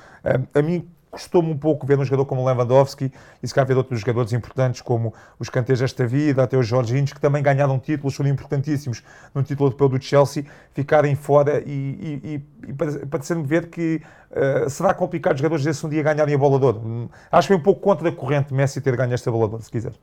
a 0.54 0.62
mim 0.62 0.88
custou-me 1.14 1.52
um 1.52 1.58
pouco 1.58 1.86
ver 1.86 2.00
um 2.00 2.04
jogador 2.04 2.26
como 2.26 2.44
Lewandowski 2.44 3.12
e 3.42 3.48
se 3.48 3.54
calhar 3.54 3.68
ver 3.68 3.78
outros 3.78 4.00
jogadores 4.00 4.34
importantes 4.34 4.82
como 4.82 5.14
os 5.38 5.48
Kantés 5.48 5.80
desta 5.80 6.08
vida, 6.08 6.42
até 6.42 6.58
os 6.58 6.66
Jorginhos, 6.66 7.14
que 7.14 7.22
também 7.22 7.44
ganharam 7.44 7.78
títulos, 7.78 8.16
foram 8.16 8.32
importantíssimos 8.32 9.04
no 9.34 9.44
título 9.44 9.68
europeu 9.68 9.90
do 9.90 10.02
Chelsea, 10.02 10.44
ficarem 10.74 11.16
fora 11.16 11.62
e, 11.64 11.70
e, 11.72 12.44
e, 12.68 12.70
e 12.70 13.06
parecer-me 13.06 13.44
ver 13.44 13.68
que 13.68 14.02
uh, 14.32 14.68
será 14.68 14.92
complicado 14.92 15.36
os 15.36 15.40
jogadores 15.40 15.64
desse 15.64 15.86
um 15.86 15.90
dia 15.90 16.02
ganharem 16.02 16.34
a 16.34 16.38
bola 16.38 16.58
de 16.58 16.66
ouro. 16.66 16.82
Hum, 16.84 17.10
acho 17.32 17.48
que 17.48 17.54
foi 17.54 17.60
um 17.62 17.64
pouco 17.64 17.80
contra 17.80 18.10
a 18.10 18.12
corrente 18.12 18.52
Messi 18.52 18.82
ter 18.82 18.96
ganho 18.98 19.14
esta 19.14 19.30
bola 19.30 19.48
de 19.48 19.54
ouro, 19.54 19.64
se 19.64 19.70
quiser. 19.70 19.94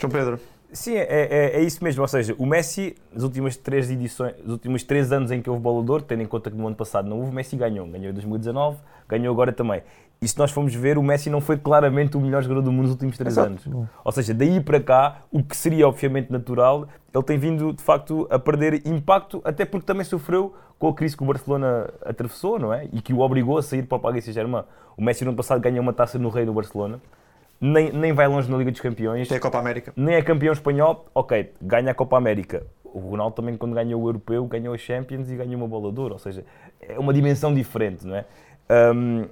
João 0.00 0.10
Pedro. 0.10 0.40
Sim, 0.72 0.96
é, 0.96 1.06
é, 1.08 1.50
é, 1.54 1.62
isso 1.62 1.82
mesmo. 1.82 2.02
Ou 2.02 2.08
seja, 2.08 2.34
o 2.38 2.44
Messi, 2.44 2.96
nas 3.12 3.22
últimas 3.22 3.56
três 3.56 3.90
edições, 3.90 4.34
nos 4.42 4.52
últimos 4.52 4.82
três 4.82 5.12
anos 5.12 5.30
em 5.30 5.40
que 5.40 5.48
houve 5.48 5.62
bola 5.62 5.82
de 5.84 5.90
ouro, 5.90 6.04
tendo 6.04 6.22
em 6.22 6.26
conta 6.26 6.50
que 6.50 6.56
no 6.56 6.66
ano 6.66 6.76
passado 6.76 7.08
não 7.08 7.18
houve, 7.18 7.30
o 7.30 7.32
Messi 7.32 7.56
ganhou. 7.56 7.86
Ganhou 7.86 8.10
em 8.10 8.12
2019, 8.12 8.78
ganhou 9.08 9.32
agora 9.32 9.52
também. 9.52 9.82
E 10.20 10.26
se 10.26 10.38
nós 10.38 10.50
formos 10.50 10.74
ver, 10.74 10.96
o 10.96 11.02
Messi 11.02 11.28
não 11.28 11.40
foi 11.40 11.58
claramente 11.58 12.16
o 12.16 12.20
melhor 12.20 12.42
jogador 12.42 12.62
do 12.62 12.72
mundo 12.72 12.84
nos 12.84 12.92
últimos 12.92 13.18
três 13.18 13.34
Exato. 13.34 13.48
anos. 13.48 13.88
Ou 14.04 14.12
seja, 14.12 14.32
daí 14.32 14.60
para 14.60 14.80
cá, 14.80 15.22
o 15.30 15.42
que 15.42 15.56
seria 15.56 15.86
obviamente 15.86 16.32
natural, 16.32 16.88
ele 17.14 17.24
tem 17.24 17.38
vindo 17.38 17.72
de 17.72 17.82
facto 17.82 18.26
a 18.30 18.38
perder 18.38 18.86
impacto, 18.86 19.40
até 19.44 19.64
porque 19.64 19.86
também 19.86 20.04
sofreu 20.04 20.54
com 20.78 20.88
a 20.88 20.94
crise 20.94 21.16
que 21.16 21.22
o 21.22 21.26
Barcelona 21.26 21.90
atravessou, 22.04 22.58
não 22.58 22.72
é? 22.72 22.88
E 22.92 23.00
que 23.00 23.12
o 23.12 23.20
obrigou 23.20 23.58
a 23.58 23.62
sair 23.62 23.82
para 23.82 23.96
o 23.96 24.00
Paris 24.00 24.24
Saint-Germain. 24.24 24.64
O 24.96 25.02
Messi 25.02 25.24
no 25.24 25.30
ano 25.30 25.36
passado 25.36 25.60
ganhou 25.60 25.82
uma 25.82 25.92
taça 25.92 26.18
no 26.18 26.28
Rei 26.30 26.46
no 26.46 26.54
Barcelona 26.54 26.98
nem, 27.60 27.90
nem 27.92 28.12
vai 28.12 28.26
longe 28.28 28.50
na 28.50 28.56
Liga 28.56 28.70
dos 28.70 28.80
Campeões. 28.80 29.28
Tem 29.28 29.36
a 29.38 29.40
Copa 29.40 29.58
América. 29.58 29.92
Nem 29.96 30.14
é 30.14 30.22
campeão 30.22 30.52
espanhol, 30.52 31.06
ok, 31.14 31.52
ganha 31.60 31.90
a 31.90 31.94
Copa 31.94 32.16
América. 32.16 32.66
O 32.84 32.98
Ronaldo 32.98 33.36
também, 33.36 33.56
quando 33.56 33.74
ganhou 33.74 34.02
o 34.02 34.08
Europeu, 34.08 34.44
ganhou 34.46 34.74
a 34.74 34.78
Champions 34.78 35.30
e 35.30 35.36
ganhou 35.36 35.56
uma 35.56 35.68
bola 35.68 35.92
de 35.92 36.00
ouro. 36.00 36.14
Ou 36.14 36.18
seja, 36.18 36.44
é 36.80 36.98
uma 36.98 37.12
dimensão 37.12 37.54
diferente, 37.54 38.06
não 38.06 38.16
é? 38.16 38.24
Um, 38.94 39.26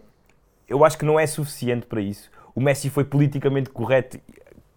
eu 0.69 0.85
acho 0.85 0.99
que 0.99 1.05
não 1.05 1.19
é 1.19 1.27
suficiente 1.27 1.87
para 1.87 2.01
isso. 2.01 2.31
O 2.55 2.61
Messi 2.61 2.89
foi 2.89 3.05
politicamente 3.05 3.71
correto 3.71 4.19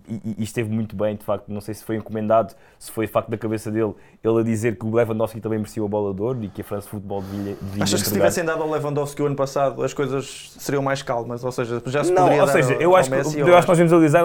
e, 0.09 0.35
e, 0.39 0.43
esteve 0.43 0.69
muito 0.69 0.95
bem, 0.95 1.15
de 1.15 1.23
facto. 1.23 1.49
Não 1.49 1.59
sei 1.59 1.73
se 1.73 1.83
foi 1.83 1.97
encomendado, 1.97 2.55
se 2.79 2.91
foi 2.91 3.05
de 3.05 3.11
facto 3.11 3.29
da 3.29 3.37
cabeça 3.37 3.69
dele, 3.69 3.93
ele 4.23 4.39
a 4.39 4.43
dizer 4.43 4.77
que 4.77 4.85
o 4.85 4.95
Lewandowski 4.95 5.41
também 5.41 5.59
merecia 5.59 5.83
o 5.83 5.87
bola 5.87 6.13
de 6.13 6.21
ouro 6.21 6.43
e 6.43 6.47
que 6.47 6.61
a 6.61 6.63
França 6.63 6.87
Futebol 6.87 7.21
devia, 7.21 7.55
devia 7.61 7.83
Achas 7.83 8.01
que 8.01 8.07
se 8.07 8.13
tivessem 8.13 8.45
dado 8.45 8.63
ao 8.63 8.71
Lewandowski 8.71 9.21
o 9.21 9.25
ano 9.25 9.35
passado, 9.35 9.83
as 9.83 9.93
coisas 9.93 10.53
seriam 10.57 10.81
mais 10.81 11.01
calmas? 11.03 11.43
Ou 11.43 11.51
seja, 11.51 11.81
já 11.85 12.03
se 12.03 12.11
não, 12.11 12.23
poderia 12.23 12.41
ou 12.41 12.47
seja, 12.47 12.73
eu 12.75 12.95
acho, 12.95 13.11
Messi, 13.11 13.35
que, 13.35 13.41
eu 13.41 13.55
acho 13.55 13.65
que 13.65 13.69
nós 13.69 13.77
vamos 13.77 13.93
analisar 13.93 14.23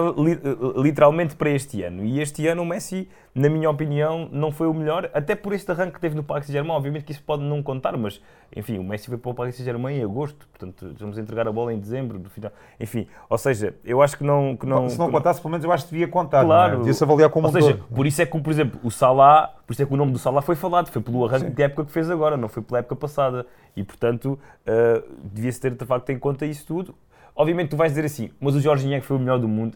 literalmente 0.77 1.35
para 1.35 1.49
este 1.49 1.83
ano. 1.83 2.05
E 2.05 2.21
este 2.21 2.47
ano 2.47 2.61
o 2.61 2.65
Messi 2.65 3.09
na 3.35 3.49
minha 3.49 3.67
opinião, 3.69 4.29
não 4.31 4.51
foi 4.51 4.67
o 4.67 4.73
melhor, 4.73 5.09
até 5.11 5.35
por 5.35 5.53
este 5.53 5.69
arranque 5.71 5.93
que 5.93 5.99
teve 5.99 6.15
no 6.15 6.23
Paris 6.23 6.45
Saint-Germain. 6.45 6.75
Obviamente 6.75 7.03
que 7.03 7.11
isso 7.11 7.23
pode 7.23 7.41
não 7.41 7.63
contar, 7.63 7.97
mas, 7.97 8.21
enfim, 8.55 8.77
o 8.77 8.83
Messi 8.83 9.07
foi 9.07 9.17
para 9.17 9.31
o 9.31 9.33
Paris 9.33 9.55
Saint-Germain 9.55 9.97
em 9.97 10.03
agosto, 10.03 10.47
portanto, 10.47 10.93
vamos 10.99 11.17
entregar 11.17 11.47
a 11.47 11.51
bola 11.51 11.73
em 11.73 11.79
dezembro, 11.79 12.19
no 12.19 12.29
final. 12.29 12.51
Enfim, 12.79 13.07
ou 13.27 13.37
seja, 13.37 13.73
eu 13.83 14.01
acho 14.03 14.17
que 14.17 14.23
não... 14.23 14.55
Que 14.55 14.67
não 14.67 14.87
Se 14.87 14.99
não 14.99 15.09
contasse, 15.09 15.41
pelo 15.41 15.51
menos 15.51 15.65
eu 15.65 15.71
acho 15.71 15.85
que 15.85 15.91
devia 15.91 16.07
contar, 16.07 16.45
claro, 16.45 16.75
é? 16.75 16.77
Devia-se 16.77 17.03
avaliar 17.03 17.29
como 17.29 17.47
Ou 17.47 17.51
um 17.51 17.53
seja, 17.53 17.73
todo. 17.73 17.95
por 17.95 18.05
isso 18.05 18.21
é 18.21 18.25
que, 18.25 18.39
por 18.39 18.51
exemplo, 18.51 18.79
o 18.83 18.91
Salah, 18.91 19.55
por 19.65 19.73
isso 19.73 19.81
é 19.81 19.85
que 19.85 19.93
o 19.93 19.97
nome 19.97 20.11
do 20.11 20.19
Salah 20.19 20.41
foi 20.43 20.55
falado, 20.55 20.89
foi 20.89 21.01
pelo 21.01 21.25
arranque 21.25 21.47
Sim. 21.47 21.53
de 21.53 21.63
época 21.63 21.85
que 21.85 21.91
fez 21.91 22.11
agora, 22.11 22.37
não 22.37 22.47
foi 22.47 22.61
pela 22.61 22.79
época 22.79 22.95
passada. 22.95 23.47
E, 23.75 23.83
portanto, 23.83 24.37
uh, 24.67 25.03
devia-se 25.23 25.59
ter, 25.59 25.71
de 25.71 25.85
facto, 25.85 26.09
em 26.11 26.19
conta 26.19 26.45
isso 26.45 26.67
tudo. 26.67 26.93
Obviamente 27.35 27.69
tu 27.69 27.77
vais 27.77 27.91
dizer 27.91 28.05
assim, 28.05 28.29
mas 28.39 28.53
o 28.53 28.59
Jorginho 28.59 28.93
é 28.93 28.99
que 28.99 29.05
foi 29.07 29.17
o 29.17 29.19
melhor 29.19 29.39
do 29.39 29.47
mundo 29.47 29.75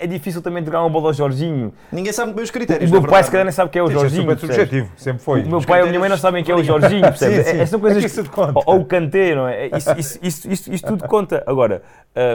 é 0.00 0.06
difícil 0.06 0.42
também 0.42 0.60
entregar 0.60 0.80
uma 0.80 0.90
bola 0.90 1.08
ao 1.08 1.12
Jorginho. 1.12 1.72
Ninguém 1.90 2.12
sabe 2.12 2.32
bem 2.32 2.44
os 2.44 2.50
critérios. 2.50 2.90
O 2.90 2.92
meu 2.92 3.02
pai, 3.02 3.22
se 3.24 3.30
calhar, 3.30 3.44
nem 3.44 3.52
sabe 3.52 3.70
quem 3.70 3.80
é 3.80 3.82
o 3.82 3.88
sim, 3.88 3.94
Jorginho. 3.94 4.30
É 4.30 4.36
super 4.36 4.38
subjetivo, 4.38 4.92
sempre 4.96 5.22
foi. 5.22 5.42
O 5.42 5.48
meu 5.48 5.58
os 5.58 5.64
pai 5.64 5.80
e 5.80 5.82
a 5.82 5.86
minha 5.86 6.00
mãe 6.00 6.08
não 6.08 6.16
sabem 6.16 6.44
quem 6.44 6.54
é 6.54 6.56
o 6.56 6.62
Jorginho, 6.62 7.02
percebe? 7.02 7.36
sim, 7.44 7.50
sim. 7.50 7.60
É, 7.60 7.66
são 7.66 7.80
coisas. 7.80 8.18
É 8.18 8.22
que 8.22 8.40
ou, 8.40 8.62
ou, 8.66 8.80
o 8.80 8.84
Kanté, 8.84 9.34
não 9.34 9.48
é? 9.48 9.66
Isso, 9.68 9.98
isso, 9.98 10.18
isso, 10.22 10.50
isso, 10.50 10.72
isso 10.72 10.84
tudo 10.84 11.06
conta. 11.06 11.42
Agora, 11.46 11.82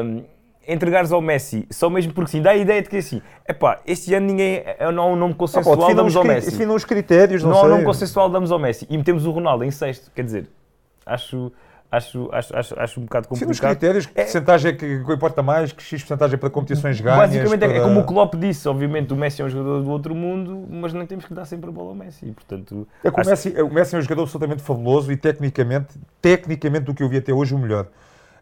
um, 0.04 0.24
entregares 0.67 1.12
ao 1.12 1.22
Messi 1.22 1.65
só 1.72 1.89
mesmo 1.89 2.13
porque 2.13 2.32
sim, 2.32 2.41
dá 2.41 2.52
a 2.52 2.58
ideia 2.58 2.82
de 2.82 2.89
que 2.89 2.98
assim, 2.98 3.22
é 3.46 3.54
pá, 3.54 3.80
este 3.86 4.13
ano 4.13 4.26
ninguém, 4.26 4.63
é, 4.65 4.91
não 4.91 5.04
há 5.04 5.08
um 5.08 5.15
nome 5.15 5.34
consensual, 5.34 5.76
ah, 5.76 5.88
pô, 5.88 5.93
damos 5.93 6.15
ao 6.15 6.26
Messi. 6.26 6.52
Definam 6.52 6.76
os 6.76 6.84
critérios, 6.84 7.43
não, 7.43 7.52
não 7.52 7.58
há 7.58 7.63
um 7.63 7.70
nome 7.70 7.84
consensual, 7.84 8.30
damos 8.30 8.52
ao 8.52 8.60
Messi. 8.60 8.86
E 8.89 8.98
metemos 8.98 9.26
o 9.26 9.32
Ronaldo 9.32 9.63
em 9.63 9.72
sexto, 9.72 10.12
quer 10.13 10.24
dizer, 10.24 10.48
acho 11.06 11.52
acho, 11.91 12.30
acho, 12.32 12.56
acho, 12.56 12.80
acho 12.80 13.00
um 13.00 13.04
bocado 13.04 13.28
complicado. 13.28 13.47
Sim, 13.47 13.52
os 13.52 13.60
critérios, 13.60 14.06
que 14.06 14.19
é, 14.19 14.23
porcentagem 14.23 14.71
é 14.71 14.73
que 14.76 14.86
importa 14.86 15.41
mais, 15.41 15.71
que 15.71 15.82
X 15.82 16.02
porcentagem 16.02 16.36
é 16.36 16.38
para 16.38 16.50
competições 16.50 17.00
ganhas. 17.00 17.19
Basicamente 17.19 17.60
para... 17.60 17.73
é 17.73 17.82
como 17.82 18.00
o 18.00 18.04
Klopp 18.04 18.36
disse, 18.36 18.67
obviamente 18.67 19.13
o 19.13 19.15
Messi 19.15 19.41
é 19.41 19.45
um 19.45 19.50
jogador 19.50 19.82
do 19.82 19.89
outro 19.89 20.15
mundo, 20.15 20.65
mas 20.69 20.93
nem 20.93 21.06
temos 21.06 21.26
que 21.26 21.34
dar 21.34 21.45
sempre 21.45 21.69
a 21.69 21.73
bola 21.73 21.89
ao 21.89 21.95
Messi, 21.95 22.26
portanto... 22.28 22.88
É 23.04 23.12
que 23.12 23.21
o, 23.21 23.26
Messi, 23.26 23.62
o 23.62 23.69
Messi 23.73 23.95
é 23.95 24.00
um 24.00 24.02
jogador 24.02 24.23
absolutamente 24.23 24.62
fabuloso 24.62 25.12
e 25.12 25.17
tecnicamente, 25.17 26.00
tecnicamente 26.21 26.86
do 26.86 26.93
que 26.93 27.04
eu 27.04 27.10
vi 27.10 27.17
até 27.17 27.34
hoje 27.34 27.56
o 27.56 27.58
melhor. 27.58 27.88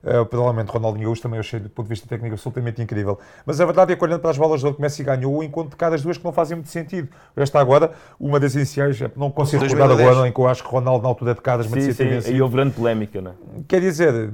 Uh, 0.06 0.24
provavelmente 0.24 0.70
Ronaldinho 0.70 1.06
Gaúcho 1.06 1.24
também 1.24 1.38
eu 1.38 1.40
achei 1.40 1.60
do 1.60 1.68
ponto 1.68 1.88
de 1.88 1.90
vista 1.90 2.08
técnico 2.08 2.36
absolutamente 2.36 2.80
incrível. 2.80 3.18
Mas 3.44 3.60
a 3.60 3.66
verdade 3.66 3.94
é 3.94 3.96
que 3.96 4.04
olhando 4.04 4.20
para 4.20 4.30
as 4.30 4.38
bolas 4.38 4.60
de 4.60 4.66
ouro 4.68 4.76
que 4.76 4.82
Messi 4.82 5.04
ganhou, 5.04 5.44
encontro 5.44 5.72
de 5.72 5.76
cada 5.76 5.98
duas 5.98 6.16
que 6.16 6.24
não 6.24 6.32
fazem 6.32 6.58
muito 6.58 6.70
sentido. 6.70 7.10
Esta 7.36 7.60
agora, 7.60 7.92
uma 8.20 8.40
das 8.40 8.54
iniciais, 8.54 9.00
não 9.16 9.32
consigo 9.32 9.64
recordar 9.64 9.92
agora, 9.92 10.28
em 10.28 10.32
que 10.32 10.40
eu 10.40 10.48
acho 10.48 10.64
que 10.64 10.70
Ronaldo 10.70 11.02
na 11.02 11.10
altura 11.10 11.34
de 11.34 11.42
cada 11.42 11.64
sim, 11.64 11.92
sim, 11.92 12.22
sim, 12.22 12.34
E 12.36 12.42
houve 12.42 12.56
grande 12.56 12.76
polémica, 12.76 13.20
não 13.20 13.32
é? 13.32 13.34
Quer 13.68 13.82
dizer... 13.82 14.32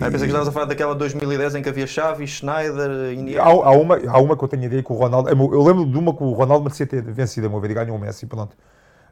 Ah, 0.00 0.10
pensei 0.10 0.18
que 0.18 0.26
estavas 0.26 0.48
a 0.48 0.52
falar 0.52 0.66
daquela 0.66 0.94
2010 0.94 1.54
em 1.54 1.62
que 1.62 1.68
havia 1.70 1.86
Xavi, 1.86 2.26
Schneider, 2.26 3.14
Iniesta. 3.14 3.42
Há, 3.42 3.46
há, 3.46 3.70
uma, 3.70 3.98
há 4.06 4.20
uma 4.20 4.36
que 4.36 4.44
eu 4.44 4.48
tenho 4.48 4.64
ideia 4.64 4.82
que 4.82 4.92
o 4.92 4.96
Ronaldo... 4.96 5.30
Eu 5.30 5.62
lembro 5.62 5.86
de 5.86 5.96
uma 5.96 6.14
que 6.14 6.22
o 6.22 6.32
Ronaldo 6.32 6.64
merecia 6.64 6.86
ter 6.86 7.02
vencido, 7.02 7.46
a 7.46 7.50
meu 7.50 7.58
ver, 7.58 7.70
e 7.70 7.74
ganhou 7.74 7.96
o 7.96 7.98
Messi, 7.98 8.26
pronto. 8.26 8.54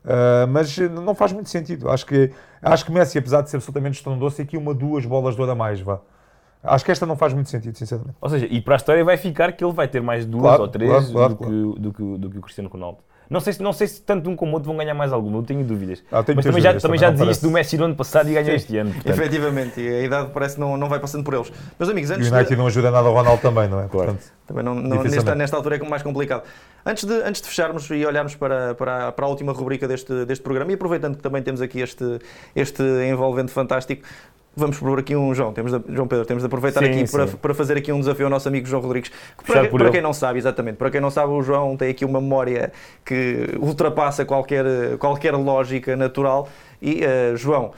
Uh, 0.04 0.46
mas 0.48 0.76
não 0.78 1.14
faz 1.14 1.32
muito 1.32 1.48
sentido. 1.48 1.88
Acho 1.88 2.04
que, 2.04 2.30
acho 2.60 2.84
que 2.84 2.92
Messi, 2.92 3.16
apesar 3.18 3.40
de 3.40 3.50
ser 3.50 3.56
absolutamente 3.56 3.96
estrondoso, 3.96 4.36
tem 4.36 4.44
aqui 4.44 4.56
uma, 4.56 4.74
duas 4.74 5.06
bolas 5.06 5.34
de 5.34 5.40
ouro 5.40 5.52
a 5.52 5.54
mais, 5.54 5.80
vá. 5.80 6.00
Acho 6.62 6.84
que 6.84 6.90
esta 6.90 7.04
não 7.04 7.16
faz 7.16 7.32
muito 7.34 7.50
sentido, 7.50 7.76
sinceramente. 7.76 8.16
Ou 8.20 8.28
seja, 8.28 8.46
e 8.46 8.60
para 8.60 8.74
a 8.74 8.76
história 8.76 9.04
vai 9.04 9.16
ficar 9.16 9.52
que 9.52 9.64
ele 9.64 9.72
vai 9.72 9.88
ter 9.88 10.00
mais 10.00 10.24
duas 10.24 10.42
claro, 10.42 10.62
ou 10.62 10.68
três 10.68 10.90
claro, 10.90 11.10
claro, 11.10 11.34
do, 11.34 11.36
que, 11.36 11.80
do, 11.80 11.92
que, 11.92 12.18
do 12.18 12.30
que 12.30 12.38
o 12.38 12.40
Cristiano 12.40 12.68
Ronaldo. 12.68 12.98
Não 13.28 13.40
sei, 13.40 13.52
se, 13.54 13.62
não 13.62 13.72
sei 13.72 13.86
se 13.86 14.02
tanto 14.02 14.28
um 14.28 14.36
como 14.36 14.52
o 14.52 14.54
outro 14.54 14.68
vão 14.68 14.76
ganhar 14.76 14.94
mais 14.94 15.12
alguma, 15.12 15.38
eu 15.38 15.42
tenho 15.42 15.64
dúvidas. 15.64 16.02
Ah, 16.12 16.22
tenho 16.22 16.36
Mas 16.36 16.44
também 16.44 16.60
já, 16.60 16.74
também 16.74 16.98
já 16.98 17.10
dizia 17.10 17.30
isto 17.30 17.42
do 17.42 17.50
Messi 17.50 17.78
no 17.78 17.84
ano 17.84 17.96
passado 17.96 18.28
e 18.30 18.34
ganhou 18.34 18.54
este 18.54 18.76
ano. 18.76 18.92
Portanto. 18.92 19.12
Efetivamente, 19.12 19.80
e 19.80 19.88
a 19.88 20.02
idade 20.02 20.30
parece 20.32 20.54
que 20.56 20.60
não, 20.60 20.76
não 20.76 20.88
vai 20.88 20.98
passando 20.98 21.24
por 21.24 21.34
eles. 21.34 21.50
Meus 21.78 21.90
amigos, 21.90 22.10
antes. 22.10 22.26
E 22.26 22.30
o 22.30 22.34
United 22.34 22.54
de... 22.54 22.56
não 22.56 22.66
ajuda 22.66 22.90
nada 22.90 23.08
ao 23.08 23.14
Ronaldo 23.14 23.40
também, 23.40 23.68
não 23.68 23.80
é? 23.80 23.88
Claro. 23.88 24.12
Portanto, 24.12 24.32
também 24.46 24.62
não, 24.62 24.74
não 24.74 25.02
nesta, 25.02 25.34
nesta 25.34 25.56
altura 25.56 25.76
é 25.76 25.88
mais 25.88 26.02
complicado. 26.02 26.42
Antes 26.84 27.04
de, 27.04 27.14
antes 27.22 27.40
de 27.40 27.48
fecharmos 27.48 27.88
e 27.90 28.04
olharmos 28.04 28.34
para, 28.34 28.74
para, 28.74 29.10
para 29.10 29.24
a 29.24 29.28
última 29.28 29.52
rubrica 29.52 29.88
deste, 29.88 30.26
deste 30.26 30.42
programa, 30.42 30.70
e 30.70 30.74
aproveitando 30.74 31.16
que 31.16 31.22
também 31.22 31.42
temos 31.42 31.62
aqui 31.62 31.80
este, 31.80 32.18
este 32.54 32.82
envolvente 33.08 33.50
fantástico, 33.50 34.06
vamos 34.56 34.78
por 34.78 34.98
aqui 34.98 35.16
um 35.16 35.34
João, 35.34 35.52
temos 35.52 35.72
de, 35.72 35.94
João 35.94 36.06
Pedro, 36.06 36.24
temos 36.24 36.42
de 36.42 36.46
aproveitar 36.46 36.80
sim, 36.80 36.90
aqui 36.90 37.10
para, 37.10 37.26
para, 37.26 37.54
fazer 37.54 37.76
aqui 37.76 37.92
um 37.92 38.00
desafio 38.00 38.26
ao 38.26 38.30
nosso 38.30 38.48
amigo 38.48 38.66
João 38.66 38.82
Rodrigues. 38.82 39.10
Que 39.38 39.44
para, 39.44 39.68
para 39.68 39.90
quem 39.90 40.00
não 40.00 40.12
sabe, 40.12 40.38
exatamente, 40.38 40.76
para 40.76 40.90
quem 40.90 41.00
não 41.00 41.10
sabe, 41.10 41.32
o 41.32 41.42
João 41.42 41.76
tem 41.76 41.90
aqui 41.90 42.04
uma 42.04 42.20
memória 42.20 42.72
que 43.04 43.56
ultrapassa 43.58 44.24
qualquer, 44.24 44.64
qualquer 44.98 45.34
lógica 45.34 45.96
natural. 45.96 46.48
E, 46.80 47.00
uh, 47.04 47.36
João, 47.36 47.72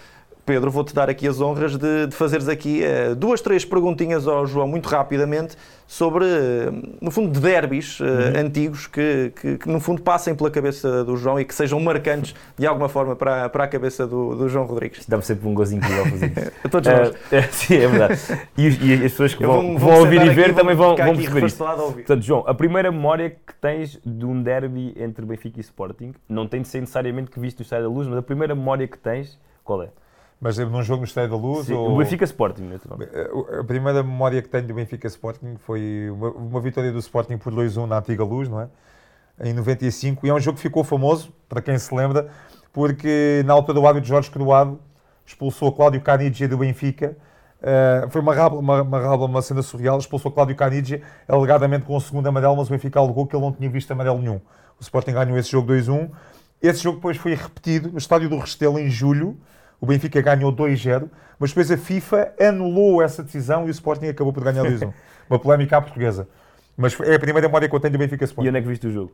Pedro, 0.47 0.71
vou-te 0.71 0.95
dar 0.95 1.11
aqui 1.11 1.27
as 1.27 1.41
honras 1.41 1.77
de, 1.77 2.07
de 2.07 2.15
fazeres 2.15 2.49
aqui 2.49 2.81
uh, 2.85 3.17
duas, 3.17 3.41
três 3.41 3.65
perguntinhas 3.65 4.29
ao 4.29 4.47
João, 4.47 4.69
muito 4.69 4.89
rapidamente, 4.89 5.57
sobre, 5.89 6.25
uh, 6.25 6.97
no 7.01 7.11
fundo, 7.11 7.33
de 7.33 7.41
derbys 7.41 7.99
uh, 7.99 8.05
uhum. 8.05 8.47
antigos 8.47 8.87
que, 8.87 9.33
que, 9.35 9.59
que, 9.59 9.69
no 9.69 9.81
fundo, 9.81 10.01
passem 10.01 10.37
pela 10.37 10.49
cabeça 10.49 11.03
do 11.03 11.17
João 11.17 11.41
e 11.41 11.45
que 11.45 11.53
sejam 11.53 11.81
marcantes, 11.81 12.33
de 12.57 12.65
alguma 12.65 12.89
forma, 12.89 13.17
para, 13.17 13.49
para 13.49 13.65
a 13.65 13.67
cabeça 13.67 14.07
do, 14.07 14.37
do 14.37 14.49
João 14.49 14.67
Rodrigues. 14.67 15.05
Dá-me 15.09 15.25
sempre 15.25 15.49
um 15.49 15.53
gozinho 15.53 15.83
que 15.83 15.91
eu 15.93 16.07
fazer 16.07 16.53
A 16.63 16.69
todos 16.69 16.89
nós. 16.89 17.15
sim, 17.51 17.75
é 17.75 17.89
verdade. 17.89 18.21
E, 18.57 18.69
e, 18.69 18.95
as 18.95 19.13
pessoas 19.13 19.35
que 19.35 19.45
vão, 19.45 19.77
vão, 19.77 19.79
vão 19.79 19.99
ouvir 19.99 20.25
e 20.25 20.31
ver 20.31 20.55
também 20.55 20.77
vão, 20.77 20.95
vão 20.95 21.17
perceber 21.17 21.45
isto. 21.45 21.65
Portanto, 21.65 22.23
João, 22.23 22.45
a 22.47 22.55
primeira 22.55 22.93
memória 22.93 23.31
que 23.31 23.55
tens 23.61 24.01
de 24.07 24.25
um 24.25 24.41
derby 24.41 24.95
entre 24.97 25.27
Benfica 25.27 25.59
e 25.59 25.61
Sporting, 25.61 26.15
não 26.29 26.47
tem 26.47 26.63
de 26.63 26.69
ser 26.69 26.79
necessariamente 26.79 27.33
que 27.33 27.41
viste 27.41 27.61
o 27.61 27.63
Estádio 27.63 27.89
da 27.89 27.93
Luz, 27.93 28.07
mas 28.07 28.19
a 28.19 28.23
primeira 28.23 28.55
memória 28.55 28.87
que 28.87 28.97
tens, 28.97 29.37
qual 29.65 29.83
é? 29.83 29.89
Mas 30.41 30.59
num 30.59 30.83
jogo 30.83 31.01
no 31.01 31.07
Estádio 31.07 31.31
da 31.31 31.37
Luz? 31.37 31.67
Sim, 31.67 31.75
ou... 31.75 31.95
o 31.95 31.99
Benfica 31.99 32.25
Sporting, 32.25 32.65
naturalmente. 32.65 33.11
A 33.59 33.65
primeira 33.65 34.03
memória 34.03 34.43
que 34.43 34.49
tenho 34.49 34.67
do 34.67 34.75
Benfica 34.75 35.07
Sporting 35.07 35.57
foi 35.57 36.11
uma, 36.11 36.31
uma 36.31 36.61
vitória 36.61 36.93
do 36.93 36.99
Sporting 36.99 37.39
por 37.39 37.55
2-1 37.55 37.87
na 37.87 37.99
antiga 37.99 38.23
Luz, 38.23 38.49
não 38.49 38.61
é? 38.61 38.69
Em 39.43 39.55
95. 39.55 40.27
E 40.27 40.31
é 40.31 40.35
um 40.35 40.41
jogo 40.41 40.57
que 40.57 40.63
ficou 40.63 40.85
famoso, 40.85 41.33
para 41.49 41.63
quem 41.63 41.79
se 41.79 41.95
lembra, 41.95 42.29
porque 42.73 43.43
na 43.47 43.55
altura 43.55 43.81
do 43.81 43.87
árbitro 43.87 44.09
Jorge 44.09 44.31
Croado 44.31 44.79
expulsou 45.25 45.73
Cláudio 45.73 46.01
Canidia 46.03 46.47
do 46.47 46.59
Benfica. 46.59 47.17
Uh, 47.59 48.11
foi 48.11 48.21
uma 48.21 48.35
rábula, 48.35 48.61
uma, 48.61 48.83
uma, 48.83 49.15
uma 49.15 49.43
cena 49.43 49.63
surreal. 49.63 49.99
Expulsou 49.99 50.31
Cláudio 50.31 50.55
Canidia, 50.55 51.01
alegadamente 51.27 51.87
com 51.87 51.97
o 51.97 52.01
segundo 52.01 52.27
amarelo, 52.27 52.57
mas 52.57 52.69
o 52.69 52.71
Benfica 52.71 53.01
alegou 53.01 53.27
que 53.27 53.35
ele 53.35 53.45
não 53.45 53.53
tinha 53.53 53.71
visto 53.71 53.91
amarelo 53.91 54.19
nenhum. 54.19 54.41
O 54.79 54.83
Sporting 54.83 55.13
ganhou 55.13 55.39
esse 55.39 55.51
jogo 55.51 55.73
2-1. 55.73 56.11
Esse 56.63 56.83
jogo 56.83 56.97
depois 56.97 57.17
foi 57.17 57.35
repetido 57.35 57.91
no 57.91 57.99
estádio 57.99 58.29
do 58.29 58.39
Restelo 58.39 58.79
em 58.79 58.91
julho 58.91 59.39
o 59.81 59.87
Benfica 59.87 60.21
ganhou 60.21 60.53
2-0, 60.53 61.09
mas 61.39 61.51
depois 61.51 61.71
a 61.71 61.77
FIFA 61.77 62.35
anulou 62.41 63.03
essa 63.03 63.23
decisão 63.23 63.67
e 63.67 63.69
o 63.69 63.71
Sporting 63.71 64.07
acabou 64.07 64.33
por 64.33 64.43
ganhar 64.43 64.65
2-1. 64.65 64.93
Uma 65.29 65.39
polémica 65.39 65.77
à 65.77 65.83
portuguesa. 65.83 66.29
Mas 66.77 66.99
é 67.01 67.15
a 67.15 67.19
primeira 67.19 67.49
memória 67.49 67.69
que 67.69 67.75
eu 67.75 67.81
tenho 67.81 67.93
do 67.93 67.99
Benfica 67.99 68.25
Sporting. 68.25 68.47
E 68.47 68.49
onde 68.49 68.59
é 68.59 68.63
que 68.63 68.69
viste 68.69 68.87
o 68.87 68.91
jogo? 68.91 69.13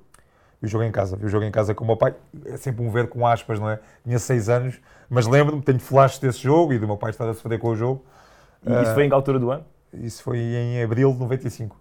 O 0.61 0.67
jogo 0.67 0.85
em 0.85 0.93
casa. 0.93 1.17
Vi 1.17 1.27
o 1.27 1.29
jogo 1.29 1.45
em 1.45 1.51
casa 1.51 1.75
com 1.75 1.85
o 1.85 1.87
meu 1.87 1.97
pai. 1.97 2.15
É 2.47 2.57
sempre 2.57 2.85
um 2.85 2.91
ver 2.91 3.09
com 3.09 3.27
aspas, 3.27 3.59
não 3.59 3.69
é? 3.69 3.81
Tinha 4.05 4.19
6 4.19 4.49
anos, 4.49 4.81
mas 5.11 5.27
lembro-me, 5.27 5.63
tenho 5.63 5.81
flashes 5.81 6.19
desse 6.19 6.39
jogo 6.39 6.73
e 6.73 6.79
do 6.79 6.87
meu 6.87 6.97
pai 6.97 7.11
estar 7.11 7.29
a 7.29 7.35
sofrer 7.35 7.59
com 7.59 7.69
o 7.69 7.77
jogo. 7.77 8.05
E 8.65 8.73
isso 8.73 8.93
uh, 8.93 8.95
foi 8.95 9.05
em 9.05 9.09
que 9.09 9.15
altura 9.15 9.39
do 9.39 9.51
ano? 9.51 9.65
Isso 9.93 10.23
foi 10.23 10.39
em 10.39 10.83
abril 10.83 11.13
de 11.13 11.19
95. 11.19 11.77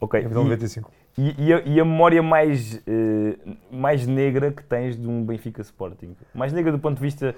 Ok. 0.00 0.20
Abril 0.20 0.42
de 0.42 0.48
95. 0.48 0.90
E, 1.18 1.34
e, 1.46 1.52
a, 1.52 1.60
e 1.60 1.80
a 1.80 1.84
memória 1.84 2.22
mais, 2.22 2.76
eh, 2.86 3.36
mais 3.70 4.06
negra 4.06 4.50
que 4.52 4.62
tens 4.62 4.96
de 4.96 5.06
um 5.06 5.24
Benfica 5.24 5.60
Sporting? 5.60 6.16
Mais 6.32 6.52
negra 6.52 6.72
do 6.72 6.78
ponto 6.78 6.96
de 6.96 7.02
vista 7.02 7.34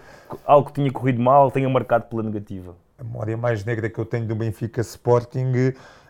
algo 0.47 0.69
que 0.69 0.75
tinha 0.75 0.93
corrido 0.93 1.21
mal, 1.21 1.51
tenha 1.51 1.69
marcado 1.69 2.05
pela 2.05 2.23
negativa? 2.23 2.77
A 2.99 3.03
memória 3.05 3.37
mais 3.37 3.65
negra 3.65 3.89
que 3.89 3.99
eu 3.99 4.05
tenho 4.05 4.27
do 4.27 4.35
Benfica 4.37 4.81
Sporting 4.83 5.53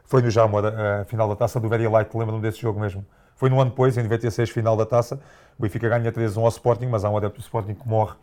foi 0.04 0.20
no 0.20 0.28
Jamor, 0.30 0.64
a 0.66 1.04
final 1.06 1.28
da 1.28 1.36
taça 1.36 1.58
do 1.60 1.68
Very 1.68 1.86
Light, 1.88 2.14
lembro-me 2.14 2.42
desse 2.42 2.60
jogo 2.60 2.78
mesmo. 2.80 3.04
Foi 3.36 3.48
no 3.48 3.60
ano 3.60 3.70
depois, 3.70 3.96
em 3.96 4.02
96, 4.02 4.50
final 4.50 4.76
da 4.76 4.84
taça. 4.84 5.18
O 5.58 5.62
Benfica 5.62 5.88
ganha 5.88 6.12
3-1 6.12 6.42
ao 6.42 6.48
Sporting, 6.48 6.86
mas 6.86 7.04
há 7.04 7.10
um 7.10 7.16
adepto 7.16 7.38
do 7.38 7.42
Sporting 7.42 7.74
que 7.74 7.88
morre 7.88 8.14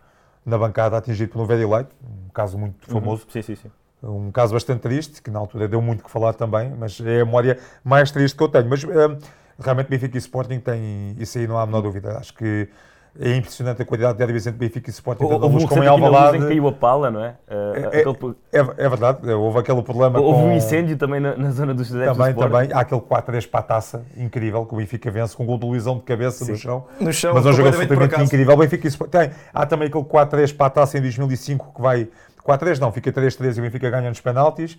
na 0.45 0.58
bancada 0.58 0.97
atingido 0.97 1.32
por 1.32 1.41
um 1.41 1.45
Very 1.45 1.65
Light, 1.65 1.89
um 2.04 2.30
caso 2.30 2.58
muito 2.58 2.88
Uhum. 2.93 2.99
famoso. 3.02 3.25
Sim, 3.30 3.41
sim, 3.41 3.56
sim. 3.56 3.71
Um 4.02 4.32
caso 4.32 4.54
bastante 4.54 4.80
triste, 4.82 5.22
que 5.22 5.30
na 5.30 5.40
altura 5.40 5.68
deu 5.68 5.82
muito 5.82 6.04
que 6.04 6.10
falar 6.10 6.34
também, 6.34 6.72
mas 6.78 7.00
é 7.02 7.22
a 7.22 7.26
memória 7.26 7.58
mais 7.84 8.10
triste 8.12 8.38
que 8.38 8.44
eu 8.44 8.48
tenho. 8.48 8.70
Mas 8.70 8.84
hum, 8.84 9.18
realmente 9.60 9.88
Benfica 9.90 10.16
e 10.16 10.20
Sporting 10.20 10.60
têm, 10.60 11.16
isso 11.20 11.38
aí 11.38 11.46
não 11.48 11.58
há 11.58 11.64
a 11.64 11.66
menor 11.66 11.82
dúvida. 11.82 12.18
Acho 12.18 12.34
que 12.34 12.70
é 13.20 13.36
impressionante 13.36 13.82
a 13.82 13.86
quantidade 13.86 14.14
de 14.14 14.20
derbys 14.20 14.48
entre 14.48 14.60
Benfica 14.60 14.90
e 14.90 14.94
Sporting, 14.94 15.24
Houve 15.26 15.48
luz 15.48 15.64
um 15.64 15.68
como 15.68 15.84
em 15.84 15.86
na 15.88 15.92
luz 15.94 16.02
em 16.02 16.06
Alvalade. 16.06 16.38
que 16.40 16.48
caiu 16.48 16.68
a 16.68 16.72
pala, 16.72 17.12
não 17.12 17.22
é? 17.26 17.30
Uh, 17.50 17.76
É- 17.76 18.00
aquele- 18.00 18.36
É, 18.54 18.86
é 18.86 18.90
verdade, 18.90 19.30
houve 19.34 19.60
aquele 19.60 19.82
problema 19.82 20.20
houve 20.22 20.40
com... 20.44 20.48
um 20.48 20.56
incêndio 20.56 20.96
também 20.96 21.20
na, 21.20 21.36
na 21.36 21.52
zona 21.52 21.74
dos 21.74 21.94
adeptos 21.94 22.18
Também, 22.18 22.34
do 22.34 22.40
Sporting. 22.40 22.68
também. 22.68 22.78
Há 22.78 22.82
aquele 22.82 23.02
4-3 23.02 23.48
para 23.50 23.60
a 23.60 23.64
taça, 23.64 24.06
incrível, 24.16 24.66
que 24.66 24.74
o 24.76 24.78
Benfica 24.78 25.12
vence 25.12 25.36
com 25.36 25.44
um 25.44 25.46
gol 25.46 25.58
de 25.58 25.66
Luizão 25.66 25.98
de 25.98 26.04
cabeça 26.04 26.46
no 26.46 26.56
Sim. 26.56 26.62
chão. 26.62 26.86
No 27.02 27.12
chão, 27.12 27.34
Mas 27.34 27.46
é 27.46 27.50
um 27.50 27.54
jogo 27.54 27.68
absolutamente 27.68 28.22
incrível. 28.22 28.54
O 28.54 28.58
Benfica 28.58 28.88
e 28.88 28.90
Sport- 28.90 29.12
tem. 29.12 29.32
Há 29.54 29.66
também 29.66 29.88
aquele 29.90 30.06
4-3 30.06 30.54
para 30.56 30.68
a 30.68 30.70
taça 30.70 30.98
em 30.98 31.02
2005 31.02 31.74
que 31.76 31.82
vai. 31.82 32.08
4-3 32.50 32.80
não, 32.80 32.92
fica 32.92 33.12
3-3 33.12 33.58
e 33.58 33.60
o 33.60 33.64
Benfica 33.64 33.90
ganha 33.90 34.10
nos 34.10 34.20
penaltis. 34.20 34.78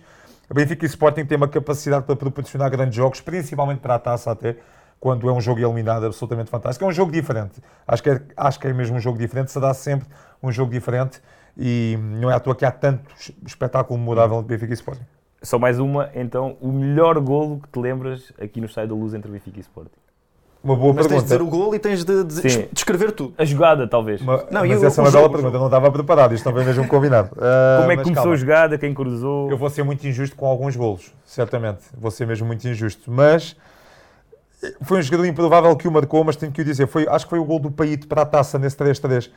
O 0.49 0.53
Benfica 0.53 0.85
e 0.85 0.87
Sporting 0.87 1.25
têm 1.25 1.37
uma 1.37 1.47
capacidade 1.47 2.05
para 2.05 2.15
proporcionar 2.15 2.69
grandes 2.69 2.95
jogos, 2.95 3.21
principalmente 3.21 3.79
para 3.79 3.95
a 3.95 3.99
taça 3.99 4.29
até, 4.31 4.57
quando 4.99 5.29
é 5.29 5.31
um 5.31 5.39
jogo 5.39 5.61
eliminado 5.61 6.05
absolutamente 6.05 6.49
fantástico. 6.49 6.83
É 6.83 6.87
um 6.87 6.91
jogo 6.91 7.11
diferente. 7.11 7.61
Acho 7.87 8.03
que 8.03 8.09
é, 8.09 8.21
acho 8.35 8.59
que 8.59 8.67
é 8.67 8.73
mesmo 8.73 8.97
um 8.97 8.99
jogo 8.99 9.17
diferente, 9.17 9.51
será 9.51 9.73
sempre 9.73 10.07
um 10.43 10.51
jogo 10.51 10.71
diferente 10.71 11.21
e 11.57 11.97
não 11.99 12.29
é 12.29 12.33
à 12.33 12.39
toa 12.39 12.55
que 12.55 12.65
há 12.65 12.71
tanto 12.71 13.09
espetáculo 13.45 13.97
memorável 13.97 14.39
entre 14.39 14.49
Benfica 14.49 14.73
e 14.73 14.75
Sporting. 14.75 15.05
Só 15.41 15.57
mais 15.57 15.79
uma, 15.79 16.11
então, 16.13 16.57
o 16.59 16.71
melhor 16.71 17.19
golo 17.19 17.61
que 17.61 17.69
te 17.69 17.79
lembras 17.79 18.31
aqui 18.39 18.59
no 18.59 18.67
Estádio 18.67 18.89
da 18.89 19.01
Luz 19.01 19.13
entre 19.13 19.31
Benfica 19.31 19.57
e 19.57 19.61
Sporting? 19.61 19.89
Uma 20.63 20.75
boa 20.75 20.93
Mas 20.93 21.07
tens 21.07 21.23
de 21.23 21.27
pergunta. 21.29 21.33
dizer 21.33 21.41
o 21.41 21.47
gol 21.47 21.73
e 21.75 21.79
tens 21.79 22.03
de, 22.03 22.23
de 22.23 22.33
Sim. 22.51 22.67
descrever 22.71 23.11
tudo. 23.13 23.33
A 23.35 23.43
jogada, 23.43 23.87
talvez. 23.87 24.21
Uma- 24.21 24.45
Não, 24.51 24.63
e 24.63 24.69
mas 24.69 24.83
o- 24.83 24.85
essa 24.85 25.01
é 25.01 25.03
uma 25.03 25.11
bela 25.11 25.27
pergunta, 25.29 25.55
eu 25.55 25.59
não 25.59 25.65
estava 25.67 25.91
preparado, 25.91 26.35
isto 26.35 26.45
não 26.45 26.53
foi 26.53 26.63
mesmo 26.63 26.87
combinado. 26.87 27.31
Ah, 27.39 27.79
Como 27.81 27.91
é 27.91 27.95
que 27.95 27.97
mas 27.97 28.03
começou 28.03 28.23
calma. 28.23 28.33
a 28.33 28.37
jogada? 28.37 28.77
Quem 28.77 28.93
cruzou? 28.93 29.49
Eu 29.49 29.57
vou 29.57 29.69
ser 29.71 29.81
muito 29.83 30.05
injusto 30.07 30.35
com 30.35 30.45
alguns 30.45 30.75
golos, 30.75 31.11
certamente. 31.25 31.79
Vou 31.97 32.11
ser 32.11 32.27
mesmo 32.27 32.45
muito 32.45 32.67
injusto. 32.67 33.09
Mas 33.11 33.55
foi 34.83 34.99
um 34.99 35.01
jogador 35.01 35.25
improvável 35.25 35.75
que 35.75 35.87
o 35.87 35.91
marcou, 35.91 36.23
mas 36.23 36.35
tenho 36.35 36.51
que 36.51 36.61
o 36.61 36.63
dizer. 36.63 36.85
Foi, 36.87 37.07
acho 37.09 37.25
que 37.25 37.29
foi 37.31 37.39
o 37.39 37.43
gol 37.43 37.57
do 37.57 37.71
Paíto 37.71 38.07
para 38.07 38.21
a 38.21 38.25
taça 38.25 38.59
nesse 38.59 38.77
3-3. 38.77 39.31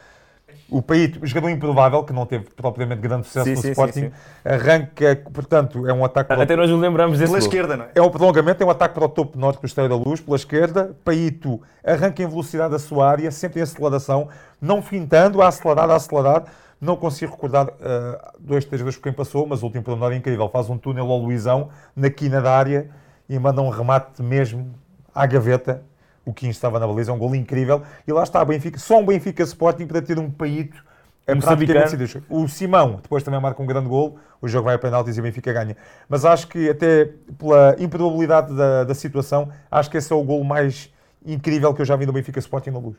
O 0.68 0.80
Paíto, 0.82 1.22
o 1.22 1.26
jogador 1.26 1.50
improvável, 1.50 2.02
que 2.04 2.12
não 2.12 2.26
teve 2.26 2.46
propriamente 2.56 3.00
grande 3.00 3.26
sucesso 3.26 3.44
Sim, 3.46 3.54
no 3.54 3.60
sim, 3.62 3.70
Sporting, 3.70 4.00
sim. 4.00 4.12
arranca, 4.44 5.22
portanto, 5.32 5.86
é 5.86 5.92
um 5.92 6.04
ataque 6.04 6.28
para 6.28 6.38
o- 6.38 6.42
Até 6.42 6.56
nós 6.56 6.70
nos 6.70 6.80
lembramos 6.80 7.18
desse 7.18 7.32
Pela 7.32 7.40
golo. 7.40 7.48
esquerda, 7.52 7.76
não 7.76 7.84
é? 7.84 7.88
é 7.94 8.02
um 8.02 8.10
prolongamento, 8.10 8.62
é 8.62 8.66
um 8.66 8.70
ataque 8.70 8.94
para 8.94 9.04
o 9.04 9.08
topo 9.08 9.38
norte 9.38 9.60
do 9.60 9.66
Esteio 9.66 9.88
da 9.88 9.96
Luz, 9.96 10.20
pela 10.20 10.36
esquerda. 10.36 10.96
Paíto 11.04 11.60
arranca 11.84 12.22
em 12.22 12.26
velocidade 12.26 12.72
da 12.72 12.78
sua 12.78 13.08
área, 13.10 13.30
sempre 13.30 13.60
em 13.60 13.62
aceleração, 13.62 14.28
não 14.60 14.82
fintando, 14.82 15.40
a 15.42 15.48
acelerar, 15.48 15.90
a 15.90 15.96
acelerar. 15.96 16.44
Não 16.80 16.96
consigo 16.96 17.32
recordar 17.32 17.68
ah, 17.80 18.32
dois, 18.38 18.64
três 18.64 18.82
vezes 18.82 18.96
por 18.96 19.04
quem 19.04 19.12
passou, 19.12 19.46
mas 19.46 19.62
o 19.62 19.66
último 19.66 19.82
pormenor 19.82 20.12
é 20.12 20.16
incrível. 20.16 20.48
Faz 20.48 20.68
um 20.68 20.76
túnel 20.76 21.10
ao 21.10 21.18
Luizão, 21.18 21.68
na 21.96 22.10
quina 22.10 22.42
da 22.42 22.52
área, 22.54 22.90
e 23.28 23.38
manda 23.38 23.62
um 23.62 23.70
remate 23.70 24.22
mesmo 24.22 24.74
à 25.14 25.24
gaveta. 25.24 25.82
O 26.24 26.32
Quinho 26.32 26.50
estava 26.50 26.78
na 26.78 26.86
baliza, 26.86 27.10
é 27.10 27.14
um 27.14 27.18
gol 27.18 27.34
incrível. 27.34 27.82
E 28.06 28.12
lá 28.12 28.22
está, 28.22 28.44
Benfica, 28.44 28.78
só 28.78 28.98
um 28.98 29.06
Benfica 29.06 29.42
Sporting 29.42 29.86
para 29.86 30.00
ter 30.00 30.18
um 30.18 30.30
Paíto 30.30 30.82
é 31.26 31.34
praticamente. 31.34 32.22
O 32.28 32.46
Simão 32.46 33.00
depois 33.02 33.22
também 33.22 33.40
marca 33.40 33.62
um 33.62 33.66
grande 33.66 33.88
gol, 33.88 34.18
o 34.40 34.48
jogo 34.48 34.66
vai 34.66 34.74
a 34.74 34.78
penaltis 34.78 35.16
e 35.16 35.20
o 35.20 35.22
Benfica 35.22 35.52
ganha. 35.52 35.76
Mas 36.08 36.24
acho 36.24 36.48
que 36.48 36.68
até 36.68 37.10
pela 37.38 37.76
improbabilidade 37.78 38.54
da, 38.54 38.84
da 38.84 38.94
situação, 38.94 39.50
acho 39.70 39.90
que 39.90 39.96
esse 39.96 40.12
é 40.12 40.16
o 40.16 40.22
gol 40.22 40.44
mais 40.44 40.92
incrível 41.24 41.72
que 41.72 41.80
eu 41.80 41.86
já 41.86 41.96
vi 41.96 42.04
no 42.04 42.12
Benfica 42.12 42.38
Sporting 42.38 42.70
na 42.70 42.78
luz. 42.78 42.96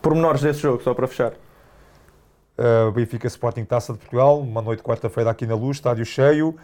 Pormenores 0.00 0.40
desse 0.42 0.60
jogo, 0.60 0.82
só 0.82 0.94
para 0.94 1.08
fechar. 1.08 1.32
Uh, 2.56 2.92
Benfica 2.92 3.26
Sporting 3.26 3.64
Taça 3.64 3.92
de 3.92 3.98
Portugal, 3.98 4.40
uma 4.40 4.62
noite 4.62 4.82
quarta-feira 4.82 5.30
aqui 5.30 5.44
na 5.44 5.56
luz, 5.56 5.78
estádio 5.78 6.04
cheio. 6.04 6.54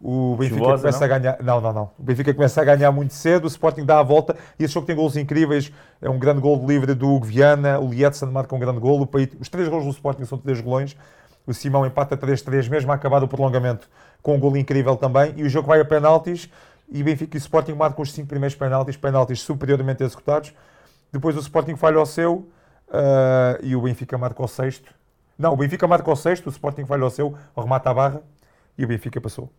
O 0.00 0.36
Benfica 0.36 0.60
Chuvosa, 0.60 0.82
começa 0.82 0.98
não? 0.98 1.14
a 1.14 1.18
ganhar. 1.18 1.42
Não, 1.42 1.60
não, 1.60 1.72
não. 1.72 1.90
O 1.98 2.02
Benfica 2.02 2.32
começa 2.32 2.60
a 2.60 2.64
ganhar 2.64 2.92
muito 2.92 3.12
cedo, 3.14 3.44
o 3.44 3.48
Sporting 3.48 3.84
dá 3.84 3.98
a 3.98 4.02
volta 4.02 4.36
e 4.58 4.64
esse 4.64 4.74
jogo 4.74 4.86
tem 4.86 4.94
gols 4.94 5.16
incríveis. 5.16 5.72
É 6.00 6.08
um 6.08 6.18
grande 6.18 6.40
gol 6.40 6.58
de 6.58 6.66
livre 6.66 6.94
do 6.94 7.08
Hugo 7.08 7.26
Viana, 7.26 7.80
o 7.80 7.88
Lietzen 7.88 8.28
marca 8.30 8.54
um 8.54 8.58
grande 8.58 8.78
gol. 8.78 9.00
O 9.00 9.06
Paíto- 9.06 9.36
Os 9.40 9.48
três 9.48 9.68
gols 9.68 9.84
do 9.84 9.90
Sporting 9.90 10.24
são 10.24 10.38
três 10.38 10.60
golões. 10.60 10.96
O 11.46 11.52
Simão 11.54 11.84
empata 11.86 12.16
3-3, 12.16 12.68
mesmo 12.68 12.92
a 12.92 12.94
acabar 12.94 13.24
o 13.24 13.28
prolongamento, 13.28 13.88
com 14.22 14.36
um 14.36 14.38
gol 14.38 14.56
incrível 14.56 14.94
também. 14.96 15.32
E 15.36 15.42
o 15.42 15.48
jogo 15.48 15.66
vai 15.66 15.80
a 15.80 15.84
penaltis 15.84 16.48
e 16.90 17.02
Benfica 17.02 17.36
e 17.36 17.40
Sporting 17.40 17.72
marcam 17.72 18.02
os 18.02 18.12
cinco 18.12 18.28
primeiros 18.28 18.54
penaltis, 18.54 18.96
penaltis 18.96 19.40
superiormente 19.40 20.02
executados. 20.02 20.52
Depois 21.12 21.36
o 21.36 21.40
Sporting 21.40 21.74
falha 21.74 22.00
o 22.00 22.06
seu 22.06 22.46
uh, 22.88 23.58
e 23.62 23.74
o 23.74 23.80
Benfica 23.82 24.16
marca 24.16 24.42
o 24.42 24.46
sexto. 24.48 24.94
Não, 25.38 25.52
o 25.54 25.56
Benfica 25.56 25.86
marca 25.86 26.10
o 26.10 26.16
sexto, 26.16 26.46
o 26.46 26.50
Sporting 26.50 26.84
falha 26.84 27.04
o 27.04 27.10
seu, 27.10 27.34
remata 27.56 27.90
a 27.90 27.94
barra 27.94 28.22
e 28.76 28.84
o 28.84 28.88
Benfica 28.88 29.20
passou. 29.20 29.50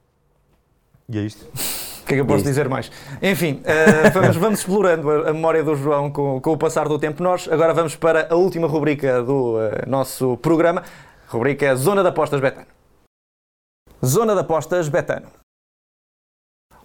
E 1.09 1.17
é 1.17 1.21
isto. 1.21 1.45
O 1.45 2.05
que 2.09 2.13
é 2.13 2.17
que 2.17 2.21
eu 2.21 2.25
posso 2.25 2.43
dizer 2.43 2.67
mais? 2.67 2.91
Enfim, 3.21 3.61
eh, 3.65 4.09
vamos, 4.13 4.35
vamos 4.37 4.59
explorando 4.59 5.09
a, 5.09 5.29
a 5.29 5.33
memória 5.33 5.63
do 5.63 5.75
João 5.75 6.11
com, 6.11 6.39
com 6.41 6.51
o 6.53 6.57
passar 6.57 6.87
do 6.87 6.97
tempo. 6.97 7.21
Nós 7.21 7.47
agora 7.47 7.73
vamos 7.73 7.95
para 7.95 8.27
a 8.31 8.35
última 8.35 8.67
rubrica 8.67 9.21
do 9.23 9.59
eh, 9.61 9.85
nosso 9.87 10.37
programa. 10.37 10.83
Rubrica 11.27 11.75
Zona 11.75 12.01
de 12.01 12.09
Apostas 12.09 12.39
Betano. 12.41 12.65
Zona 14.03 14.33
de 14.33 14.39
Apostas 14.41 14.87
Betano. 14.89 15.27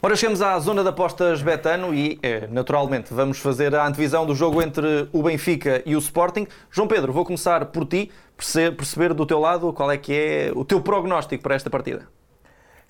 Ora, 0.02 0.14
chegamos 0.16 0.42
à 0.42 0.58
Zona 0.58 0.82
de 0.82 0.90
Apostas 0.90 1.40
Betano 1.40 1.94
e, 1.94 2.18
eh, 2.22 2.46
naturalmente, 2.50 3.14
vamos 3.14 3.38
fazer 3.38 3.74
a 3.74 3.86
antevisão 3.86 4.26
do 4.26 4.34
jogo 4.34 4.60
entre 4.60 5.08
o 5.12 5.22
Benfica 5.22 5.82
e 5.86 5.96
o 5.96 5.98
Sporting. 5.98 6.46
João 6.70 6.86
Pedro, 6.86 7.10
vou 7.10 7.24
começar 7.24 7.64
por 7.66 7.86
ti, 7.86 8.10
perce- 8.36 8.70
perceber 8.72 9.14
do 9.14 9.24
teu 9.24 9.40
lado 9.40 9.72
qual 9.72 9.90
é 9.90 9.96
que 9.96 10.12
é 10.12 10.52
o 10.54 10.62
teu 10.66 10.82
prognóstico 10.82 11.42
para 11.42 11.54
esta 11.54 11.70
partida. 11.70 12.06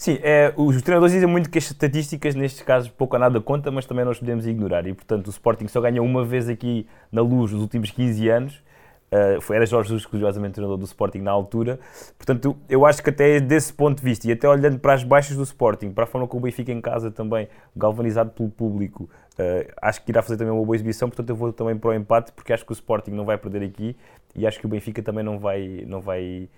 Sim, 0.05 0.19
é, 0.23 0.53
os 0.55 0.83
treinadores 0.83 1.14
dizem 1.14 1.27
muito 1.27 1.49
que 1.49 1.57
as 1.57 1.64
estatísticas 1.64 2.35
nestes 2.35 2.61
casos 2.61 2.90
pouco 2.90 3.17
ou 3.17 3.21
nada 3.21 3.40
conta, 3.40 3.71
mas 3.71 3.87
também 3.87 4.05
nós 4.05 4.19
podemos 4.19 4.47
ignorar. 4.47 4.87
E, 4.87 4.93
portanto, 4.93 5.29
o 5.29 5.31
Sporting 5.31 5.67
só 5.67 5.81
ganha 5.81 6.03
uma 6.03 6.23
vez 6.23 6.47
aqui 6.47 6.87
na 7.11 7.23
luz 7.23 7.53
nos 7.53 7.62
últimos 7.62 7.90
15 7.90 8.29
anos. 8.29 8.62
Uh, 9.11 9.55
era 9.55 9.64
Jorge 9.64 9.88
Jesus, 9.88 10.05
curiosamente, 10.05 10.57
treinador 10.57 10.77
do 10.77 10.85
Sporting 10.85 11.21
na 11.21 11.31
altura. 11.31 11.81
Portanto, 12.19 12.55
eu 12.69 12.85
acho 12.85 13.03
que 13.03 13.09
até 13.09 13.40
desse 13.40 13.73
ponto 13.73 13.97
de 13.97 14.05
vista, 14.05 14.29
e 14.29 14.33
até 14.33 14.47
olhando 14.47 14.79
para 14.79 14.93
as 14.93 15.03
baixas 15.03 15.38
do 15.38 15.43
Sporting, 15.43 15.90
para 15.90 16.05
a 16.05 16.07
forma 16.07 16.29
como 16.29 16.40
o 16.40 16.43
Benfica 16.43 16.71
em 16.71 16.83
casa 16.83 17.11
também, 17.11 17.49
galvanizado 17.75 18.29
pelo 18.29 18.51
público, 18.51 19.05
uh, 19.38 19.73
acho 19.81 20.05
que 20.05 20.12
irá 20.12 20.21
fazer 20.21 20.37
também 20.37 20.53
uma 20.53 20.67
boa 20.67 20.77
exibição. 20.77 21.09
Portanto, 21.09 21.31
eu 21.31 21.37
vou 21.37 21.51
também 21.51 21.79
para 21.79 21.88
o 21.88 21.95
empate, 21.95 22.31
porque 22.33 22.53
acho 22.53 22.67
que 22.67 22.73
o 22.73 22.75
Sporting 22.75 23.12
não 23.12 23.25
vai 23.25 23.38
perder 23.38 23.62
aqui 23.62 23.97
e 24.37 24.47
acho 24.47 24.61
que 24.61 24.67
o 24.67 24.69
Benfica 24.69 25.03
também 25.03 25.25
não 25.25 25.38
vai, 25.38 25.83
não 25.87 26.03
vai 26.03 26.51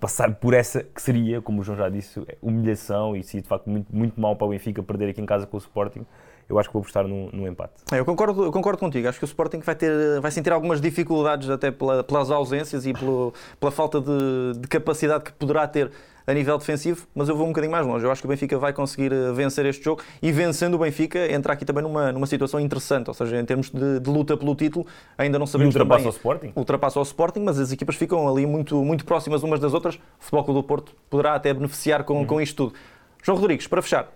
passar 0.00 0.34
por 0.36 0.54
essa 0.54 0.82
que 0.82 1.02
seria, 1.02 1.42
como 1.42 1.60
o 1.60 1.64
João 1.64 1.76
já 1.76 1.88
disse, 1.88 2.24
humilhação 2.40 3.14
e 3.14 3.22
se 3.22 3.40
de 3.40 3.48
facto 3.48 3.68
muito, 3.68 3.94
muito 3.94 4.20
mal 4.20 4.34
para 4.36 4.46
o 4.46 4.50
Benfica 4.50 4.82
perder 4.82 5.10
aqui 5.10 5.20
em 5.20 5.26
casa 5.26 5.46
com 5.46 5.56
o 5.56 5.60
Sporting, 5.60 6.06
eu 6.48 6.58
acho 6.58 6.68
que 6.68 6.72
vou 6.72 6.80
apostar 6.80 7.06
num, 7.06 7.28
num 7.32 7.46
empate. 7.48 7.72
É, 7.92 7.98
Eu 7.98 8.04
concordo, 8.04 8.44
eu 8.44 8.52
concordo 8.52 8.78
contigo. 8.78 9.08
Acho 9.08 9.18
que 9.18 9.24
o 9.24 9.26
Sporting 9.26 9.58
vai, 9.60 9.74
ter, 9.74 10.20
vai 10.20 10.30
sentir 10.30 10.52
algumas 10.52 10.80
dificuldades 10.80 11.50
até 11.50 11.70
pela- 11.70 12.04
pelas 12.04 12.30
ausências 12.30 12.86
e 12.86 12.92
pelo- 12.92 13.32
pela 13.58 13.72
falta 13.72 14.00
de, 14.00 14.58
de 14.60 14.68
capacidade 14.68 15.24
que 15.24 15.32
poderá 15.32 15.66
ter 15.66 15.90
a 16.28 16.34
nível 16.34 16.58
defensivo, 16.58 17.06
mas 17.14 17.28
eu 17.28 17.36
vou 17.36 17.46
um 17.46 17.50
bocadinho 17.50 17.70
mais 17.70 17.86
longe. 17.86 18.04
Eu 18.04 18.10
acho 18.10 18.20
que 18.20 18.26
o 18.26 18.28
Benfica 18.30 18.58
vai 18.58 18.72
conseguir 18.72 19.12
eh, 19.12 19.30
vencer 19.32 19.64
este 19.64 19.84
jogo 19.84 20.02
e 20.20 20.32
vencendo 20.32 20.74
o 20.74 20.78
Benfica 20.78 21.30
entra 21.32 21.52
aqui 21.52 21.64
também 21.64 21.84
numa, 21.84 22.10
numa 22.10 22.26
situação 22.26 22.58
interessante, 22.58 23.06
ou 23.06 23.14
seja, 23.14 23.38
em 23.38 23.44
termos 23.44 23.70
de, 23.70 24.00
de 24.00 24.10
luta 24.10 24.36
pelo 24.36 24.52
título, 24.56 24.84
ainda 25.16 25.38
não 25.38 25.44
E 25.44 25.48
sabemos 25.48 25.72
ultrapassa 25.72 25.98
também 26.02 26.08
o 26.08 26.16
Sporting? 26.16 26.52
ultrapassa 26.56 26.98
o 26.98 27.02
Sporting, 27.04 27.40
mas 27.44 27.60
as 27.60 27.70
equipas 27.70 27.94
ficam 27.94 28.26
ali 28.28 28.44
muito, 28.44 28.74
muito 28.84 29.04
próximas 29.04 29.44
umas 29.44 29.60
das 29.60 29.72
outras. 29.72 29.94
O 29.94 30.00
Futebol 30.18 30.44
Clube 30.44 30.60
do 30.62 30.64
Porto 30.66 30.96
poderá 31.08 31.34
até 31.36 31.54
beneficiar 31.54 32.02
com, 32.02 32.26
com 32.26 32.40
isto 32.40 32.56
tudo. 32.56 32.74
João 33.22 33.38
Rodrigues, 33.38 33.68
para 33.68 33.80
fechar. 33.80 34.12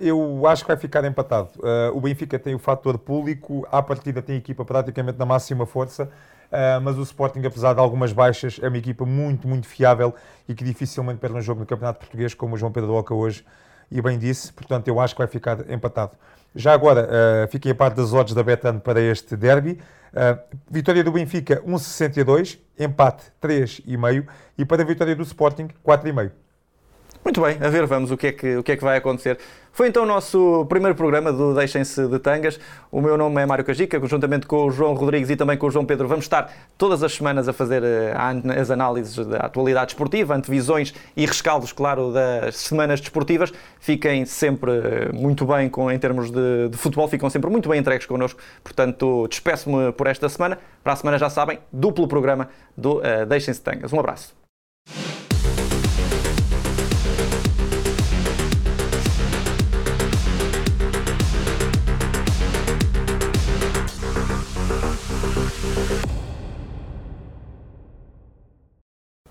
Eu 0.00 0.46
acho 0.46 0.62
que 0.62 0.68
vai 0.68 0.76
ficar 0.76 1.04
empatado. 1.04 1.50
Uh, 1.58 1.96
o 1.96 2.00
Benfica 2.00 2.38
tem 2.38 2.54
o 2.54 2.58
fator 2.58 2.96
público, 2.98 3.66
à 3.70 3.82
partida 3.82 4.22
tem 4.22 4.36
a 4.36 4.38
equipa 4.38 4.64
praticamente 4.64 5.18
na 5.18 5.26
máxima 5.26 5.66
força, 5.66 6.04
uh, 6.04 6.80
mas 6.80 6.96
o 6.96 7.02
Sporting, 7.02 7.44
apesar 7.44 7.74
de 7.74 7.80
algumas 7.80 8.12
baixas, 8.12 8.60
é 8.62 8.68
uma 8.68 8.78
equipa 8.78 9.04
muito, 9.04 9.48
muito 9.48 9.66
fiável 9.66 10.14
e 10.48 10.54
que 10.54 10.62
dificilmente 10.62 11.18
perde 11.18 11.36
um 11.36 11.40
jogo 11.40 11.60
no 11.60 11.66
Campeonato 11.66 11.98
Português, 11.98 12.32
como 12.32 12.54
o 12.54 12.58
João 12.58 12.70
Pedro 12.70 12.94
Oca 12.94 13.12
hoje 13.12 13.44
e 13.90 14.00
bem 14.00 14.18
disse. 14.18 14.52
Portanto, 14.52 14.86
eu 14.86 15.00
acho 15.00 15.14
que 15.14 15.18
vai 15.18 15.26
ficar 15.26 15.68
empatado. 15.68 16.12
Já 16.54 16.72
agora, 16.72 17.08
uh, 17.08 17.48
fiquem 17.48 17.72
a 17.72 17.74
parte 17.74 17.96
das 17.96 18.12
odds 18.12 18.34
da 18.34 18.42
Betano 18.42 18.80
para 18.80 19.00
este 19.00 19.36
derby. 19.36 19.80
Uh, 20.12 20.38
vitória 20.70 21.02
do 21.02 21.10
Benfica, 21.10 21.60
1,62. 21.66 22.58
Empate, 22.78 23.24
3,5. 23.42 24.26
E 24.56 24.64
para 24.64 24.82
a 24.82 24.86
vitória 24.86 25.16
do 25.16 25.22
Sporting, 25.22 25.68
4,5. 25.84 26.30
Muito 27.24 27.42
bem, 27.42 27.58
a 27.60 27.68
ver, 27.68 27.86
vamos 27.86 28.10
o 28.10 28.16
que 28.16 28.28
é 28.28 28.32
que, 28.32 28.56
o 28.56 28.62
que, 28.62 28.72
é 28.72 28.76
que 28.76 28.82
vai 28.82 28.96
acontecer. 28.96 29.38
Foi 29.78 29.86
então 29.86 30.02
o 30.02 30.06
nosso 30.06 30.66
primeiro 30.68 30.96
programa 30.96 31.32
do 31.32 31.54
Deixem-se 31.54 32.08
de 32.08 32.18
Tangas. 32.18 32.58
O 32.90 33.00
meu 33.00 33.16
nome 33.16 33.40
é 33.40 33.46
Mário 33.46 33.64
Cajica, 33.64 34.00
juntamente 34.06 34.46
com 34.46 34.66
o 34.66 34.70
João 34.70 34.94
Rodrigues 34.94 35.30
e 35.30 35.36
também 35.36 35.56
com 35.56 35.66
o 35.66 35.70
João 35.70 35.84
Pedro. 35.84 36.08
Vamos 36.08 36.24
estar 36.24 36.52
todas 36.76 37.02
as 37.02 37.14
semanas 37.14 37.48
a 37.48 37.52
fazer 37.52 37.84
eh, 37.84 38.12
as 38.60 38.70
análises 38.70 39.24
da 39.24 39.38
atualidade 39.38 39.92
esportiva, 39.92 40.34
antevisões 40.34 40.92
e 41.16 41.24
rescaldos, 41.26 41.70
claro, 41.70 42.12
das 42.12 42.56
semanas 42.56 43.00
desportivas. 43.00 43.52
Fiquem 43.78 44.24
sempre 44.24 44.72
eh, 44.72 45.12
muito 45.12 45.46
bem 45.46 45.68
com, 45.68 45.90
em 45.92 45.98
termos 45.98 46.30
de, 46.30 46.70
de 46.70 46.76
futebol, 46.76 47.06
ficam 47.06 47.30
sempre 47.30 47.48
muito 47.48 47.68
bem 47.68 47.78
entregues 47.78 48.06
connosco. 48.06 48.40
Portanto, 48.64 49.28
despeço-me 49.28 49.92
por 49.92 50.08
esta 50.08 50.28
semana. 50.28 50.58
Para 50.82 50.94
a 50.94 50.96
semana, 50.96 51.18
já 51.18 51.30
sabem, 51.30 51.58
duplo 51.72 52.08
programa 52.08 52.48
do 52.76 52.98
uh, 52.98 53.26
Deixem-se 53.28 53.60
de 53.60 53.64
Tangas. 53.64 53.92
Um 53.92 54.00
abraço. 54.00 54.47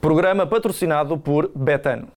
Programa 0.07 0.47
patrocinado 0.47 1.17
por 1.21 1.51
Betano. 1.53 2.07